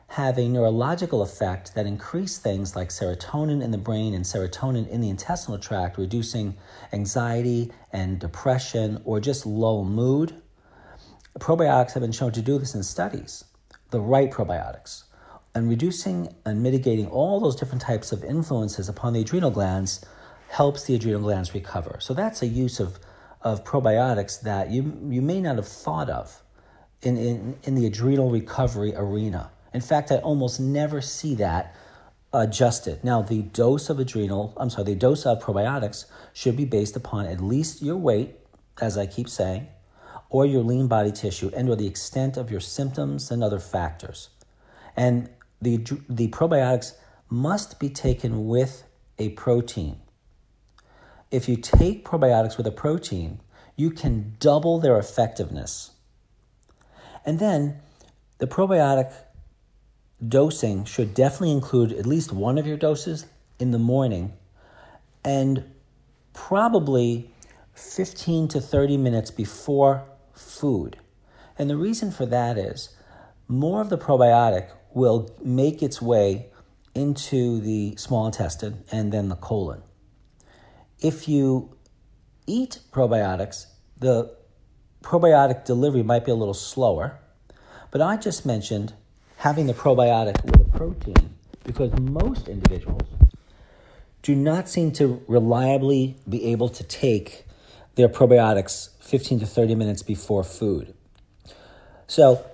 have 0.08 0.38
a 0.38 0.48
neurological 0.48 1.22
effect 1.22 1.74
that 1.74 1.86
increase 1.86 2.38
things 2.38 2.76
like 2.76 2.90
serotonin 2.90 3.62
in 3.62 3.72
the 3.72 3.78
brain 3.78 4.14
and 4.14 4.24
serotonin 4.24 4.88
in 4.88 5.00
the 5.00 5.08
intestinal 5.08 5.58
tract, 5.58 5.98
reducing 5.98 6.56
anxiety 6.92 7.72
and 7.92 8.18
depression 8.20 9.00
or 9.04 9.20
just 9.20 9.46
low 9.46 9.82
mood. 9.82 10.34
Probiotics 11.38 11.92
have 11.92 12.02
been 12.02 12.12
shown 12.12 12.32
to 12.32 12.42
do 12.42 12.58
this 12.58 12.74
in 12.74 12.82
studies, 12.82 13.44
the 13.90 14.00
right 14.00 14.30
probiotics 14.30 15.04
and 15.56 15.70
reducing 15.70 16.28
and 16.44 16.62
mitigating 16.62 17.06
all 17.06 17.40
those 17.40 17.56
different 17.56 17.80
types 17.80 18.12
of 18.12 18.22
influences 18.22 18.90
upon 18.90 19.14
the 19.14 19.22
adrenal 19.22 19.50
glands 19.50 20.04
helps 20.48 20.84
the 20.84 20.94
adrenal 20.94 21.20
glands 21.20 21.54
recover. 21.54 21.96
So 22.00 22.14
that's 22.14 22.42
a 22.42 22.46
use 22.46 22.80
of, 22.80 22.98
of 23.42 23.64
probiotics 23.64 24.40
that 24.42 24.70
you, 24.70 24.98
you 25.08 25.22
may 25.22 25.40
not 25.40 25.56
have 25.56 25.68
thought 25.68 26.08
of 26.08 26.42
in, 27.02 27.16
in, 27.16 27.58
in 27.64 27.74
the 27.74 27.86
adrenal 27.86 28.30
recovery 28.30 28.94
arena. 28.94 29.50
In 29.74 29.80
fact, 29.80 30.10
I 30.10 30.16
almost 30.16 30.60
never 30.60 31.00
see 31.00 31.34
that 31.36 31.74
adjusted. 32.32 33.02
Now, 33.04 33.22
the 33.22 33.42
dose 33.42 33.90
of 33.90 33.98
adrenal, 33.98 34.54
I'm 34.56 34.70
sorry, 34.70 34.84
the 34.84 34.94
dose 34.94 35.26
of 35.26 35.42
probiotics 35.42 36.06
should 36.32 36.56
be 36.56 36.64
based 36.64 36.96
upon 36.96 37.26
at 37.26 37.40
least 37.40 37.82
your 37.82 37.96
weight, 37.96 38.36
as 38.80 38.98
I 38.98 39.06
keep 39.06 39.28
saying, 39.28 39.68
or 40.28 40.44
your 40.44 40.62
lean 40.62 40.86
body 40.86 41.12
tissue 41.12 41.50
and 41.56 41.68
or 41.68 41.76
the 41.76 41.86
extent 41.86 42.36
of 42.36 42.50
your 42.50 42.60
symptoms 42.60 43.30
and 43.30 43.42
other 43.42 43.58
factors. 43.58 44.30
And 44.96 45.30
the, 45.60 45.78
the 46.08 46.28
probiotics 46.28 46.92
must 47.28 47.78
be 47.78 47.88
taken 47.88 48.46
with 48.46 48.84
a 49.18 49.30
protein. 49.30 50.00
If 51.30 51.48
you 51.48 51.56
take 51.56 52.04
probiotics 52.04 52.56
with 52.56 52.66
a 52.66 52.72
protein, 52.72 53.40
you 53.74 53.90
can 53.90 54.36
double 54.38 54.78
their 54.78 54.98
effectiveness. 54.98 55.90
And 57.24 57.38
then 57.38 57.80
the 58.38 58.46
probiotic 58.46 59.12
dosing 60.26 60.84
should 60.84 61.14
definitely 61.14 61.52
include 61.52 61.92
at 61.92 62.06
least 62.06 62.32
one 62.32 62.58
of 62.58 62.66
your 62.66 62.76
doses 62.76 63.26
in 63.58 63.70
the 63.70 63.78
morning 63.78 64.32
and 65.24 65.64
probably 66.32 67.30
15 67.74 68.48
to 68.48 68.60
30 68.60 68.96
minutes 68.96 69.30
before 69.30 70.04
food. 70.32 70.98
And 71.58 71.68
the 71.68 71.76
reason 71.76 72.10
for 72.10 72.26
that 72.26 72.56
is 72.56 72.90
more 73.48 73.80
of 73.80 73.90
the 73.90 73.98
probiotic 73.98 74.70
will 74.94 75.30
make 75.42 75.82
its 75.82 76.00
way 76.00 76.46
into 76.94 77.60
the 77.60 77.96
small 77.96 78.26
intestine 78.26 78.84
and 78.90 79.12
then 79.12 79.28
the 79.28 79.36
colon. 79.36 79.82
If 81.00 81.28
you 81.28 81.76
eat 82.46 82.80
probiotics, 82.90 83.66
the 83.98 84.34
probiotic 85.02 85.64
delivery 85.64 86.02
might 86.02 86.24
be 86.24 86.30
a 86.30 86.34
little 86.34 86.54
slower, 86.54 87.18
but 87.90 88.00
I 88.00 88.16
just 88.16 88.46
mentioned 88.46 88.94
having 89.38 89.66
the 89.66 89.74
probiotic 89.74 90.42
with 90.44 90.60
a 90.60 90.78
protein 90.78 91.34
because 91.64 91.92
most 91.98 92.48
individuals 92.48 93.08
do 94.22 94.34
not 94.34 94.68
seem 94.68 94.90
to 94.92 95.22
reliably 95.28 96.16
be 96.28 96.46
able 96.46 96.68
to 96.70 96.82
take 96.82 97.44
their 97.96 98.08
probiotics 98.08 98.90
15 99.00 99.40
to 99.40 99.46
30 99.46 99.74
minutes 99.74 100.02
before 100.02 100.42
food. 100.42 100.94
So, 102.06 102.44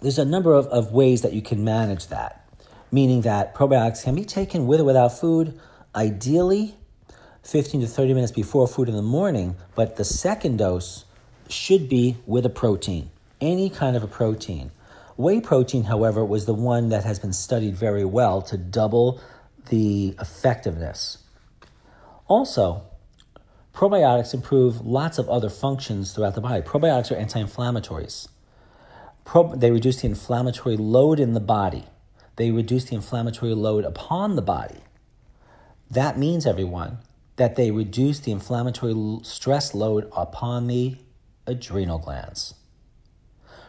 there's 0.00 0.18
a 0.18 0.24
number 0.24 0.54
of, 0.54 0.66
of 0.66 0.92
ways 0.92 1.22
that 1.22 1.32
you 1.32 1.42
can 1.42 1.62
manage 1.62 2.08
that, 2.08 2.48
meaning 2.90 3.20
that 3.22 3.54
probiotics 3.54 4.02
can 4.02 4.14
be 4.14 4.24
taken 4.24 4.66
with 4.66 4.80
or 4.80 4.84
without 4.84 5.18
food, 5.18 5.60
ideally 5.94 6.76
15 7.42 7.80
to 7.80 7.86
30 7.86 8.14
minutes 8.14 8.32
before 8.32 8.68
food 8.68 8.88
in 8.88 8.94
the 8.94 9.02
morning, 9.02 9.56
but 9.74 9.96
the 9.96 10.04
second 10.04 10.58
dose 10.58 11.04
should 11.48 11.88
be 11.88 12.16
with 12.24 12.46
a 12.46 12.50
protein, 12.50 13.10
any 13.40 13.68
kind 13.68 13.96
of 13.96 14.02
a 14.02 14.06
protein. 14.06 14.70
Whey 15.16 15.40
protein, 15.40 15.84
however, 15.84 16.24
was 16.24 16.46
the 16.46 16.54
one 16.54 16.88
that 16.90 17.04
has 17.04 17.18
been 17.18 17.32
studied 17.32 17.74
very 17.74 18.04
well 18.04 18.42
to 18.42 18.56
double 18.56 19.20
the 19.68 20.14
effectiveness. 20.20 21.18
Also, 22.28 22.84
probiotics 23.74 24.32
improve 24.32 24.86
lots 24.86 25.18
of 25.18 25.28
other 25.28 25.50
functions 25.50 26.12
throughout 26.12 26.34
the 26.34 26.40
body. 26.40 26.62
Probiotics 26.62 27.10
are 27.10 27.16
anti 27.16 27.42
inflammatories. 27.42 28.28
Pro- 29.24 29.54
they 29.54 29.70
reduce 29.70 30.00
the 30.00 30.06
inflammatory 30.08 30.76
load 30.76 31.20
in 31.20 31.34
the 31.34 31.40
body. 31.40 31.84
They 32.36 32.50
reduce 32.50 32.84
the 32.84 32.94
inflammatory 32.94 33.54
load 33.54 33.84
upon 33.84 34.36
the 34.36 34.42
body. 34.42 34.80
That 35.90 36.18
means, 36.18 36.46
everyone, 36.46 36.98
that 37.36 37.56
they 37.56 37.70
reduce 37.70 38.20
the 38.20 38.32
inflammatory 38.32 38.94
stress 39.22 39.74
load 39.74 40.10
upon 40.16 40.66
the 40.66 40.96
adrenal 41.46 41.98
glands. 41.98 42.54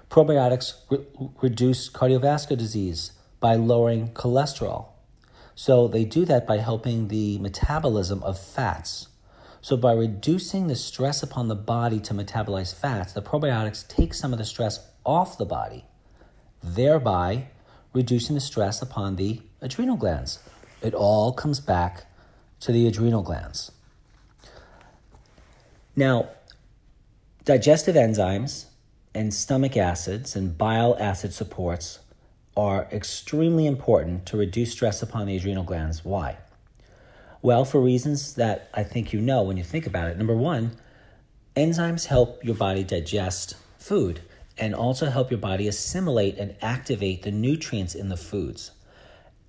Probiotics 0.10 0.74
re- 0.90 1.06
reduce 1.42 1.90
cardiovascular 1.90 2.58
disease 2.58 3.14
by 3.40 3.56
lowering 3.56 4.10
cholesterol. 4.10 4.90
So 5.56 5.88
they 5.88 6.06
do 6.06 6.26
that 6.26 6.46
by 6.46 6.58
helping 6.58 7.08
the 7.08 7.38
metabolism 7.40 8.22
of 8.24 8.40
fats. 8.40 9.08
So 9.62 9.78
by 9.78 9.94
reducing 9.94 10.68
the 10.68 10.76
stress 10.76 11.24
upon 11.24 11.48
the 11.48 11.56
body 11.56 12.00
to 12.02 12.14
metabolize 12.14 12.76
fats, 12.76 13.14
the 13.14 13.22
probiotics 13.22 13.88
take 13.88 14.14
some 14.14 14.34
of 14.34 14.40
the 14.40 14.46
stress 14.46 14.86
off 15.06 15.38
the 15.38 15.46
body, 15.46 15.86
thereby 16.62 17.48
reducing 17.94 18.36
the 18.36 18.42
stress 18.42 18.82
upon 18.82 19.16
the 19.16 19.42
adrenal 19.62 19.96
glands. 19.96 20.40
It 20.82 20.94
all 20.94 21.32
comes 21.32 21.60
back 21.60 22.06
to 22.64 22.72
the 22.72 22.88
adrenal 22.88 23.22
glands. 23.22 23.72
Now, 25.98 26.30
digestive 27.44 27.96
enzymes 27.96 28.66
and 29.14 29.34
stomach 29.34 29.76
acids 29.76 30.36
and 30.36 30.58
bile 30.58 30.96
acid 30.98 31.34
supports 31.34 32.00
are 32.56 32.88
extremely 32.92 33.66
important 33.66 34.26
to 34.28 34.38
reduce 34.38 34.72
stress 34.72 35.02
upon 35.02 35.28
the 35.28 35.36
adrenal 35.36 35.66
glands. 35.66 36.06
Why? 36.06 36.38
Well, 37.42 37.66
for 37.66 37.82
reasons 37.82 38.36
that 38.36 38.70
I 38.74 38.84
think 38.84 39.12
you 39.12 39.20
know 39.20 39.44
when 39.44 39.58
you 39.58 39.64
think 39.64 39.86
about 39.86 40.08
it. 40.10 40.18
Number 40.18 40.36
one, 40.36 40.78
enzymes 41.58 42.06
help 42.06 42.46
your 42.46 42.56
body 42.56 42.86
digest 42.86 43.56
food 43.78 44.22
and 44.58 44.74
also 44.74 45.10
help 45.10 45.30
your 45.30 45.40
body 45.40 45.68
assimilate 45.68 46.38
and 46.38 46.56
activate 46.62 47.24
the 47.24 47.32
nutrients 47.32 47.94
in 47.94 48.08
the 48.08 48.16
foods. 48.16 48.72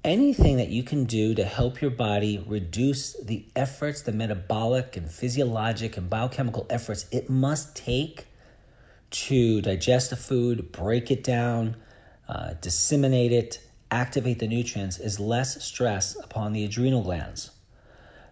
Anything 0.05 0.59
that 0.59 0.69
you 0.69 0.83
can 0.83 1.05
do 1.05 1.35
to 1.35 1.45
help 1.45 1.81
your 1.81 1.91
body 1.91 2.45
reduce 2.47 3.15
the 3.15 3.47
efforts, 3.57 4.03
the 4.03 4.13
metabolic 4.13 4.99
and 4.99 5.11
physiologic 5.11 5.97
and 5.97 6.11
biochemical 6.11 6.67
efforts 6.69 7.07
it 7.11 7.31
must 7.31 7.75
take 7.75 8.27
to 9.11 9.63
digest 9.63 10.11
the 10.11 10.17
food, 10.17 10.73
break 10.73 11.11
it 11.11 11.25
down, 11.25 11.77
uh, 12.29 12.53
disseminate 12.61 13.33
it, 13.33 13.61
activate 13.91 14.41
the 14.41 14.47
nutrients 14.47 14.99
is 14.99 15.19
less 15.19 15.65
stress 15.65 16.17
upon 16.23 16.53
the 16.53 16.67
adrenal 16.67 17.03
glands. 17.03 17.53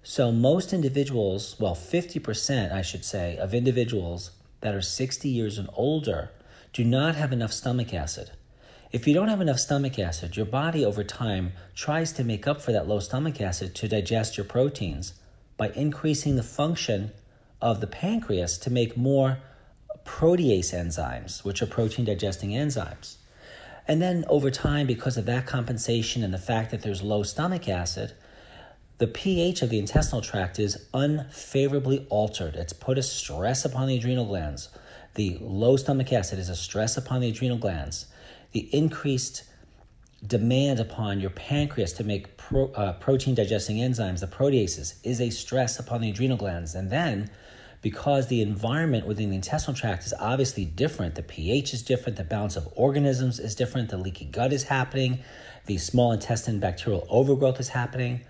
So, 0.02 0.30
most 0.30 0.74
individuals, 0.74 1.56
well, 1.58 1.74
50%, 1.74 2.70
I 2.70 2.82
should 2.82 3.04
say, 3.04 3.38
of 3.38 3.54
individuals 3.54 4.32
that 4.60 4.74
are 4.74 4.82
60 4.82 5.26
years 5.26 5.56
and 5.56 5.70
older 5.72 6.32
do 6.74 6.84
not 6.84 7.14
have 7.14 7.32
enough 7.32 7.52
stomach 7.52 7.94
acid. 7.94 8.32
If 8.92 9.08
you 9.08 9.14
don't 9.14 9.28
have 9.28 9.40
enough 9.40 9.58
stomach 9.58 9.98
acid, 9.98 10.36
your 10.36 10.44
body 10.44 10.84
over 10.84 11.02
time 11.02 11.54
tries 11.74 12.12
to 12.12 12.24
make 12.24 12.46
up 12.46 12.60
for 12.60 12.72
that 12.72 12.86
low 12.86 13.00
stomach 13.00 13.40
acid 13.40 13.74
to 13.76 13.88
digest 13.88 14.36
your 14.36 14.44
proteins 14.44 15.14
by 15.56 15.70
increasing 15.70 16.36
the 16.36 16.42
function 16.42 17.10
of 17.62 17.80
the 17.80 17.86
pancreas 17.86 18.58
to 18.58 18.70
make 18.70 18.94
more 18.94 19.38
protease 20.04 20.74
enzymes, 20.74 21.42
which 21.42 21.62
are 21.62 21.66
protein 21.66 22.04
digesting 22.04 22.50
enzymes. 22.50 23.16
And 23.88 24.02
then 24.02 24.26
over 24.28 24.50
time, 24.50 24.86
because 24.86 25.16
of 25.16 25.24
that 25.24 25.46
compensation 25.46 26.22
and 26.22 26.34
the 26.34 26.38
fact 26.38 26.70
that 26.70 26.82
there's 26.82 27.02
low 27.02 27.22
stomach 27.22 27.70
acid, 27.70 28.12
the 28.98 29.06
pH 29.06 29.62
of 29.62 29.70
the 29.70 29.78
intestinal 29.78 30.20
tract 30.20 30.58
is 30.58 30.86
unfavorably 30.92 32.06
altered. 32.10 32.56
It's 32.56 32.74
put 32.74 32.98
a 32.98 33.02
stress 33.02 33.64
upon 33.64 33.88
the 33.88 33.96
adrenal 33.96 34.26
glands. 34.26 34.68
The 35.14 35.38
low 35.40 35.78
stomach 35.78 36.12
acid 36.12 36.38
is 36.38 36.50
a 36.50 36.56
stress 36.56 36.98
upon 36.98 37.22
the 37.22 37.30
adrenal 37.30 37.56
glands. 37.56 38.06
The 38.52 38.68
increased 38.74 39.44
demand 40.24 40.78
upon 40.78 41.20
your 41.20 41.30
pancreas 41.30 41.92
to 41.94 42.04
make 42.04 42.36
pro, 42.36 42.66
uh, 42.72 42.92
protein 42.94 43.34
digesting 43.34 43.78
enzymes, 43.78 44.20
the 44.20 44.26
proteases, 44.26 44.94
is 45.02 45.20
a 45.20 45.30
stress 45.30 45.78
upon 45.78 46.00
the 46.00 46.10
adrenal 46.10 46.36
glands. 46.36 46.74
And 46.74 46.90
then, 46.90 47.30
because 47.80 48.28
the 48.28 48.40
environment 48.40 49.06
within 49.06 49.30
the 49.30 49.36
intestinal 49.36 49.76
tract 49.76 50.06
is 50.06 50.14
obviously 50.20 50.64
different, 50.64 51.16
the 51.16 51.22
pH 51.22 51.74
is 51.74 51.82
different, 51.82 52.16
the 52.16 52.24
balance 52.24 52.56
of 52.56 52.68
organisms 52.76 53.40
is 53.40 53.56
different, 53.56 53.90
the 53.90 53.96
leaky 53.96 54.26
gut 54.26 54.52
is 54.52 54.64
happening, 54.64 55.18
the 55.66 55.78
small 55.78 56.12
intestine 56.12 56.60
bacterial 56.60 57.06
overgrowth 57.10 57.58
is 57.58 57.70
happening. 57.70 58.20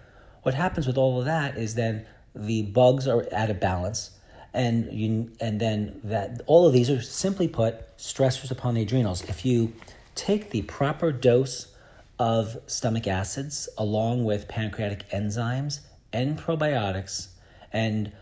What 0.43 0.55
happens 0.55 0.87
with 0.87 0.97
all 0.97 1.19
of 1.19 1.27
that 1.27 1.59
is 1.59 1.75
then 1.75 2.07
the 2.35 2.63
bugs 2.63 3.07
are 3.07 3.27
out 3.35 3.51
of 3.51 3.61
balance, 3.61 4.13
and 4.55 4.91
you 4.93 5.31
and 5.41 5.61
then 5.61 6.01
that 6.05 6.41
all 6.47 6.67
of 6.67 6.73
these 6.73 6.91
are 6.91 7.01
simply 7.01 7.49
put 7.49 7.97
stressors 7.97 8.51
upon 8.51 8.75
the 8.75 8.83
adrenals. 8.83 9.23
If 9.23 9.45
you 9.45 9.73
take 10.15 10.51
the 10.51 10.63
proper 10.63 11.13
dose 11.13 11.75
of 12.19 12.57
stomach 12.67 13.07
acids 13.07 13.69
along 13.79 14.25
with 14.25 14.49
pancreatic 14.49 15.09
enzymes 15.11 15.81
and 16.13 16.39
probiotics. 16.39 17.29
And 17.73 18.13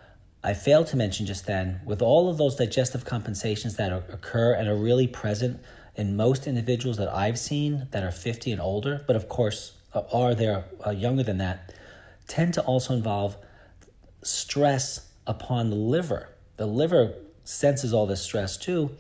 I 0.43 0.55
failed 0.55 0.87
to 0.89 0.97
mention 0.97 1.27
just 1.27 1.47
then, 1.47 1.81
with 1.85 2.01
all 2.01 2.31
of 2.31 2.39
those 2.39 2.57
digestive 2.57 3.05
compensations 3.05 3.77
that 3.77 3.93
occur 3.93 4.55
and 4.55 4.69
are 4.69 4.77
really 4.77 5.07
present 5.07 5.61
in 5.97 6.17
most 6.17 6.47
individuals 6.47 6.97
that 6.97 7.09
I've 7.09 7.39
seen 7.39 7.89
that 7.91 8.03
are 8.03 8.11
50 8.11 8.53
and 8.53 8.61
older, 8.61 9.05
but 9.07 9.17
of 9.17 9.29
course 9.29 9.73
uh, 9.93 10.03
are 10.13 10.35
there 10.35 10.65
uh, 10.87 10.91
younger 10.91 11.23
than 11.23 11.39
that, 11.39 11.75
tend 12.27 12.55
to 12.55 12.63
also 12.63 12.95
involve 12.95 13.37
stress 14.23 15.09
upon 15.27 15.69
the 15.69 15.77
liver. 15.77 16.29
The 16.57 16.67
liver 16.67 17.15
senses 17.45 17.93
all 17.93 18.07
this 18.07 18.23
stress 18.23 18.57
too, 18.57 18.91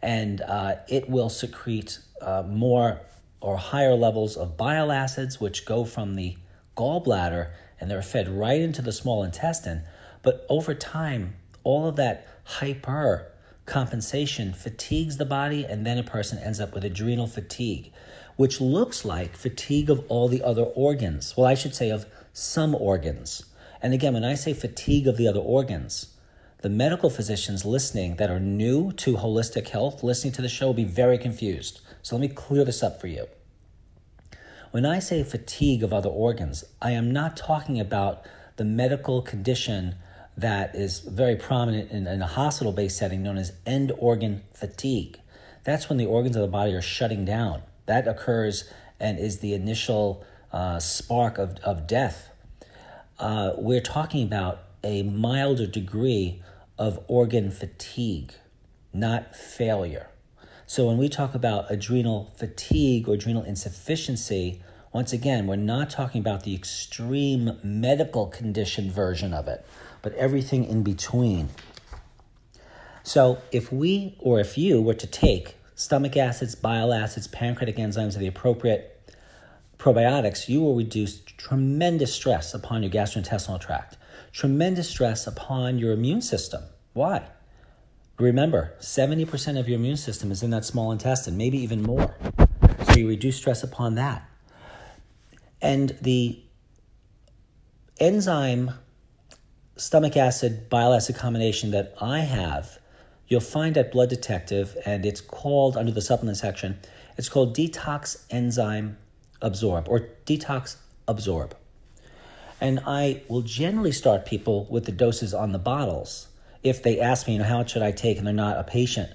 and 0.00 0.40
uh, 0.40 0.76
it 0.88 1.10
will 1.10 1.28
secrete 1.28 1.98
uh, 2.20 2.42
more 2.46 3.00
or 3.40 3.56
higher 3.56 3.94
levels 3.94 4.36
of 4.36 4.56
bile 4.56 4.90
acids, 4.90 5.40
which 5.40 5.64
go 5.64 5.84
from 5.84 6.14
the 6.14 6.36
gallbladder 6.76 7.50
and 7.80 7.90
they're 7.90 8.02
fed 8.02 8.28
right 8.28 8.60
into 8.60 8.82
the 8.82 8.92
small 8.92 9.22
intestine. 9.22 9.82
But 10.22 10.46
over 10.48 10.74
time, 10.74 11.36
all 11.62 11.86
of 11.86 11.96
that 11.96 12.26
hyper 12.44 13.32
compensation 13.66 14.52
fatigues 14.52 15.16
the 15.16 15.24
body, 15.24 15.64
and 15.64 15.84
then 15.84 15.98
a 15.98 16.02
person 16.02 16.38
ends 16.38 16.60
up 16.60 16.74
with 16.74 16.84
adrenal 16.84 17.26
fatigue, 17.26 17.92
which 18.36 18.60
looks 18.60 19.04
like 19.04 19.36
fatigue 19.36 19.90
of 19.90 20.04
all 20.08 20.28
the 20.28 20.42
other 20.42 20.62
organs. 20.62 21.36
Well, 21.36 21.46
I 21.46 21.54
should 21.54 21.74
say 21.74 21.90
of 21.90 22.06
some 22.32 22.74
organs. 22.74 23.44
And 23.82 23.92
again, 23.92 24.14
when 24.14 24.24
I 24.24 24.34
say 24.34 24.54
fatigue 24.54 25.06
of 25.06 25.16
the 25.16 25.28
other 25.28 25.40
organs, 25.40 26.15
the 26.66 26.70
medical 26.70 27.08
physicians 27.08 27.64
listening 27.64 28.16
that 28.16 28.28
are 28.28 28.40
new 28.40 28.90
to 28.90 29.14
holistic 29.14 29.68
health, 29.68 30.02
listening 30.02 30.32
to 30.32 30.42
the 30.42 30.48
show, 30.48 30.66
will 30.66 30.74
be 30.74 30.82
very 30.82 31.16
confused. 31.16 31.80
So 32.02 32.16
let 32.16 32.22
me 32.22 32.26
clear 32.26 32.64
this 32.64 32.82
up 32.82 33.00
for 33.00 33.06
you. 33.06 33.28
When 34.72 34.84
I 34.84 34.98
say 34.98 35.22
fatigue 35.22 35.84
of 35.84 35.92
other 35.92 36.08
organs, 36.08 36.64
I 36.82 36.90
am 36.90 37.12
not 37.12 37.36
talking 37.36 37.78
about 37.78 38.24
the 38.56 38.64
medical 38.64 39.22
condition 39.22 39.94
that 40.36 40.74
is 40.74 40.98
very 40.98 41.36
prominent 41.36 41.92
in, 41.92 42.08
in 42.08 42.20
a 42.20 42.26
hospital 42.26 42.72
based 42.72 42.98
setting 42.98 43.22
known 43.22 43.38
as 43.38 43.52
end 43.64 43.92
organ 43.96 44.42
fatigue. 44.52 45.20
That's 45.62 45.88
when 45.88 45.98
the 45.98 46.06
organs 46.06 46.34
of 46.34 46.42
the 46.42 46.48
body 46.48 46.74
are 46.74 46.82
shutting 46.82 47.24
down. 47.24 47.62
That 47.86 48.08
occurs 48.08 48.68
and 48.98 49.20
is 49.20 49.38
the 49.38 49.54
initial 49.54 50.24
uh, 50.52 50.80
spark 50.80 51.38
of, 51.38 51.58
of 51.58 51.86
death. 51.86 52.28
Uh, 53.20 53.52
we're 53.56 53.80
talking 53.80 54.24
about 54.24 54.62
a 54.82 55.04
milder 55.04 55.68
degree 55.68 56.42
of 56.78 56.98
organ 57.08 57.50
fatigue, 57.50 58.32
not 58.92 59.34
failure. 59.34 60.08
So 60.66 60.86
when 60.86 60.98
we 60.98 61.08
talk 61.08 61.34
about 61.34 61.70
adrenal 61.70 62.32
fatigue 62.36 63.08
or 63.08 63.14
adrenal 63.14 63.44
insufficiency, 63.44 64.60
once 64.92 65.12
again, 65.12 65.46
we're 65.46 65.56
not 65.56 65.90
talking 65.90 66.20
about 66.20 66.42
the 66.42 66.54
extreme 66.54 67.58
medical 67.62 68.26
condition 68.26 68.90
version 68.90 69.32
of 69.32 69.46
it, 69.46 69.64
but 70.02 70.14
everything 70.14 70.64
in 70.64 70.82
between. 70.82 71.50
So 73.02 73.38
if 73.52 73.70
we 73.70 74.16
or 74.18 74.40
if 74.40 74.58
you 74.58 74.82
were 74.82 74.94
to 74.94 75.06
take 75.06 75.56
stomach 75.76 76.16
acids, 76.16 76.54
bile 76.54 76.92
acids, 76.92 77.28
pancreatic 77.28 77.76
enzymes, 77.76 78.14
and 78.14 78.22
the 78.22 78.26
appropriate 78.26 79.12
probiotics, 79.78 80.48
you 80.48 80.60
will 80.60 80.74
reduce 80.74 81.20
tremendous 81.36 82.12
stress 82.12 82.54
upon 82.54 82.82
your 82.82 82.90
gastrointestinal 82.90 83.60
tract, 83.60 83.96
tremendous 84.36 84.90
stress 84.90 85.26
upon 85.26 85.78
your 85.78 85.92
immune 85.92 86.20
system. 86.20 86.62
Why? 86.92 87.26
Remember, 88.18 88.74
70% 88.80 89.58
of 89.58 89.66
your 89.66 89.78
immune 89.78 89.96
system 89.96 90.30
is 90.30 90.42
in 90.42 90.50
that 90.50 90.66
small 90.66 90.92
intestine, 90.92 91.38
maybe 91.38 91.56
even 91.56 91.82
more. 91.82 92.14
So 92.86 92.96
you 92.96 93.08
reduce 93.08 93.38
stress 93.38 93.62
upon 93.62 93.94
that. 93.94 94.28
And 95.62 95.96
the 96.02 96.38
enzyme 97.98 98.72
stomach 99.76 100.18
acid 100.18 100.68
bile 100.68 100.92
acid 100.92 101.16
combination 101.16 101.70
that 101.70 101.94
I 101.98 102.18
have, 102.18 102.78
you'll 103.28 103.40
find 103.40 103.78
at 103.78 103.90
Blood 103.90 104.10
Detective, 104.10 104.76
and 104.84 105.06
it's 105.06 105.22
called 105.22 105.78
under 105.78 105.92
the 105.92 106.02
supplement 106.02 106.36
section, 106.36 106.78
it's 107.16 107.30
called 107.30 107.56
Detox 107.56 108.26
Enzyme 108.28 108.98
Absorb 109.40 109.88
or 109.88 110.10
Detox 110.26 110.76
Absorb. 111.08 111.54
And 112.60 112.80
I 112.86 113.22
will 113.28 113.42
generally 113.42 113.92
start 113.92 114.24
people 114.26 114.66
with 114.70 114.86
the 114.86 114.92
doses 114.92 115.34
on 115.34 115.52
the 115.52 115.58
bottles 115.58 116.28
if 116.62 116.82
they 116.82 117.00
ask 117.00 117.26
me, 117.26 117.34
you 117.34 117.38
know, 117.38 117.44
how 117.44 117.58
much 117.58 117.72
should 117.72 117.82
I 117.82 117.92
take, 117.92 118.18
and 118.18 118.26
they're 118.26 118.34
not 118.34 118.58
a 118.58 118.64
patient. 118.64 119.10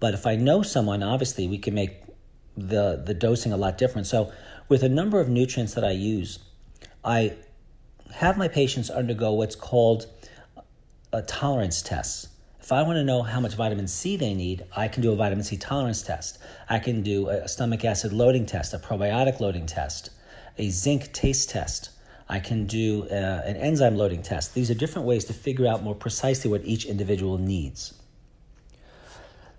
But 0.00 0.14
if 0.14 0.26
I 0.26 0.36
know 0.36 0.62
someone, 0.62 1.02
obviously 1.02 1.46
we 1.46 1.58
can 1.58 1.74
make 1.74 2.02
the 2.56 3.02
the 3.04 3.14
dosing 3.14 3.52
a 3.52 3.56
lot 3.56 3.78
different. 3.78 4.06
So 4.06 4.32
with 4.68 4.82
a 4.82 4.88
number 4.88 5.20
of 5.20 5.28
nutrients 5.28 5.74
that 5.74 5.84
I 5.84 5.92
use, 5.92 6.38
I 7.04 7.36
have 8.12 8.36
my 8.36 8.48
patients 8.48 8.90
undergo 8.90 9.32
what's 9.32 9.54
called 9.54 10.06
a 11.12 11.22
tolerance 11.22 11.82
test. 11.82 12.28
If 12.60 12.72
I 12.72 12.82
want 12.82 12.96
to 12.96 13.04
know 13.04 13.22
how 13.22 13.40
much 13.40 13.54
vitamin 13.54 13.88
C 13.88 14.16
they 14.16 14.34
need, 14.34 14.64
I 14.76 14.88
can 14.88 15.02
do 15.02 15.12
a 15.12 15.16
vitamin 15.16 15.44
C 15.44 15.56
tolerance 15.56 16.02
test. 16.02 16.38
I 16.68 16.78
can 16.78 17.02
do 17.02 17.28
a 17.28 17.48
stomach 17.48 17.84
acid 17.84 18.12
loading 18.12 18.46
test, 18.46 18.74
a 18.74 18.78
probiotic 18.78 19.40
loading 19.40 19.66
test, 19.66 20.10
a 20.58 20.70
zinc 20.70 21.12
taste 21.12 21.50
test. 21.50 21.90
I 22.30 22.38
can 22.38 22.66
do 22.66 23.08
uh, 23.10 23.42
an 23.44 23.56
enzyme 23.56 23.96
loading 23.96 24.22
test. 24.22 24.54
These 24.54 24.70
are 24.70 24.74
different 24.74 25.06
ways 25.06 25.24
to 25.24 25.32
figure 25.32 25.66
out 25.66 25.82
more 25.82 25.96
precisely 25.96 26.48
what 26.48 26.64
each 26.64 26.86
individual 26.86 27.38
needs. 27.38 27.94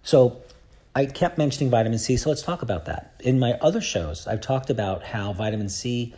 So, 0.03 0.41
I 0.95 1.05
kept 1.05 1.37
mentioning 1.37 1.69
vitamin 1.69 1.99
C, 1.99 2.17
so 2.17 2.29
let's 2.29 2.41
talk 2.41 2.61
about 2.61 2.85
that. 2.85 3.13
In 3.19 3.39
my 3.39 3.53
other 3.61 3.81
shows, 3.81 4.25
I've 4.25 4.41
talked 4.41 4.69
about 4.69 5.03
how 5.03 5.31
vitamin 5.33 5.69
C 5.69 6.13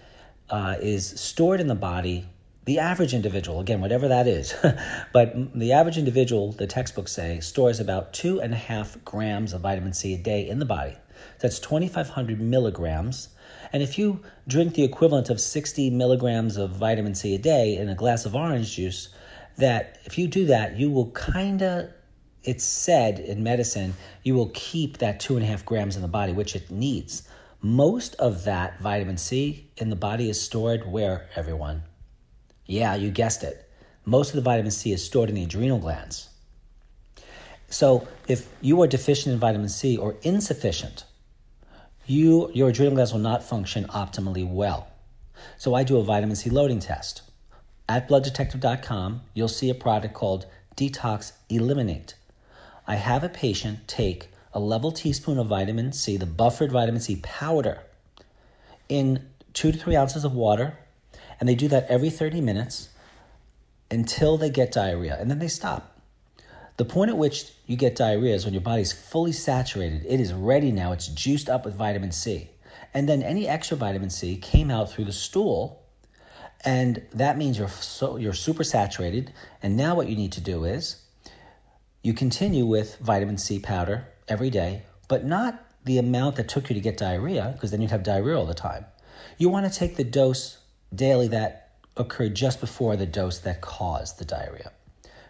uh, 0.49 0.75
is 0.79 1.19
stored 1.19 1.59
in 1.59 1.67
the 1.67 1.75
body. 1.75 2.25
The 2.65 2.79
average 2.79 3.13
individual, 3.13 3.59
again, 3.59 3.81
whatever 3.81 4.07
that 4.07 4.27
is, 4.27 4.55
but 5.13 5.33
the 5.57 5.73
average 5.73 5.97
individual, 5.97 6.53
the 6.53 6.67
textbooks 6.67 7.11
say, 7.11 7.39
stores 7.39 7.79
about 7.79 8.13
two 8.13 8.41
and 8.41 8.53
a 8.53 8.57
half 8.57 9.03
grams 9.03 9.53
of 9.53 9.61
vitamin 9.61 9.93
C 9.93 10.13
a 10.13 10.17
day 10.17 10.47
in 10.47 10.59
the 10.59 10.65
body. 10.65 10.97
That's 11.39 11.59
2,500 11.59 12.39
milligrams 12.39 13.29
and 13.73 13.81
if 13.81 13.97
you 13.97 14.21
drink 14.47 14.75
the 14.75 14.83
equivalent 14.83 15.31
of 15.31 15.41
60 15.41 15.89
milligrams 15.89 16.57
of 16.57 16.69
vitamin 16.69 17.15
C 17.15 17.33
a 17.33 17.39
day 17.39 17.75
in 17.75 17.89
a 17.89 17.95
glass 17.95 18.23
of 18.25 18.35
orange 18.35 18.75
juice, 18.75 19.09
that 19.57 19.97
if 20.05 20.17
you 20.17 20.27
do 20.27 20.45
that, 20.45 20.77
you 20.77 20.91
will 20.91 21.09
kind 21.11 21.63
of, 21.63 21.89
it's 22.43 22.63
said 22.63 23.19
in 23.19 23.41
medicine, 23.41 23.95
you 24.21 24.35
will 24.35 24.51
keep 24.53 24.99
that 24.99 25.19
two 25.19 25.35
and 25.35 25.43
a 25.43 25.47
half 25.47 25.65
grams 25.65 25.95
in 25.95 26.03
the 26.03 26.07
body, 26.07 26.33
which 26.33 26.55
it 26.55 26.69
needs. 26.69 27.27
Most 27.61 28.13
of 28.15 28.43
that 28.43 28.79
vitamin 28.79 29.17
C 29.17 29.71
in 29.77 29.89
the 29.89 29.95
body 29.95 30.29
is 30.29 30.39
stored 30.39 30.85
where, 30.91 31.29
everyone? 31.35 31.81
Yeah, 32.67 32.93
you 32.93 33.09
guessed 33.09 33.43
it. 33.43 33.67
Most 34.05 34.29
of 34.29 34.35
the 34.35 34.41
vitamin 34.41 34.71
C 34.71 34.91
is 34.91 35.03
stored 35.03 35.29
in 35.29 35.35
the 35.35 35.43
adrenal 35.43 35.79
glands. 35.79 36.29
So 37.69 38.07
if 38.27 38.47
you 38.61 38.79
are 38.83 38.87
deficient 38.87 39.33
in 39.33 39.39
vitamin 39.39 39.69
C 39.69 39.97
or 39.97 40.15
insufficient, 40.21 41.05
you 42.05 42.51
your 42.53 42.69
adrenal 42.69 42.95
glands 42.95 43.13
will 43.13 43.19
not 43.19 43.43
function 43.43 43.85
optimally 43.85 44.47
well. 44.47 44.87
So 45.57 45.73
I 45.73 45.83
do 45.83 45.97
a 45.97 46.03
vitamin 46.03 46.35
C 46.35 46.49
loading 46.49 46.79
test. 46.79 47.21
At 47.87 48.07
blooddetective.com, 48.07 49.21
you'll 49.33 49.47
see 49.47 49.69
a 49.69 49.75
product 49.75 50.13
called 50.13 50.45
Detox 50.75 51.33
Eliminate. 51.49 52.15
I 52.87 52.95
have 52.95 53.23
a 53.23 53.29
patient 53.29 53.87
take 53.87 54.29
a 54.53 54.59
level 54.59 54.91
teaspoon 54.91 55.37
of 55.37 55.47
vitamin 55.47 55.91
C, 55.93 56.17
the 56.17 56.25
buffered 56.25 56.71
vitamin 56.71 57.01
C 57.01 57.17
powder, 57.17 57.83
in 58.87 59.27
two 59.53 59.71
to 59.71 59.77
three 59.77 59.95
ounces 59.95 60.23
of 60.23 60.33
water, 60.33 60.77
and 61.39 61.49
they 61.49 61.55
do 61.55 61.67
that 61.67 61.87
every 61.89 62.09
30 62.09 62.41
minutes 62.41 62.89
until 63.89 64.37
they 64.37 64.49
get 64.49 64.71
diarrhea, 64.71 65.17
and 65.19 65.29
then 65.29 65.39
they 65.39 65.47
stop. 65.47 65.92
The 66.77 66.85
point 66.85 67.09
at 67.09 67.17
which 67.17 67.51
you 67.67 67.75
get 67.77 67.95
diarrhea 67.95 68.33
is 68.33 68.45
when 68.45 68.53
your 68.53 68.61
body's 68.61 68.91
fully 68.91 69.31
saturated. 69.31 70.05
It 70.07 70.19
is 70.19 70.33
ready 70.33 70.71
now, 70.71 70.91
it's 70.91 71.07
juiced 71.07 71.49
up 71.49 71.65
with 71.65 71.75
vitamin 71.75 72.11
C. 72.11 72.49
And 72.93 73.07
then 73.07 73.21
any 73.21 73.47
extra 73.47 73.77
vitamin 73.77 74.09
C 74.09 74.37
came 74.37 74.71
out 74.71 74.91
through 74.91 75.05
the 75.05 75.13
stool, 75.13 75.83
and 76.65 77.03
that 77.13 77.37
means 77.37 77.57
you're, 77.57 77.67
so, 77.67 78.17
you're 78.17 78.33
super 78.33 78.63
saturated. 78.63 79.33
And 79.61 79.77
now 79.77 79.95
what 79.95 80.07
you 80.07 80.15
need 80.15 80.31
to 80.33 80.41
do 80.41 80.63
is 80.63 81.03
you 82.01 82.13
continue 82.13 82.65
with 82.65 82.97
vitamin 82.97 83.37
C 83.37 83.59
powder 83.59 84.07
every 84.27 84.49
day, 84.49 84.83
but 85.07 85.25
not 85.25 85.63
the 85.85 85.97
amount 85.97 86.37
that 86.37 86.47
took 86.47 86.69
you 86.69 86.73
to 86.73 86.81
get 86.81 86.97
diarrhea, 86.97 87.51
because 87.53 87.71
then 87.71 87.81
you'd 87.81 87.91
have 87.91 88.03
diarrhea 88.03 88.37
all 88.37 88.45
the 88.45 88.53
time. 88.53 88.85
You 89.37 89.49
want 89.49 89.71
to 89.71 89.79
take 89.79 89.95
the 89.95 90.03
dose 90.03 90.57
daily 90.93 91.27
that 91.29 91.71
occurred 91.97 92.35
just 92.35 92.59
before 92.59 92.95
the 92.95 93.05
dose 93.05 93.39
that 93.39 93.61
caused 93.61 94.17
the 94.17 94.25
diarrhea. 94.25 94.71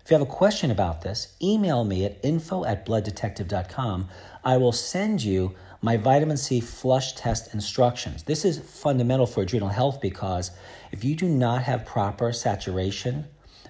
If 0.03 0.11
you 0.11 0.15
have 0.15 0.27
a 0.27 0.29
question 0.29 0.69
about 0.69 1.01
this, 1.01 1.33
email 1.41 1.85
me 1.85 2.03
at 2.03 2.17
info 2.23 2.65
at 2.65 2.85
blooddetective.com. 2.85 4.09
I 4.43 4.57
will 4.57 4.73
send 4.73 5.23
you 5.23 5.55
my 5.81 5.95
vitamin 5.95 6.35
C 6.35 6.59
flush 6.59 7.13
test 7.13 7.53
instructions. 7.53 8.23
This 8.23 8.43
is 8.43 8.59
fundamental 8.59 9.25
for 9.25 9.43
adrenal 9.43 9.69
health 9.69 10.01
because 10.01 10.51
if 10.91 11.05
you 11.05 11.15
do 11.15 11.29
not 11.29 11.63
have 11.63 11.85
proper 11.85 12.33
saturation 12.33 13.27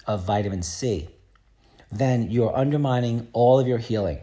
of 0.07 0.25
vitamin 0.25 0.63
C, 0.63 1.09
then 1.91 2.31
you're 2.31 2.55
undermining 2.57 3.27
all 3.33 3.59
of 3.59 3.67
your 3.67 3.77
healing. 3.77 4.17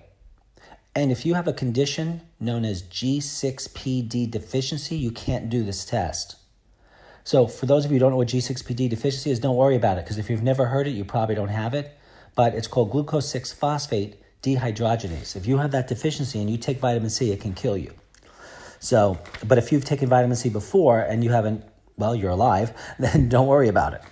And 0.96 1.12
if 1.12 1.24
you 1.24 1.34
have 1.34 1.46
a 1.46 1.52
condition 1.52 2.22
known 2.40 2.64
as 2.64 2.82
G6PD 2.82 4.28
deficiency, 4.28 4.96
you 4.96 5.12
can't 5.12 5.48
do 5.48 5.62
this 5.62 5.84
test. 5.84 6.34
So, 7.22 7.46
for 7.46 7.66
those 7.66 7.84
of 7.84 7.92
you 7.92 7.96
who 7.96 8.00
don't 8.00 8.11
know 8.11 8.16
what 8.16 8.28
G6PD 8.28 8.90
deficiency 8.90 9.30
is, 9.30 9.38
don't 9.38 9.54
worry 9.54 9.76
about 9.76 9.98
it 9.98 10.04
because 10.04 10.18
if 10.18 10.28
you've 10.28 10.42
never 10.42 10.66
heard 10.66 10.88
it, 10.88 10.90
you 10.90 11.04
probably 11.04 11.36
don't 11.36 11.48
have 11.48 11.74
it 11.74 11.96
but 12.35 12.55
it's 12.55 12.66
called 12.66 12.91
glucose 12.91 13.28
6 13.28 13.53
phosphate 13.53 14.16
dehydrogenase. 14.43 15.37
If 15.37 15.47
you 15.47 15.59
have 15.59 15.70
that 15.72 15.89
deficiency 15.89 16.41
and 16.41 16.49
you 16.49 16.57
take 16.57 16.78
vitamin 16.78 17.11
C, 17.11 17.31
it 17.33 17.41
can 17.41 17.55
kill 17.55 17.76
you. 17.76 17.93
So, 18.78 19.18
but 19.47 19.59
if 19.59 19.72
you've 19.72 19.85
taken 19.85 20.09
vitamin 20.09 20.37
C 20.37 20.49
before 20.49 21.01
and 21.01 21.22
you 21.22 21.31
haven't, 21.31 21.64
well, 21.97 22.14
you're 22.14 22.31
alive, 22.31 22.72
then 22.99 23.28
don't 23.28 23.47
worry 23.47 23.68
about 23.68 23.95
it. 23.95 24.03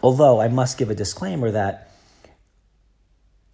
Although 0.00 0.40
I 0.40 0.48
must 0.48 0.78
give 0.78 0.90
a 0.90 0.94
disclaimer 0.94 1.50
that 1.50 1.90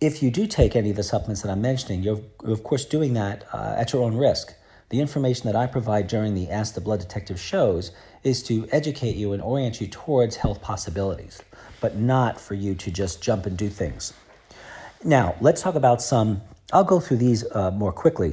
if 0.01 0.22
you 0.22 0.31
do 0.31 0.47
take 0.47 0.77
any 0.77 0.91
of 0.91 0.97
the 0.97 1.03
supplements 1.03 1.43
that 1.43 1.51
I'm 1.51 1.62
mentioning, 1.62 2.03
you're 2.03 2.20
of 2.45 2.62
course 2.62 2.85
doing 2.85 3.14
that 3.14 3.45
uh, 3.53 3.75
at 3.79 3.93
your 3.93 4.03
own 4.03 4.16
risk. 4.16 4.55
The 4.91 5.01
information 5.01 5.47
that 5.47 5.57
I 5.57 5.66
provide 5.66 6.07
during 6.07 6.35
the 6.35 6.51
Ask 6.51 6.75
the 6.75 6.81
Blood 6.81 7.01
Detective 7.01 7.41
shows 7.41 7.91
is 8.22 8.43
to 8.45 8.68
educate 8.70 9.16
you 9.16 9.33
and 9.33 9.43
orient 9.43 9.81
you 9.81 9.89
towards 9.89 10.37
health 10.37 10.61
possibilities 10.61 11.43
but 11.85 11.97
not 11.97 12.41
for 12.41 12.55
you 12.55 12.74
to 12.74 12.91
just 12.91 13.20
jump 13.20 13.45
and 13.45 13.59
do 13.59 13.68
things. 13.68 14.14
Now, 15.05 15.35
let's 15.43 15.61
talk 15.61 15.74
about 15.74 16.01
some, 16.01 16.41
I'll 16.72 16.82
go 16.82 16.99
through 16.99 17.18
these 17.18 17.45
uh, 17.55 17.72
more 17.72 17.93
quickly. 17.93 18.32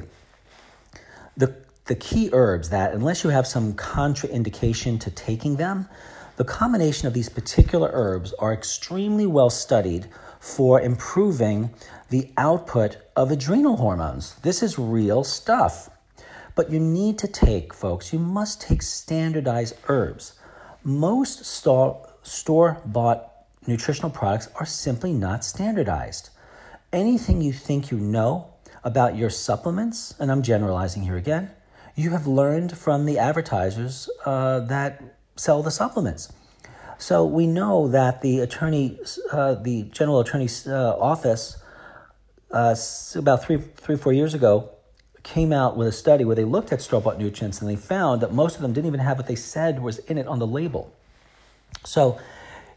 The, 1.36 1.54
the 1.84 1.94
key 1.94 2.30
herbs 2.32 2.70
that, 2.70 2.94
unless 2.94 3.24
you 3.24 3.28
have 3.28 3.46
some 3.46 3.74
contraindication 3.74 4.98
to 5.00 5.10
taking 5.10 5.56
them, 5.56 5.86
the 6.36 6.46
combination 6.46 7.06
of 7.08 7.12
these 7.12 7.28
particular 7.28 7.90
herbs 7.92 8.32
are 8.38 8.54
extremely 8.54 9.26
well 9.26 9.50
studied 9.50 10.06
for 10.40 10.80
improving 10.80 11.68
the 12.08 12.30
output 12.38 12.96
of 13.14 13.30
adrenal 13.30 13.76
hormones. 13.76 14.36
This 14.36 14.62
is 14.62 14.78
real 14.78 15.24
stuff. 15.24 15.90
But 16.54 16.70
you 16.70 16.80
need 16.80 17.18
to 17.18 17.28
take, 17.28 17.74
folks, 17.74 18.14
you 18.14 18.18
must 18.18 18.62
take 18.62 18.80
standardized 18.80 19.74
herbs. 19.88 20.32
Most 20.82 21.44
store 21.44 22.80
bought 22.86 23.31
nutritional 23.66 24.10
products 24.10 24.48
are 24.56 24.66
simply 24.66 25.12
not 25.12 25.44
standardized. 25.44 26.30
Anything 26.92 27.40
you 27.40 27.52
think 27.52 27.90
you 27.90 27.98
know 27.98 28.52
about 28.84 29.16
your 29.16 29.30
supplements, 29.30 30.14
and 30.18 30.30
I'm 30.30 30.42
generalizing 30.42 31.02
here 31.02 31.16
again, 31.16 31.50
you 31.94 32.10
have 32.10 32.26
learned 32.26 32.76
from 32.76 33.06
the 33.06 33.18
advertisers 33.18 34.08
uh, 34.24 34.60
that 34.60 35.02
sell 35.36 35.62
the 35.62 35.70
supplements. 35.70 36.32
So 36.98 37.24
we 37.24 37.46
know 37.46 37.88
that 37.88 38.22
the 38.22 38.40
attorney, 38.40 38.98
uh, 39.32 39.54
the 39.54 39.84
general 39.84 40.20
attorney's 40.20 40.66
uh, 40.66 40.96
office, 40.98 41.56
uh, 42.50 42.76
about 43.16 43.44
three, 43.44 43.58
three, 43.58 43.96
four 43.96 44.12
years 44.12 44.34
ago, 44.34 44.70
came 45.22 45.52
out 45.52 45.76
with 45.76 45.86
a 45.86 45.92
study 45.92 46.24
where 46.24 46.36
they 46.36 46.44
looked 46.44 46.72
at 46.72 46.82
store-bought 46.82 47.18
nutrients 47.18 47.60
and 47.60 47.70
they 47.70 47.76
found 47.76 48.20
that 48.20 48.32
most 48.32 48.56
of 48.56 48.62
them 48.62 48.72
didn't 48.72 48.86
even 48.86 49.00
have 49.00 49.16
what 49.16 49.26
they 49.26 49.36
said 49.36 49.80
was 49.80 49.98
in 49.98 50.18
it 50.18 50.26
on 50.26 50.38
the 50.38 50.46
label. 50.46 50.92
So 51.84 52.18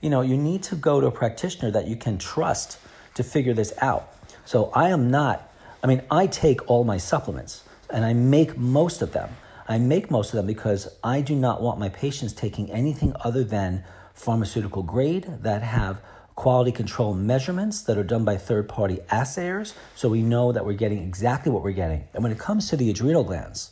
you 0.06 0.12
know, 0.12 0.22
you 0.22 0.38
need 0.38 0.62
to 0.62 0.76
go 0.76 1.02
to 1.02 1.08
a 1.08 1.12
practitioner 1.12 1.72
that 1.72 1.88
you 1.88 1.96
can 1.96 2.20
trust 2.20 2.78
to 3.16 3.24
figure 3.24 3.56
this 3.56 3.74
out. 3.82 4.14
So 4.46 4.70
I 4.76 4.90
am 4.90 5.10
not, 5.10 5.52
I 5.84 5.88
mean, 5.88 6.04
I 6.12 6.28
take 6.28 6.70
all 6.70 6.84
my 6.84 6.98
supplements 6.98 7.64
and 7.90 8.06
I 8.06 8.14
make 8.14 8.56
most 8.56 9.02
of 9.02 9.14
them. 9.14 9.32
I 9.68 9.80
make 9.80 10.12
most 10.12 10.32
of 10.32 10.38
them 10.38 10.46
because 10.46 10.88
I 11.04 11.22
do 11.22 11.36
not 11.36 11.60
want 11.60 11.80
my 11.80 11.90
patients 11.90 12.34
taking 12.34 12.72
anything 12.72 13.16
other 13.22 13.44
than 13.44 13.84
pharmaceutical 14.14 14.84
grade 14.84 15.26
that 15.42 15.64
have 15.64 16.04
quality 16.36 16.72
control 16.72 17.16
measurements 17.16 17.82
that 17.82 17.98
are 17.98 18.04
done 18.04 18.24
by 18.24 18.38
third 18.38 18.70
party 18.70 19.00
assayers 19.10 19.74
so 19.96 20.08
we 20.08 20.22
know 20.22 20.52
that 20.52 20.64
we're 20.64 20.74
getting 20.74 21.02
exactly 21.02 21.52
what 21.52 21.64
we're 21.64 21.72
getting. 21.72 22.08
And 22.14 22.22
when 22.22 22.32
it 22.32 22.38
comes 22.38 22.70
to 22.70 22.78
the 22.78 22.92
adrenal 22.92 23.24
glands, 23.24 23.72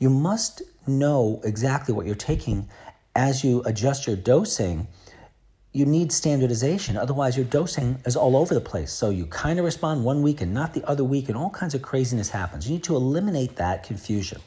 you 0.00 0.10
must 0.10 0.62
know 0.88 1.40
exactly 1.44 1.94
what 1.94 2.06
you're 2.06 2.16
taking 2.16 2.68
as 3.14 3.44
you 3.44 3.62
adjust 3.66 4.08
your 4.08 4.16
dosing 4.16 4.88
you 5.72 5.86
need 5.86 6.10
standardization. 6.10 6.96
Otherwise, 6.96 7.36
your 7.36 7.46
dosing 7.46 7.98
is 8.04 8.16
all 8.16 8.36
over 8.36 8.54
the 8.54 8.60
place. 8.60 8.92
So 8.92 9.10
you 9.10 9.26
kind 9.26 9.58
of 9.58 9.64
respond 9.64 10.04
one 10.04 10.20
week 10.22 10.40
and 10.40 10.52
not 10.52 10.74
the 10.74 10.84
other 10.84 11.04
week, 11.04 11.28
and 11.28 11.38
all 11.38 11.50
kinds 11.50 11.74
of 11.74 11.82
craziness 11.82 12.30
happens. 12.30 12.66
You 12.68 12.74
need 12.74 12.84
to 12.84 12.96
eliminate 12.96 13.56
that 13.56 13.84
confusion. 13.84 14.40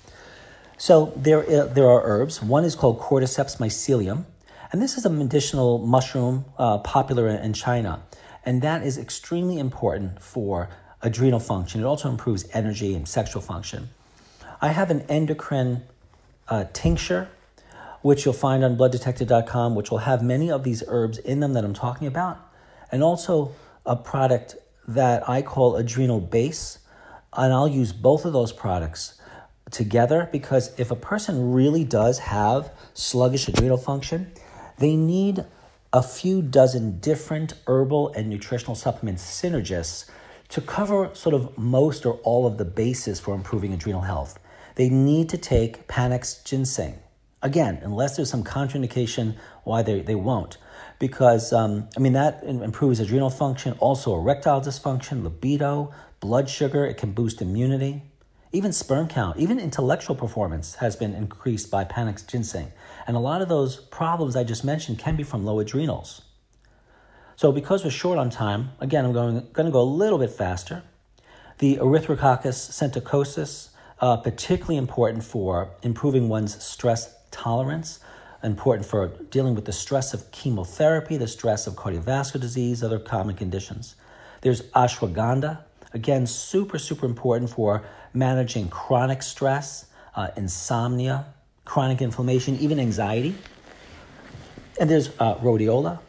So 0.78 1.14
there, 1.16 1.50
uh, 1.50 1.66
there 1.68 1.88
are 1.88 2.02
herbs. 2.04 2.42
One 2.42 2.66
is 2.66 2.76
called 2.76 3.00
Cordyceps 3.00 3.58
mycelium, 3.58 4.26
and 4.72 4.82
this 4.82 4.98
is 4.98 5.06
a 5.06 5.10
medicinal 5.10 5.78
mushroom 5.78 6.46
uh, 6.58 6.80
popular 6.80 7.30
in 7.30 7.54
China, 7.54 8.04
and 8.44 8.62
that 8.64 8.84
is 8.84 8.98
extremely 8.98 9.60
important 9.60 10.22
for 10.22 10.70
adrenal 11.02 11.40
function. 11.40 11.80
It 11.80 11.86
also 11.86 12.10
improves 12.10 12.46
energy 12.54 12.96
and 12.96 13.08
sexual 13.08 13.42
function. 13.42 13.90
I 14.62 14.70
have 14.70 14.92
an 14.92 15.02
endocrine 15.02 15.84
uh, 16.50 16.66
tincture 16.74 17.30
which 18.04 18.26
you'll 18.26 18.34
find 18.34 18.64
on 18.64 18.78
blooddetective.com, 18.78 19.74
which 19.74 19.90
will 19.90 20.00
have 20.00 20.22
many 20.22 20.52
of 20.52 20.64
these 20.64 20.84
herbs 20.88 21.18
in 21.18 21.40
them 21.40 21.54
that 21.54 21.64
I'm 21.66 21.74
talking 21.74 22.06
about, 22.06 22.38
and 22.92 23.02
also 23.02 23.52
a 23.86 23.96
product 23.96 24.58
that 24.88 25.28
I 25.28 25.42
call 25.42 25.76
Adrenal 25.78 26.20
Base. 26.20 26.80
And 27.36 27.52
I'll 27.52 27.68
use 27.68 27.92
both 27.92 28.26
of 28.26 28.34
those 28.34 28.52
products 28.52 29.20
together 29.72 30.30
because 30.32 30.78
if 30.78 30.92
a 30.92 30.96
person 30.96 31.52
really 31.54 31.84
does 31.84 32.20
have 32.20 32.72
sluggish 32.94 33.48
adrenal 33.48 33.78
function, 33.78 34.32
they 34.78 34.96
need 34.96 35.46
a 35.92 36.04
few 36.04 36.42
dozen 36.42 37.00
different 37.00 37.54
herbal 37.68 38.12
and 38.14 38.30
nutritional 38.30 38.76
supplement 38.76 39.18
synergists 39.18 40.10
to 40.50 40.62
cover 40.62 41.10
sort 41.14 41.34
of 41.34 41.58
most 41.58 42.06
or 42.06 42.16
all 42.24 42.46
of 42.46 42.58
the 42.58 42.66
bases 42.66 43.20
for 43.20 43.34
improving 43.34 43.74
adrenal 43.74 44.02
health. 44.02 44.40
They 44.76 44.90
need 44.90 45.30
to 45.30 45.38
take 45.38 45.88
Panax 45.88 46.44
ginseng. 46.44 47.03
Again, 47.44 47.82
unless 47.84 48.16
there's 48.16 48.30
some 48.30 48.44
contraindication 48.46 49.36
why 49.66 49.82
they, 49.84 50.00
they 50.00 50.16
won't. 50.16 50.58
Because, 50.98 51.52
um, 51.52 51.90
I 51.98 52.00
mean, 52.00 52.14
that 52.14 52.42
improves 52.44 53.02
adrenal 53.02 53.30
function, 53.30 53.74
also 53.80 54.16
erectile 54.16 54.62
dysfunction, 54.62 55.24
libido, 55.24 55.92
blood 56.22 56.50
sugar, 56.50 56.86
it 56.86 56.96
can 56.96 57.12
boost 57.12 57.42
immunity. 57.42 58.04
Even 58.54 58.72
sperm 58.72 59.10
count, 59.10 59.38
even 59.38 59.60
intellectual 59.60 60.16
performance 60.16 60.76
has 60.76 60.96
been 60.96 61.14
increased 61.14 61.70
by 61.70 61.84
Panax 61.84 62.26
ginseng. 62.26 62.72
And 63.06 63.18
a 63.18 63.20
lot 63.20 63.42
of 63.42 63.50
those 63.50 63.76
problems 63.76 64.38
I 64.38 64.46
just 64.46 64.64
mentioned 64.64 65.00
can 65.00 65.18
be 65.18 65.24
from 65.24 65.44
low 65.44 65.60
adrenals. 65.60 66.22
So, 67.36 67.52
because 67.52 67.84
we're 67.84 67.90
short 67.90 68.18
on 68.18 68.30
time, 68.30 68.70
again, 68.80 69.04
I'm 69.04 69.12
going, 69.12 69.48
going 69.52 69.66
to 69.66 69.72
go 69.72 69.82
a 69.82 69.84
little 69.84 70.20
bit 70.20 70.30
faster. 70.30 70.84
The 71.58 71.76
Erythrococcus 71.78 72.70
senticosus, 72.72 73.70
uh, 74.00 74.18
particularly 74.18 74.78
important 74.78 75.26
for 75.26 75.72
improving 75.82 76.30
one's 76.30 76.64
stress 76.64 77.14
tolerance, 77.34 78.00
important 78.44 78.88
for 78.88 79.08
dealing 79.30 79.56
with 79.56 79.66
the 79.66 79.74
stress 79.74 80.14
of 80.14 80.32
chemotherapy, 80.32 81.18
the 81.18 81.28
stress 81.28 81.68
of 81.68 81.74
cardiovascular 81.74 82.40
disease, 82.40 82.84
other 82.84 83.00
common 83.00 83.36
conditions. 83.36 83.96
There's 84.42 84.62
ashwagandha, 84.72 85.60
again, 85.94 86.28
super, 86.28 86.78
super 86.78 87.06
important 87.06 87.50
for 87.50 87.84
managing 88.14 88.70
chronic 88.70 89.22
stress, 89.22 89.88
uh, 90.16 90.30
insomnia, 90.38 91.26
chronic 91.66 92.02
inflammation, 92.02 92.58
even 92.60 92.80
anxiety. 92.80 93.36
And 94.80 94.90
there's 94.90 95.10
uh, 95.20 95.36
rhodiola. 95.36 96.00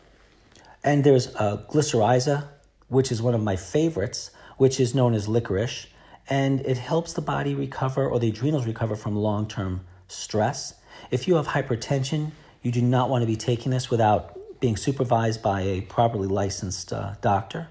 And 0.82 1.04
there's 1.04 1.34
uh, 1.36 1.64
glycyrrhiza, 1.70 2.46
which 2.88 3.10
is 3.10 3.22
one 3.22 3.34
of 3.34 3.42
my 3.42 3.56
favorites, 3.56 4.30
which 4.58 4.80
is 4.80 4.94
known 4.94 5.14
as 5.14 5.28
licorice. 5.28 5.86
And 6.28 6.60
it 6.60 6.78
helps 6.78 7.12
the 7.12 7.22
body 7.22 7.54
recover 7.54 8.08
or 8.08 8.18
the 8.18 8.28
adrenals 8.28 8.66
recover 8.66 8.96
from 8.96 9.16
long 9.16 9.46
term 9.46 9.82
stress. 10.08 10.74
If 11.10 11.28
you 11.28 11.36
have 11.36 11.48
hypertension, 11.48 12.32
you 12.62 12.72
do 12.72 12.82
not 12.82 13.10
want 13.10 13.22
to 13.22 13.26
be 13.26 13.36
taking 13.36 13.70
this 13.70 13.90
without 13.90 14.38
being 14.60 14.76
supervised 14.76 15.42
by 15.42 15.60
a 15.62 15.80
properly 15.82 16.28
licensed 16.28 16.92
uh, 16.92 17.14
doctor. 17.20 17.68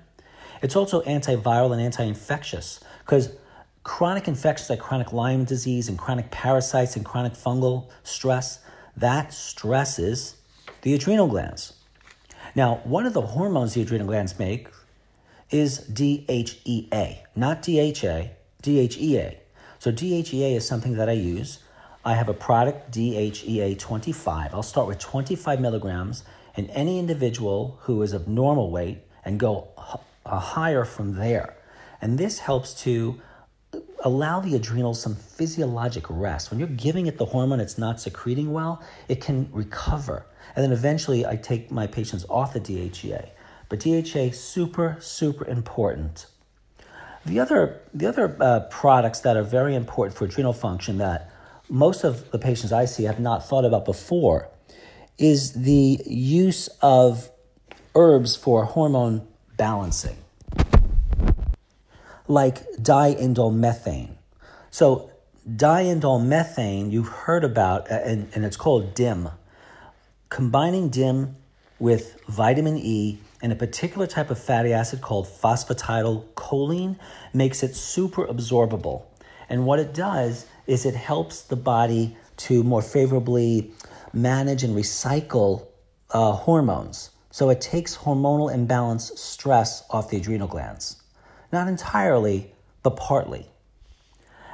It's 0.61 0.75
also 0.75 1.01
antiviral 1.01 1.73
and 1.73 1.81
anti 1.81 2.03
infectious 2.03 2.79
because 2.99 3.35
chronic 3.83 4.27
infections 4.27 4.69
like 4.69 4.79
chronic 4.79 5.11
Lyme 5.11 5.43
disease 5.43 5.89
and 5.89 5.97
chronic 5.97 6.31
parasites 6.31 6.95
and 6.95 7.05
chronic 7.05 7.33
fungal 7.33 7.89
stress, 8.03 8.59
that 8.95 9.33
stresses 9.33 10.37
the 10.83 10.93
adrenal 10.93 11.27
glands. 11.27 11.73
Now, 12.55 12.81
one 12.83 13.05
of 13.05 13.13
the 13.13 13.21
hormones 13.21 13.73
the 13.73 13.81
adrenal 13.81 14.07
glands 14.07 14.37
make 14.37 14.67
is 15.49 15.79
DHEA, 15.79 17.19
not 17.35 17.61
DHA, 17.61 18.29
DHEA. 18.61 19.37
So, 19.79 19.91
DHEA 19.91 20.55
is 20.55 20.67
something 20.67 20.93
that 20.93 21.09
I 21.09 21.13
use. 21.13 21.59
I 22.05 22.15
have 22.15 22.27
a 22.27 22.33
product, 22.33 22.91
DHEA 22.91 23.79
25. 23.79 24.53
I'll 24.53 24.61
start 24.61 24.87
with 24.87 24.99
25 24.99 25.61
milligrams 25.61 26.25
in 26.55 26.69
any 26.71 26.99
individual 26.99 27.79
who 27.83 28.01
is 28.01 28.11
of 28.11 28.27
normal 28.27 28.71
weight 28.71 28.99
and 29.23 29.39
go 29.39 29.69
higher 30.25 30.83
from 30.83 31.15
there. 31.15 31.55
And 32.01 32.17
this 32.17 32.39
helps 32.39 32.73
to 32.83 33.21
allow 34.03 34.41
the 34.41 34.53
adrenals 34.53 35.01
some 35.01 35.15
physiologic 35.15 36.03
rest. 36.09 36.51
When 36.51 36.59
you're 36.59 36.67
giving 36.67 37.07
it 37.07 37.17
the 37.17 37.25
hormone 37.25 37.61
it's 37.61 37.77
not 37.77 38.01
secreting 38.01 38.51
well, 38.51 38.83
it 39.07 39.21
can 39.21 39.47
recover. 39.53 40.25
And 40.57 40.63
then 40.63 40.73
eventually 40.73 41.25
I 41.25 41.37
take 41.37 41.71
my 41.71 41.87
patients 41.87 42.25
off 42.29 42.51
the 42.51 42.59
DHEA. 42.59 43.29
But 43.69 43.79
DHA 43.79 44.31
super 44.31 44.97
super 44.99 45.47
important. 45.47 46.27
The 47.25 47.39
other 47.39 47.79
the 47.93 48.07
other 48.07 48.35
uh, 48.41 48.59
products 48.69 49.21
that 49.21 49.37
are 49.37 49.43
very 49.43 49.73
important 49.73 50.17
for 50.17 50.25
adrenal 50.25 50.51
function 50.51 50.97
that 50.97 51.32
most 51.69 52.03
of 52.03 52.31
the 52.31 52.39
patients 52.39 52.71
I 52.71 52.85
see 52.85 53.03
have 53.03 53.19
not 53.19 53.47
thought 53.47 53.65
about 53.65 53.85
before 53.85 54.49
is 55.17 55.53
the 55.53 56.01
use 56.05 56.67
of 56.81 57.29
herbs 57.95 58.35
for 58.35 58.65
hormone 58.65 59.27
balancing 59.57 60.17
like 62.27 62.69
diindolylmethane. 62.73 64.15
So, 64.71 65.11
diindolylmethane, 65.49 66.91
you've 66.91 67.09
heard 67.09 67.43
about, 67.43 67.91
uh, 67.91 67.95
and, 67.95 68.29
and 68.33 68.45
it's 68.45 68.57
called 68.57 68.93
DIM. 68.93 69.29
Combining 70.29 70.89
DIM 70.89 71.35
with 71.79 72.19
vitamin 72.27 72.77
E 72.77 73.19
and 73.41 73.51
a 73.51 73.55
particular 73.55 74.07
type 74.07 74.31
of 74.31 74.39
fatty 74.39 74.71
acid 74.71 75.01
called 75.01 75.27
phosphatidylcholine 75.27 76.97
makes 77.33 77.61
it 77.61 77.75
super 77.75 78.25
absorbable. 78.25 79.03
And 79.49 79.65
what 79.65 79.79
it 79.79 79.93
does 79.93 80.47
is 80.67 80.85
it 80.85 80.95
helps 80.95 81.41
the 81.41 81.55
body 81.55 82.17
to 82.37 82.63
more 82.63 82.81
favorably 82.81 83.71
manage 84.13 84.63
and 84.63 84.75
recycle 84.75 85.67
uh, 86.11 86.31
hormones. 86.31 87.09
So 87.31 87.49
it 87.49 87.61
takes 87.61 87.97
hormonal 87.97 88.53
imbalance 88.53 89.11
stress 89.19 89.83
off 89.89 90.09
the 90.09 90.17
adrenal 90.17 90.47
glands. 90.47 91.01
Not 91.51 91.67
entirely, 91.67 92.51
but 92.83 92.95
partly. 92.95 93.47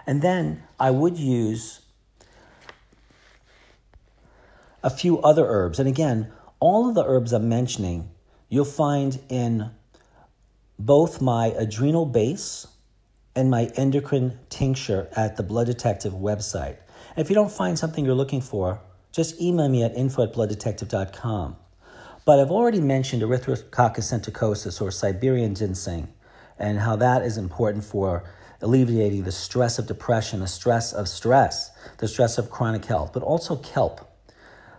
And 0.07 0.21
then 0.21 0.63
I 0.79 0.91
would 0.91 1.17
use 1.17 1.81
a 4.81 4.89
few 4.89 5.19
other 5.21 5.45
herbs. 5.45 5.79
And 5.79 5.89
again, 5.89 6.31
all 6.59 6.87
of 6.87 6.95
the 6.95 7.03
herbs 7.05 7.33
I'm 7.33 7.49
mentioning, 7.49 8.09
you'll 8.47 8.65
find 8.65 9.19
in 9.29 9.71
both 10.77 11.21
my 11.21 11.47
adrenal 11.47 12.05
base 12.05 12.67
and 13.35 13.49
my 13.49 13.65
endocrine 13.75 14.39
tincture 14.49 15.07
at 15.15 15.37
the 15.37 15.43
Blood 15.43 15.67
Detective 15.67 16.13
website. 16.13 16.77
If 17.15 17.29
you 17.29 17.35
don't 17.35 17.51
find 17.51 17.77
something 17.77 18.05
you're 18.05 18.15
looking 18.15 18.41
for, 18.41 18.81
just 19.11 19.41
email 19.41 19.69
me 19.69 19.83
at 19.83 19.95
info 19.95 20.23
at 20.23 20.33
blooddetective.com. 20.33 21.55
But 22.25 22.39
I've 22.39 22.51
already 22.51 22.79
mentioned 22.79 23.21
Erythrococcus 23.23 24.11
senticosus 24.13 24.81
or 24.81 24.91
Siberian 24.91 25.55
ginseng 25.55 26.09
and 26.59 26.79
how 26.79 26.95
that 26.97 27.23
is 27.23 27.37
important 27.37 27.83
for 27.83 28.23
alleviating 28.61 29.23
the 29.23 29.31
stress 29.31 29.79
of 29.79 29.87
depression, 29.87 30.41
the 30.41 30.47
stress 30.47 30.93
of 30.93 31.07
stress, 31.07 31.71
the 31.97 32.07
stress 32.07 32.37
of 32.37 32.51
chronic 32.51 32.85
health, 32.85 33.13
but 33.13 33.23
also 33.23 33.55
kelp. 33.55 34.05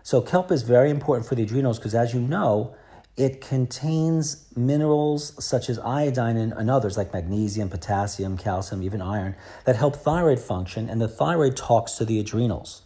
So, 0.02 0.20
kelp 0.20 0.50
is 0.52 0.62
very 0.62 0.90
important 0.90 1.26
for 1.28 1.34
the 1.34 1.42
adrenals 1.42 1.78
because, 1.78 1.94
as 1.94 2.14
you 2.14 2.20
know, 2.20 2.74
it 3.16 3.40
contains 3.40 4.46
minerals 4.56 5.44
such 5.44 5.68
as 5.68 5.78
iodine 5.78 6.36
and, 6.36 6.70
others 6.70 6.96
like 6.96 7.12
magnesium, 7.12 7.68
potassium, 7.68 8.38
calcium, 8.38 8.82
even 8.82 9.02
iron 9.02 9.36
that 9.64 9.76
help 9.76 9.96
thyroid 9.96 10.40
function, 10.40 10.88
and 10.88 11.00
the 11.00 11.08
thyroid 11.08 11.56
talks 11.56 11.92
to 11.92 12.04
the 12.04 12.18
adrenals. 12.18 12.82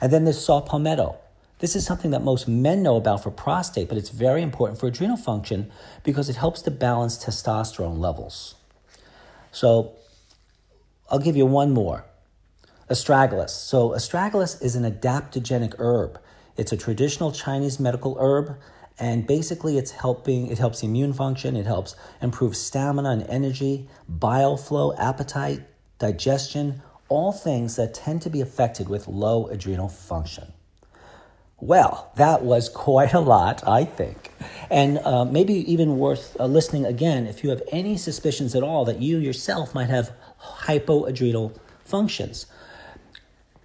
And 0.00 0.12
then 0.12 0.24
there's 0.24 0.44
saw 0.44 0.60
palmetto. 0.60 1.16
This 1.60 1.74
is 1.74 1.84
something 1.84 2.12
that 2.12 2.22
most 2.22 2.48
men 2.48 2.82
know 2.82 2.96
about 2.96 3.22
for 3.22 3.30
prostate, 3.30 3.88
but 3.88 3.98
it's 3.98 4.10
very 4.10 4.42
important 4.42 4.78
for 4.78 4.86
adrenal 4.86 5.16
function 5.16 5.70
because 6.04 6.28
it 6.28 6.36
helps 6.36 6.62
to 6.62 6.70
balance 6.70 7.22
testosterone 7.22 7.98
levels. 7.98 8.54
So 9.50 9.92
I'll 11.10 11.18
give 11.18 11.36
you 11.36 11.46
one 11.46 11.72
more. 11.72 12.04
Astragalus. 12.88 13.50
So 13.50 13.90
astragalus 13.90 14.62
is 14.62 14.76
an 14.76 14.90
adaptogenic 14.90 15.74
herb. 15.78 16.20
It's 16.56 16.72
a 16.72 16.76
traditional 16.76 17.32
Chinese 17.32 17.78
medical 17.78 18.16
herb 18.18 18.56
and 18.98 19.26
basically 19.26 19.78
it's 19.78 19.92
helping 19.92 20.48
it 20.48 20.58
helps 20.58 20.82
immune 20.82 21.12
function, 21.12 21.56
it 21.56 21.66
helps 21.66 21.94
improve 22.20 22.56
stamina 22.56 23.10
and 23.10 23.22
energy, 23.28 23.88
bile 24.08 24.56
flow, 24.56 24.94
appetite, 24.96 25.60
digestion, 25.98 26.82
all 27.08 27.32
things 27.32 27.76
that 27.76 27.94
tend 27.94 28.22
to 28.22 28.30
be 28.30 28.40
affected 28.40 28.88
with 28.88 29.08
low 29.08 29.46
adrenal 29.46 29.88
function. 29.88 30.52
Well, 31.60 32.12
that 32.16 32.42
was 32.42 32.68
quite 32.88 33.14
a 33.14 33.20
lot, 33.20 33.66
I 33.66 33.84
think. 33.84 34.32
And 34.70 34.98
uh, 34.98 35.24
maybe 35.24 35.54
even 35.70 35.98
worth 35.98 36.36
uh, 36.38 36.46
listening 36.46 36.84
again 36.84 37.26
if 37.26 37.42
you 37.42 37.50
have 37.50 37.62
any 37.72 37.96
suspicions 37.96 38.54
at 38.54 38.62
all 38.62 38.84
that 38.84 39.00
you 39.00 39.18
yourself 39.18 39.74
might 39.74 39.88
have 39.88 40.12
hypoadrenal 40.38 41.56
functions. 41.84 42.46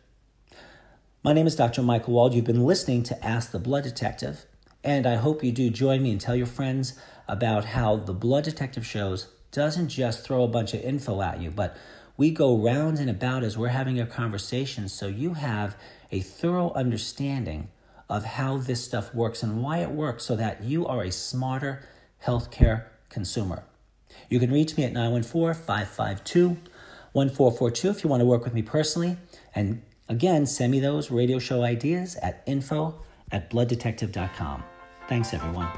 My 1.23 1.33
name 1.33 1.47
is 1.47 1.57
Dr. 1.57 1.83
Michael 1.83 2.15
Wald. 2.15 2.35
You've 2.35 2.45
been 2.45 2.67
listening 2.67 3.03
to 3.05 3.25
Ask 3.25 3.51
the 3.51 3.59
Blood 3.59 3.85
Detective, 3.85 4.45
and 4.83 5.07
I 5.07 5.17
hope 5.17 5.43
you 5.43 5.53
do 5.53 5.71
join 5.71 6.03
me 6.03 6.11
and 6.11 6.21
tell 6.21 6.37
your 6.37 6.47
friends 6.47 6.99
about 7.29 7.65
how 7.67 7.97
the 7.97 8.13
Blood 8.13 8.45
Detective 8.45 8.85
shows 8.85 9.29
doesn't 9.51 9.89
just 9.89 10.25
throw 10.25 10.43
a 10.43 10.49
bunch 10.49 10.75
of 10.75 10.83
info 10.83 11.23
at 11.23 11.41
you, 11.41 11.51
but 11.51 11.77
we 12.17 12.31
go 12.31 12.57
round 12.57 12.99
and 12.99 13.09
about 13.09 13.43
as 13.43 13.57
we're 13.57 13.69
having 13.69 13.99
a 13.99 14.07
conversation 14.07 14.89
so 14.89 15.07
you 15.07 15.35
have 15.35 15.77
a 16.13 16.21
thorough 16.21 16.73
understanding 16.75 17.69
of 18.09 18.25
how 18.25 18.59
this 18.59 18.85
stuff 18.85 19.15
works 19.15 19.43
and 19.43 19.63
why 19.63 19.79
it 19.79 19.91
works 19.91 20.25
so 20.25 20.37
that 20.37 20.63
you 20.63 20.87
are 20.87 21.03
a 21.03 21.11
smarter 21.11 21.83
healthcare 22.25 22.85
consumer. 23.09 23.65
You 24.29 24.39
can 24.39 24.51
reach 24.51 24.77
me 24.77 24.85
at 24.85 24.93
914 24.93 25.55
552 25.55 26.57
1442 27.13 27.89
if 27.91 28.05
you 28.05 28.11
want 28.11 28.21
to 28.21 28.27
work 28.27 28.45
with 28.45 28.55
me 28.55 28.63
personally. 28.63 29.17
And 29.55 29.83
again, 30.09 30.47
send 30.47 30.73
me 30.73 30.81
those 30.81 31.11
radio 31.11 31.39
show 31.39 31.63
ideas 31.63 32.17
at 32.17 32.43
info 32.47 32.97
at 33.31 33.51
blooddetective.com. 33.51 34.65
Thanks, 35.09 35.33
everyone. 35.33 35.71